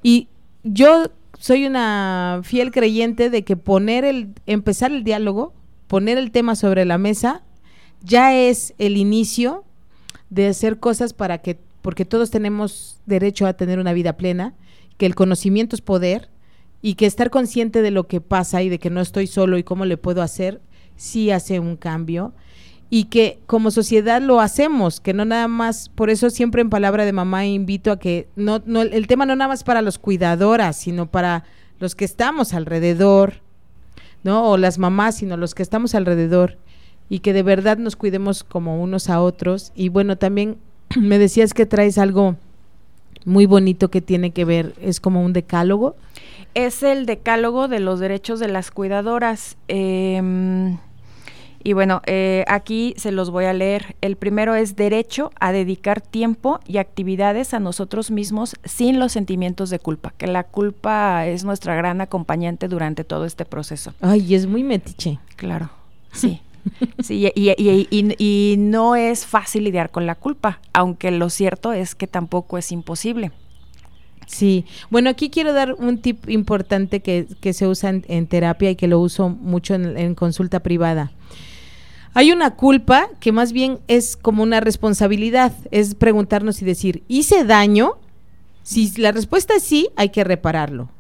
Y 0.03 0.28
yo 0.64 1.11
soy 1.38 1.66
una 1.66 2.40
fiel 2.42 2.72
creyente 2.72 3.28
de 3.28 3.44
que 3.44 3.57
poner 3.57 4.07
el, 4.07 4.30
empezar 4.46 4.92
el 4.92 5.05
diálogo, 5.05 5.53
poner 5.88 6.16
el 6.16 6.30
tema 6.30 6.57
sobre 6.57 6.86
la 6.86 6.96
mesa, 6.96 7.42
ya 8.03 8.34
es 8.34 8.74
el 8.78 8.96
inicio 8.96 9.64
de 10.30 10.49
hacer 10.49 10.78
cosas 10.78 11.12
para 11.12 11.38
que 11.38 11.59
porque 11.82 12.04
todos 12.04 12.30
tenemos 12.30 13.00
derecho 13.06 13.46
a 13.46 13.54
tener 13.54 13.78
una 13.78 13.92
vida 13.92 14.16
plena, 14.16 14.54
que 14.96 15.06
el 15.06 15.14
conocimiento 15.14 15.76
es 15.76 15.82
poder 15.82 16.28
y 16.82 16.94
que 16.94 17.06
estar 17.06 17.30
consciente 17.30 17.82
de 17.82 17.90
lo 17.90 18.06
que 18.06 18.20
pasa 18.20 18.62
y 18.62 18.68
de 18.68 18.78
que 18.78 18.90
no 18.90 19.00
estoy 19.00 19.26
solo 19.26 19.58
y 19.58 19.64
cómo 19.64 19.84
le 19.84 19.96
puedo 19.96 20.22
hacer, 20.22 20.60
sí 20.96 21.30
hace 21.30 21.60
un 21.60 21.76
cambio 21.76 22.32
y 22.90 23.04
que 23.04 23.38
como 23.46 23.70
sociedad 23.70 24.22
lo 24.22 24.40
hacemos, 24.40 25.00
que 25.00 25.12
no 25.12 25.24
nada 25.24 25.48
más, 25.48 25.90
por 25.90 26.10
eso 26.10 26.30
siempre 26.30 26.62
en 26.62 26.70
palabra 26.70 27.04
de 27.04 27.12
mamá 27.12 27.46
invito 27.46 27.92
a 27.92 27.98
que 27.98 28.28
no, 28.34 28.62
no 28.64 28.82
el 28.82 29.06
tema 29.06 29.26
no 29.26 29.36
nada 29.36 29.48
más 29.48 29.62
para 29.62 29.82
los 29.82 29.98
cuidadoras, 29.98 30.76
sino 30.76 31.10
para 31.10 31.44
los 31.80 31.94
que 31.94 32.04
estamos 32.04 32.54
alrededor, 32.54 33.34
¿no? 34.24 34.50
O 34.50 34.56
las 34.56 34.78
mamás, 34.78 35.16
sino 35.16 35.36
los 35.36 35.54
que 35.54 35.62
estamos 35.62 35.94
alrededor 35.94 36.56
y 37.10 37.20
que 37.20 37.32
de 37.32 37.42
verdad 37.42 37.78
nos 37.78 37.96
cuidemos 37.96 38.42
como 38.42 38.82
unos 38.82 39.10
a 39.10 39.20
otros 39.20 39.72
y 39.74 39.90
bueno, 39.90 40.16
también 40.16 40.56
me 40.97 41.18
decías 41.18 41.55
que 41.55 41.66
traes 41.66 41.99
algo 41.99 42.36
muy 43.24 43.47
bonito 43.47 43.91
que 43.91 44.01
tiene 44.01 44.30
que 44.30 44.45
ver, 44.45 44.74
es 44.80 45.01
como 45.01 45.22
un 45.22 45.32
decálogo. 45.32 45.97
Es 46.55 46.82
el 46.82 47.07
decálogo 47.07 47.68
de 47.68 47.80
los 47.80 48.01
derechos 48.01 48.41
de 48.41 48.49
las 48.49 48.70
cuidadoras. 48.70 49.57
Em, 49.68 50.78
y 51.62 51.72
bueno, 51.72 52.01
eh, 52.07 52.45
aquí 52.49 52.95
se 52.97 53.12
los 53.12 53.30
voy 53.30 53.45
a 53.45 53.53
leer. 53.53 53.97
El 54.01 54.16
primero 54.16 54.55
es 54.55 54.76
derecho 54.76 55.30
a 55.41 55.53
dedicar 55.53 56.01
tiempo 56.01 56.61
y 56.66 56.78
actividades 56.78 57.53
a 57.53 57.61
nosotros 57.61 58.11
mismos 58.11 58.57
sin 58.64 58.99
los 58.99 59.12
sentimientos 59.12 59.68
de 59.68 59.78
culpa, 59.78 60.14
que 60.16 60.26
la 60.26 60.45
culpa 60.45 61.26
es 61.26 61.45
nuestra 61.45 61.74
gran 61.74 62.01
acompañante 62.01 62.68
durante 62.68 63.05
todo 63.05 63.24
este 63.26 63.45
proceso. 63.45 63.93
Ay, 64.01 64.34
es 64.34 64.47
muy 64.47 64.64
metiche. 64.64 65.18
Claro, 65.36 65.70
sí. 66.12 66.41
Sí, 67.02 67.30
y, 67.34 68.56
no 68.58 68.96
es 68.96 69.26
fácil 69.26 69.64
lidiar 69.64 69.90
con 69.90 70.06
la 70.06 70.14
culpa, 70.14 70.60
aunque 70.72 71.10
lo 71.10 71.30
cierto 71.30 71.72
es 71.72 71.94
que 71.94 72.06
tampoco 72.06 72.58
es 72.58 72.72
imposible. 72.72 73.32
Sí, 74.26 74.66
bueno, 74.90 75.08
aquí 75.08 75.30
quiero 75.30 75.52
dar 75.52 75.72
un 75.72 75.98
tip 75.98 76.28
importante 76.28 77.00
que, 77.00 77.26
se 77.52 77.66
usa 77.66 77.90
en, 77.90 78.26
terapia 78.26 78.70
y 78.70 78.76
que 78.76 78.88
lo 78.88 79.00
uso 79.00 79.28
mucho 79.28 79.74
en, 79.74 80.14
consulta 80.14 80.60
privada. 80.60 81.12
Hay 82.14 82.32
una 82.32 82.54
culpa 82.56 83.08
que 83.20 83.32
más 83.32 83.52
bien 83.52 83.78
es 83.86 84.16
como 84.16 84.42
una 84.42 84.60
responsabilidad, 84.60 85.52
es 85.70 85.94
preguntarnos 85.94 86.60
y 86.62 86.64
decir, 86.64 87.04
¿hice 87.08 87.44
daño? 87.44 87.96
Si 88.62 88.90
la 89.00 89.12
respuesta 89.12 89.54
es 89.56 89.62
sí, 89.62 89.88
hay 89.96 90.10
que 90.10 90.24
repararlo. 90.24 90.90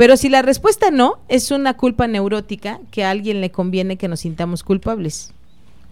Pero 0.00 0.16
si 0.16 0.30
la 0.30 0.40
respuesta 0.40 0.90
no, 0.90 1.18
es 1.28 1.50
una 1.50 1.76
culpa 1.76 2.06
neurótica 2.06 2.80
que 2.90 3.04
a 3.04 3.10
alguien 3.10 3.42
le 3.42 3.50
conviene 3.50 3.98
que 3.98 4.08
nos 4.08 4.20
sintamos 4.20 4.62
culpables. 4.62 5.34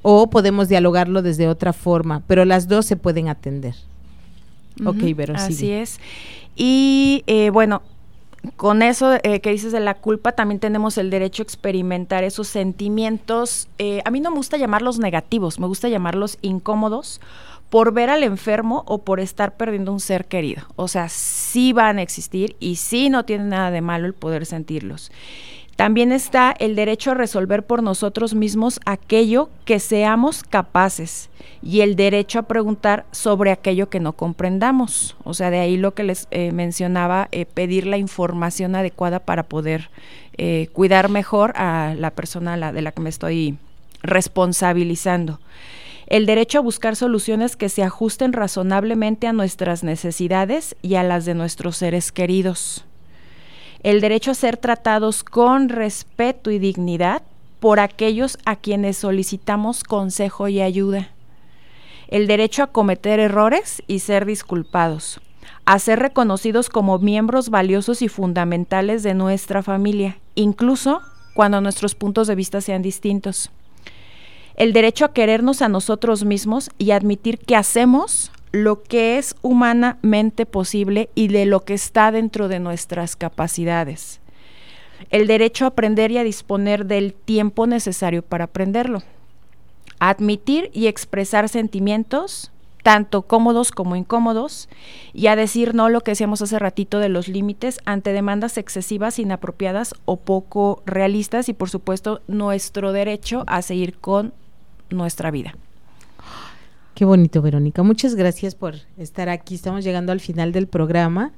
O 0.00 0.30
podemos 0.30 0.70
dialogarlo 0.70 1.20
desde 1.20 1.46
otra 1.46 1.74
forma, 1.74 2.22
pero 2.26 2.46
las 2.46 2.68
dos 2.68 2.86
se 2.86 2.96
pueden 2.96 3.28
atender. 3.28 3.74
Ok, 4.82 5.14
pero 5.14 5.34
Así 5.34 5.70
es. 5.72 6.00
Y 6.56 7.22
eh, 7.26 7.50
bueno, 7.50 7.82
con 8.56 8.80
eso 8.80 9.12
eh, 9.22 9.40
que 9.40 9.50
dices 9.50 9.72
de 9.72 9.80
la 9.80 9.92
culpa, 9.92 10.32
también 10.32 10.59
tenemos 10.59 10.96
el 10.96 11.11
derecho 11.11 11.42
a 11.42 11.44
experimentar 11.44 12.24
esos 12.24 12.48
sentimientos. 12.48 13.68
Eh, 13.76 14.00
a 14.06 14.11
mí 14.11 14.20
no 14.20 14.30
me 14.30 14.38
gusta 14.38 14.56
llamarlos 14.56 14.98
negativos, 14.98 15.61
me 15.61 15.66
gusta 15.66 15.90
llamarlos 15.90 16.38
incómodos, 16.40 17.20
por 17.70 17.92
ver 17.92 18.10
al 18.10 18.22
enfermo 18.22 18.84
o 18.86 18.98
por 19.04 19.20
estar 19.20 19.56
perdiendo 19.56 19.92
un 19.92 20.00
ser 20.00 20.26
querido. 20.26 20.62
O 20.76 20.88
sea, 20.88 21.08
sí 21.08 21.72
van 21.72 21.98
a 21.98 22.02
existir 22.02 22.56
y 22.60 22.76
sí 22.76 23.10
no 23.10 23.24
tiene 23.24 23.44
nada 23.44 23.70
de 23.70 23.80
malo 23.80 24.06
el 24.06 24.14
poder 24.14 24.46
sentirlos. 24.46 25.10
También 25.78 26.10
está 26.10 26.56
el 26.58 26.74
derecho 26.74 27.12
a 27.12 27.14
resolver 27.14 27.64
por 27.64 27.84
nosotros 27.84 28.34
mismos 28.34 28.80
aquello 28.84 29.48
que 29.64 29.78
seamos 29.78 30.42
capaces 30.42 31.30
y 31.62 31.82
el 31.82 31.94
derecho 31.94 32.40
a 32.40 32.48
preguntar 32.48 33.06
sobre 33.12 33.52
aquello 33.52 33.88
que 33.88 34.00
no 34.00 34.14
comprendamos. 34.14 35.16
O 35.22 35.34
sea, 35.34 35.50
de 35.50 35.60
ahí 35.60 35.76
lo 35.76 35.94
que 35.94 36.02
les 36.02 36.26
eh, 36.32 36.50
mencionaba, 36.50 37.28
eh, 37.30 37.46
pedir 37.46 37.86
la 37.86 37.96
información 37.96 38.74
adecuada 38.74 39.20
para 39.20 39.44
poder 39.44 39.88
eh, 40.36 40.66
cuidar 40.72 41.10
mejor 41.10 41.52
a 41.56 41.94
la 41.96 42.10
persona 42.10 42.72
de 42.72 42.82
la 42.82 42.90
que 42.90 43.00
me 43.00 43.10
estoy 43.10 43.56
responsabilizando. 44.02 45.38
El 46.09 46.26
derecho 46.26 46.59
a 46.59 46.62
buscar 46.62 46.96
soluciones 46.96 47.54
que 47.54 47.68
se 47.68 47.84
ajusten 47.84 48.32
razonablemente 48.32 49.28
a 49.28 49.32
nuestras 49.32 49.84
necesidades 49.84 50.74
y 50.82 50.96
a 50.96 51.04
las 51.04 51.24
de 51.24 51.34
nuestros 51.34 51.76
seres 51.76 52.11
queridos 52.11 52.84
el 53.82 54.00
derecho 54.00 54.32
a 54.32 54.34
ser 54.34 54.56
tratados 54.56 55.22
con 55.22 55.68
respeto 55.68 56.50
y 56.50 56.59
dignidad 56.59 57.22
por 57.61 57.80
aquellos 57.80 58.38
a 58.44 58.56
quienes 58.56 58.98
solicitamos 58.98 59.84
consejo 59.84 60.48
y 60.48 60.61
ayuda, 60.61 61.11
el 62.09 62.26
derecho 62.26 62.62
a 62.62 62.68
cometer 62.68 63.20
errores 63.20 63.82
y 63.86 64.00
ser 64.00 64.26
disculpados, 64.26 65.20
a 65.64 65.78
ser 65.78 65.98
reconocidos 65.98 66.70
como 66.70 66.98
miembros 66.98 67.50
valiosos 67.50 68.02
y 68.02 68.09
fundamentales 68.09 69.02
de 69.02 69.14
nuestra 69.14 69.62
familia, 69.62 70.18
incluso 70.34 71.00
cuando 71.34 71.61
nuestros 71.61 71.94
puntos 71.94 72.26
de 72.26 72.34
vista 72.34 72.61
sean 72.61 72.82
distintos. 72.82 73.50
El 74.59 74.72
derecho 74.72 75.04
a 75.04 75.12
querernos 75.12 75.62
a 75.62 75.68
nosotros 75.68 76.24
mismos 76.24 76.68
y 76.78 76.90
admitir 76.90 77.38
que 77.38 77.54
hacemos 77.54 78.32
lo 78.50 78.82
que 78.82 79.16
es 79.16 79.36
humanamente 79.40 80.46
posible 80.46 81.11
y 81.14 81.28
de 81.28 81.46
lo 81.46 81.64
que 81.64 81.74
está 81.74 82.11
dentro 82.11 82.48
de 82.48 82.59
nuestras 82.59 83.14
capacidades. 83.14 84.20
El 85.11 85.28
derecho 85.28 85.64
a 85.64 85.68
aprender 85.68 86.11
y 86.11 86.18
a 86.18 86.24
disponer 86.24 86.86
del 86.86 87.14
tiempo 87.14 87.68
necesario 87.68 88.22
para 88.22 88.46
aprenderlo. 88.46 89.04
admitir 90.00 90.70
y 90.72 90.88
expresar 90.88 91.48
sentimientos, 91.48 92.50
tanto 92.82 93.22
cómodos 93.22 93.70
como 93.70 93.94
incómodos, 93.94 94.68
y 95.12 95.28
a 95.28 95.36
decir 95.36 95.72
no 95.72 95.88
lo 95.88 96.00
que 96.00 96.12
decíamos 96.12 96.42
hace 96.42 96.59
ratito 96.59 96.98
de 96.98 97.09
los 97.09 97.28
límites 97.28 97.78
ante 97.84 98.12
demandas 98.12 98.59
excesivas, 98.59 99.20
inapropiadas 99.20 99.94
o 100.04 100.16
poco 100.16 100.82
realistas, 100.84 101.48
y 101.48 101.52
por 101.52 101.70
supuesto 101.70 102.22
nuestro 102.26 102.92
derecho 102.92 103.44
a 103.46 103.62
seguir 103.62 103.98
con 103.98 104.32
nuestra 104.91 105.30
vida. 105.30 105.55
Qué 106.95 107.05
bonito, 107.05 107.43
Verónica. 107.43 107.82
Muchas 107.82 108.14
gracias 108.16 108.55
por 108.55 108.74
estar 108.97 109.28
aquí. 109.28 109.55
Estamos 109.55 109.84
llegando 109.84 110.11
al 110.11 110.20
final 110.20 110.53
del 110.53 110.66
programa 110.66 111.32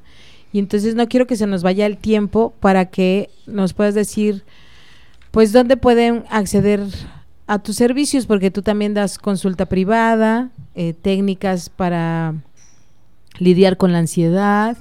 y 0.52 0.58
entonces 0.58 0.94
no 0.94 1.06
quiero 1.08 1.26
que 1.26 1.36
se 1.36 1.46
nos 1.46 1.62
vaya 1.62 1.86
el 1.86 1.98
tiempo 1.98 2.54
para 2.60 2.86
que 2.86 3.30
nos 3.46 3.74
puedas 3.74 3.94
decir, 3.94 4.42
pues, 5.30 5.52
dónde 5.52 5.76
pueden 5.76 6.24
acceder 6.30 6.80
a 7.46 7.58
tus 7.58 7.76
servicios, 7.76 8.26
porque 8.26 8.50
tú 8.50 8.62
también 8.62 8.94
das 8.94 9.18
consulta 9.18 9.66
privada, 9.66 10.50
eh, 10.74 10.94
técnicas 10.94 11.68
para 11.68 12.34
lidiar 13.38 13.76
con 13.76 13.92
la 13.92 13.98
ansiedad. 13.98 14.76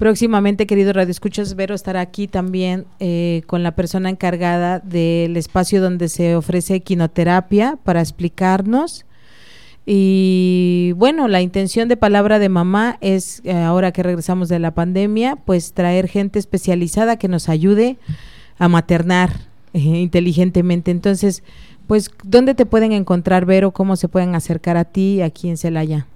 Próximamente, 0.00 0.66
querido 0.66 0.94
Radio 0.94 1.10
Escuchas, 1.10 1.56
Vero 1.56 1.74
estará 1.74 2.00
aquí 2.00 2.26
también 2.26 2.86
eh, 3.00 3.42
con 3.46 3.62
la 3.62 3.72
persona 3.76 4.08
encargada 4.08 4.78
del 4.78 5.36
espacio 5.36 5.82
donde 5.82 6.08
se 6.08 6.36
ofrece 6.36 6.80
quinoterapia 6.80 7.76
para 7.84 8.00
explicarnos 8.00 9.04
y 9.84 10.94
bueno, 10.96 11.28
la 11.28 11.42
intención 11.42 11.86
de 11.88 11.98
Palabra 11.98 12.38
de 12.38 12.48
Mamá 12.48 12.96
es, 13.02 13.42
eh, 13.44 13.52
ahora 13.52 13.92
que 13.92 14.02
regresamos 14.02 14.48
de 14.48 14.58
la 14.58 14.70
pandemia, 14.70 15.36
pues 15.36 15.74
traer 15.74 16.08
gente 16.08 16.38
especializada 16.38 17.18
que 17.18 17.28
nos 17.28 17.50
ayude 17.50 17.98
a 18.56 18.68
maternar 18.68 19.32
eh, 19.74 19.80
inteligentemente. 19.80 20.90
Entonces, 20.92 21.42
pues, 21.86 22.10
¿dónde 22.24 22.54
te 22.54 22.64
pueden 22.64 22.92
encontrar, 22.92 23.44
Vero? 23.44 23.72
¿Cómo 23.72 23.96
se 23.96 24.08
pueden 24.08 24.34
acercar 24.34 24.78
a 24.78 24.86
ti 24.86 25.20
aquí 25.20 25.50
en 25.50 25.58
Celaya? 25.58 26.06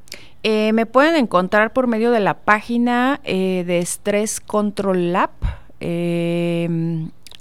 Eh, 0.45 0.73
me 0.73 0.87
pueden 0.87 1.17
encontrar 1.17 1.73
por 1.73 1.89
medio 1.89 2.13
de 2.13 2.21
la 2.21 2.35
página 2.35 3.21
de 3.25 3.83
Stress 3.85 4.39
Control 4.41 5.13
Lab. 5.13 5.31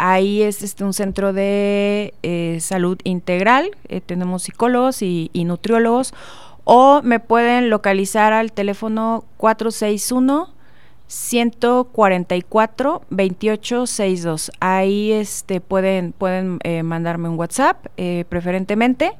Ahí 0.05 0.41
es 0.41 0.61
este, 0.63 0.83
un 0.83 0.91
centro 0.91 1.31
de 1.31 2.13
eh, 2.23 2.57
salud 2.59 2.97
integral, 3.05 3.71
eh, 3.87 4.01
tenemos 4.01 4.43
psicólogos 4.43 5.01
y, 5.01 5.29
nutriólogos, 5.33 6.13
o 6.65 7.01
me 7.03 7.21
pueden 7.21 7.69
localizar 7.69 8.33
al 8.33 8.51
teléfono 8.51 9.23
461 9.37 10.49
144 11.07 13.01
2862. 13.09 14.51
Ahí 14.59 15.13
este 15.13 15.61
pueden 15.61 16.11
pueden 16.11 16.59
eh, 16.63 16.83
mandarme 16.83 17.29
un 17.29 17.39
WhatsApp 17.39 17.85
preferentemente 18.27 19.13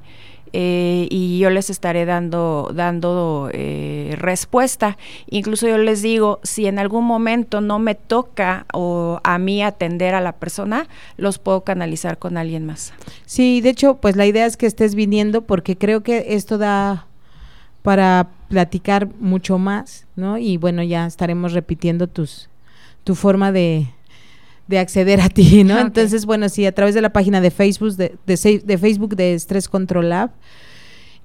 eh, 0.54 1.08
y 1.10 1.40
yo 1.40 1.50
les 1.50 1.70
estaré 1.70 2.06
dando, 2.06 2.72
dando 2.74 3.50
eh, 3.52 4.16
respuesta. 4.18 4.98
Incluso 5.28 5.68
yo 5.68 5.78
les 5.80 6.02
digo, 6.04 6.40
si 6.44 6.68
en 6.68 6.78
algún 6.78 7.06
momento 7.06 7.60
no 7.60 7.80
me 7.80 7.96
toca 7.96 8.68
o 8.72 9.20
a 9.24 9.40
mí 9.40 9.64
atender 9.64 10.14
a 10.14 10.22
la 10.22 10.34
persona, 10.34 10.88
los 11.18 11.40
puedo 11.40 11.62
canalizar 11.62 12.20
con 12.20 12.38
alguien 12.38 12.66
más. 12.66 12.94
Sí, 13.26 13.62
de 13.62 13.70
hecho, 13.70 13.96
pues 13.96 14.16
la 14.16 14.28
idea 14.28 14.46
es 14.46 14.56
que 14.56 14.68
estés 14.68 14.94
viniendo 14.94 15.42
porque 15.42 15.76
creo 15.76 16.04
que 16.04 16.28
esto 16.30 16.58
da 16.58 17.08
para 17.82 18.30
platicar 18.48 19.10
mucho 19.20 19.58
más, 19.58 20.06
¿no? 20.16 20.38
Y 20.38 20.58
bueno, 20.58 20.84
ya 20.84 21.06
estaremos 21.06 21.54
repitiendo 21.54 22.08
tus 22.08 22.48
tu 23.04 23.16
forma 23.16 23.52
de, 23.52 23.88
de 24.68 24.80
acceder 24.80 25.22
a 25.22 25.30
ti, 25.30 25.64
¿no? 25.64 25.80
Entonces, 25.80 26.26
bueno, 26.26 26.50
sí, 26.50 26.66
a 26.66 26.72
través 26.72 26.96
de 26.96 27.02
la 27.02 27.12
página 27.12 27.42
de 27.42 27.52
Facebook 27.52 27.96
de, 27.96 28.18
de, 28.26 28.78
Facebook 28.78 29.16
de 29.16 29.38
Stress 29.38 29.68
Control 29.68 30.10
Lab. 30.10 30.32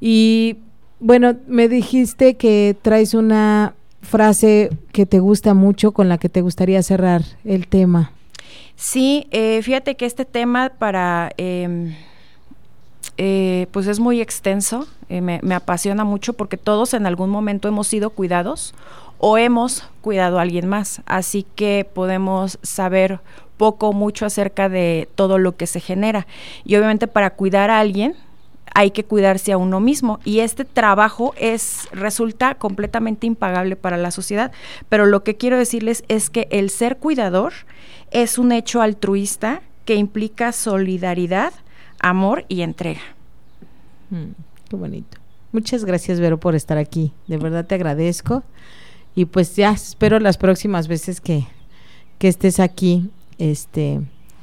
Y 0.00 0.56
bueno, 1.00 1.36
me 1.46 1.68
dijiste 1.68 2.36
que 2.36 2.76
traes 2.82 3.14
una 3.14 3.74
frase 4.02 4.70
que 4.92 5.06
te 5.06 5.18
gusta 5.18 5.54
mucho 5.54 5.92
con 5.92 6.08
la 6.08 6.18
que 6.18 6.28
te 6.28 6.40
gustaría 6.40 6.82
cerrar 6.82 7.22
el 7.44 7.68
tema. 7.68 8.12
Sí, 8.76 9.26
eh, 9.30 9.60
fíjate 9.62 9.96
que 9.96 10.06
este 10.06 10.24
tema 10.24 10.70
para 10.78 11.30
em, 11.36 11.94
eh, 13.16 13.66
pues 13.72 13.88
es 13.88 13.98
muy 13.98 14.20
extenso, 14.20 14.86
eh, 15.08 15.20
me, 15.20 15.40
me, 15.42 15.56
apasiona 15.56 16.04
mucho 16.04 16.34
porque 16.34 16.56
todos 16.56 16.94
en 16.94 17.04
algún 17.06 17.28
momento 17.30 17.66
hemos 17.66 17.88
sido 17.88 18.10
cuidados 18.10 18.74
o 19.18 19.38
hemos 19.38 19.88
cuidado 20.00 20.38
a 20.38 20.42
alguien 20.42 20.68
más, 20.68 21.02
así 21.06 21.44
que 21.54 21.86
podemos 21.92 22.58
saber 22.62 23.20
poco 23.56 23.88
o 23.88 23.92
mucho 23.92 24.24
acerca 24.24 24.68
de 24.68 25.08
todo 25.14 25.38
lo 25.38 25.56
que 25.56 25.66
se 25.66 25.80
genera. 25.80 26.26
Y 26.64 26.76
obviamente 26.76 27.08
para 27.08 27.30
cuidar 27.30 27.70
a 27.70 27.80
alguien 27.80 28.14
hay 28.74 28.92
que 28.92 29.04
cuidarse 29.04 29.52
a 29.52 29.58
uno 29.58 29.80
mismo 29.80 30.20
y 30.24 30.40
este 30.40 30.64
trabajo 30.64 31.34
es 31.36 31.88
resulta 31.90 32.54
completamente 32.54 33.26
impagable 33.26 33.76
para 33.76 33.96
la 33.96 34.10
sociedad, 34.10 34.52
pero 34.88 35.06
lo 35.06 35.24
que 35.24 35.36
quiero 35.36 35.58
decirles 35.58 36.04
es 36.08 36.30
que 36.30 36.46
el 36.50 36.70
ser 36.70 36.96
cuidador 36.96 37.52
es 38.10 38.38
un 38.38 38.52
hecho 38.52 38.80
altruista 38.80 39.62
que 39.84 39.96
implica 39.96 40.52
solidaridad, 40.52 41.52
amor 41.98 42.44
y 42.48 42.60
entrega. 42.60 43.00
Mm, 44.10 44.32
qué 44.68 44.76
bonito. 44.76 45.18
Muchas 45.50 45.84
gracias, 45.84 46.20
Vero, 46.20 46.38
por 46.38 46.54
estar 46.54 46.78
aquí. 46.78 47.12
De 47.26 47.38
verdad 47.38 47.66
te 47.66 47.74
agradezco. 47.74 48.42
Y 49.14 49.24
pues 49.24 49.56
ya 49.56 49.72
espero 49.72 50.20
las 50.20 50.36
próximas 50.38 50.88
veces 50.88 51.20
que, 51.20 51.46
que 52.18 52.28
estés 52.28 52.60
aquí 52.60 53.10
este, 53.38 54.00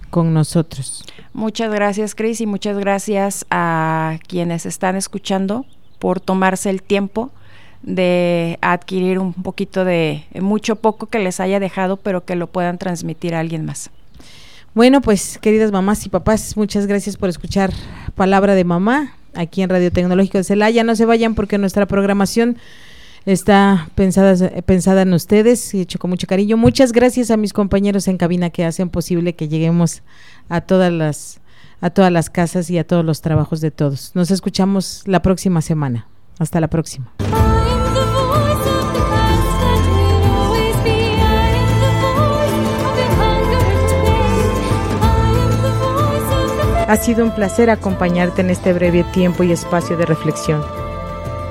con 0.09 0.33
nosotros. 0.33 1.03
Muchas 1.33 1.73
gracias, 1.73 2.15
Cris, 2.15 2.41
y 2.41 2.45
muchas 2.45 2.77
gracias 2.77 3.45
a 3.49 4.17
quienes 4.27 4.65
están 4.65 4.95
escuchando 4.95 5.65
por 5.99 6.19
tomarse 6.19 6.69
el 6.69 6.81
tiempo 6.81 7.31
de 7.81 8.57
adquirir 8.61 9.19
un 9.19 9.33
poquito 9.33 9.85
de 9.85 10.25
mucho 10.41 10.77
poco 10.77 11.05
que 11.07 11.19
les 11.19 11.39
haya 11.39 11.59
dejado, 11.59 11.97
pero 11.97 12.25
que 12.25 12.35
lo 12.35 12.47
puedan 12.47 12.77
transmitir 12.77 13.35
a 13.35 13.39
alguien 13.39 13.65
más. 13.65 13.91
Bueno, 14.73 15.01
pues 15.01 15.37
queridas 15.37 15.71
mamás 15.71 16.05
y 16.05 16.09
papás, 16.09 16.57
muchas 16.57 16.87
gracias 16.87 17.15
por 17.15 17.29
escuchar 17.29 17.71
Palabra 18.15 18.55
de 18.55 18.63
Mamá 18.63 19.15
aquí 19.33 19.61
en 19.61 19.69
Radio 19.69 19.91
Tecnológico 19.91 20.37
de 20.37 20.43
Celaya. 20.43 20.83
No 20.83 20.95
se 20.95 21.05
vayan 21.05 21.35
porque 21.35 21.57
nuestra 21.57 21.85
programación 21.85 22.57
está 23.25 23.89
pensada, 23.95 24.49
pensada 24.61 25.01
en 25.01 25.13
ustedes 25.13 25.73
y 25.73 25.81
hecho 25.81 25.99
con 25.99 26.09
mucho 26.09 26.27
cariño. 26.27 26.57
Muchas 26.57 26.91
gracias 26.91 27.31
a 27.31 27.37
mis 27.37 27.53
compañeros 27.53 28.07
en 28.07 28.17
cabina 28.17 28.49
que 28.49 28.65
hacen 28.65 28.89
posible 28.89 29.33
que 29.33 29.47
lleguemos 29.47 30.03
a 30.49 30.61
todas 30.61 30.91
las 30.91 31.41
a 31.81 31.89
todas 31.89 32.11
las 32.11 32.29
casas 32.29 32.69
y 32.69 32.77
a 32.77 32.87
todos 32.87 33.03
los 33.03 33.21
trabajos 33.21 33.61
de 33.61 33.69
todos. 33.69 34.11
Nos 34.15 34.31
escuchamos 34.31 35.03
la 35.05 35.21
próxima 35.21 35.61
semana. 35.61 36.07
Hasta 36.39 36.59
la 36.59 36.67
próxima. 36.67 37.11
Ha 46.87 46.97
sido 46.97 47.23
un 47.23 47.31
placer 47.31 47.69
acompañarte 47.69 48.41
en 48.41 48.51
este 48.51 48.71
breve 48.71 49.03
tiempo 49.05 49.43
y 49.43 49.51
espacio 49.51 49.97
de 49.97 50.05
reflexión. 50.05 50.84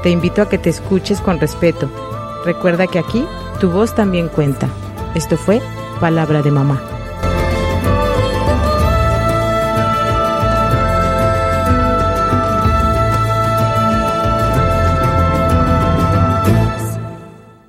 Te 0.05 0.11
invito 0.11 0.43
a 0.43 0.51
que 0.51 0.59
te 0.59 0.69
escuches 0.69 1.23
con 1.23 1.41
respeto. 1.41 1.89
Recuerda 2.45 2.87
que 2.87 2.99
aquí 2.99 3.25
tu 3.59 3.71
voz 3.71 3.95
también 3.95 4.29
cuenta. 4.29 4.69
Esto 5.15 5.39
fue 5.39 5.63
Palabra 5.99 6.43
de 6.43 6.51
Mamá. 6.51 6.94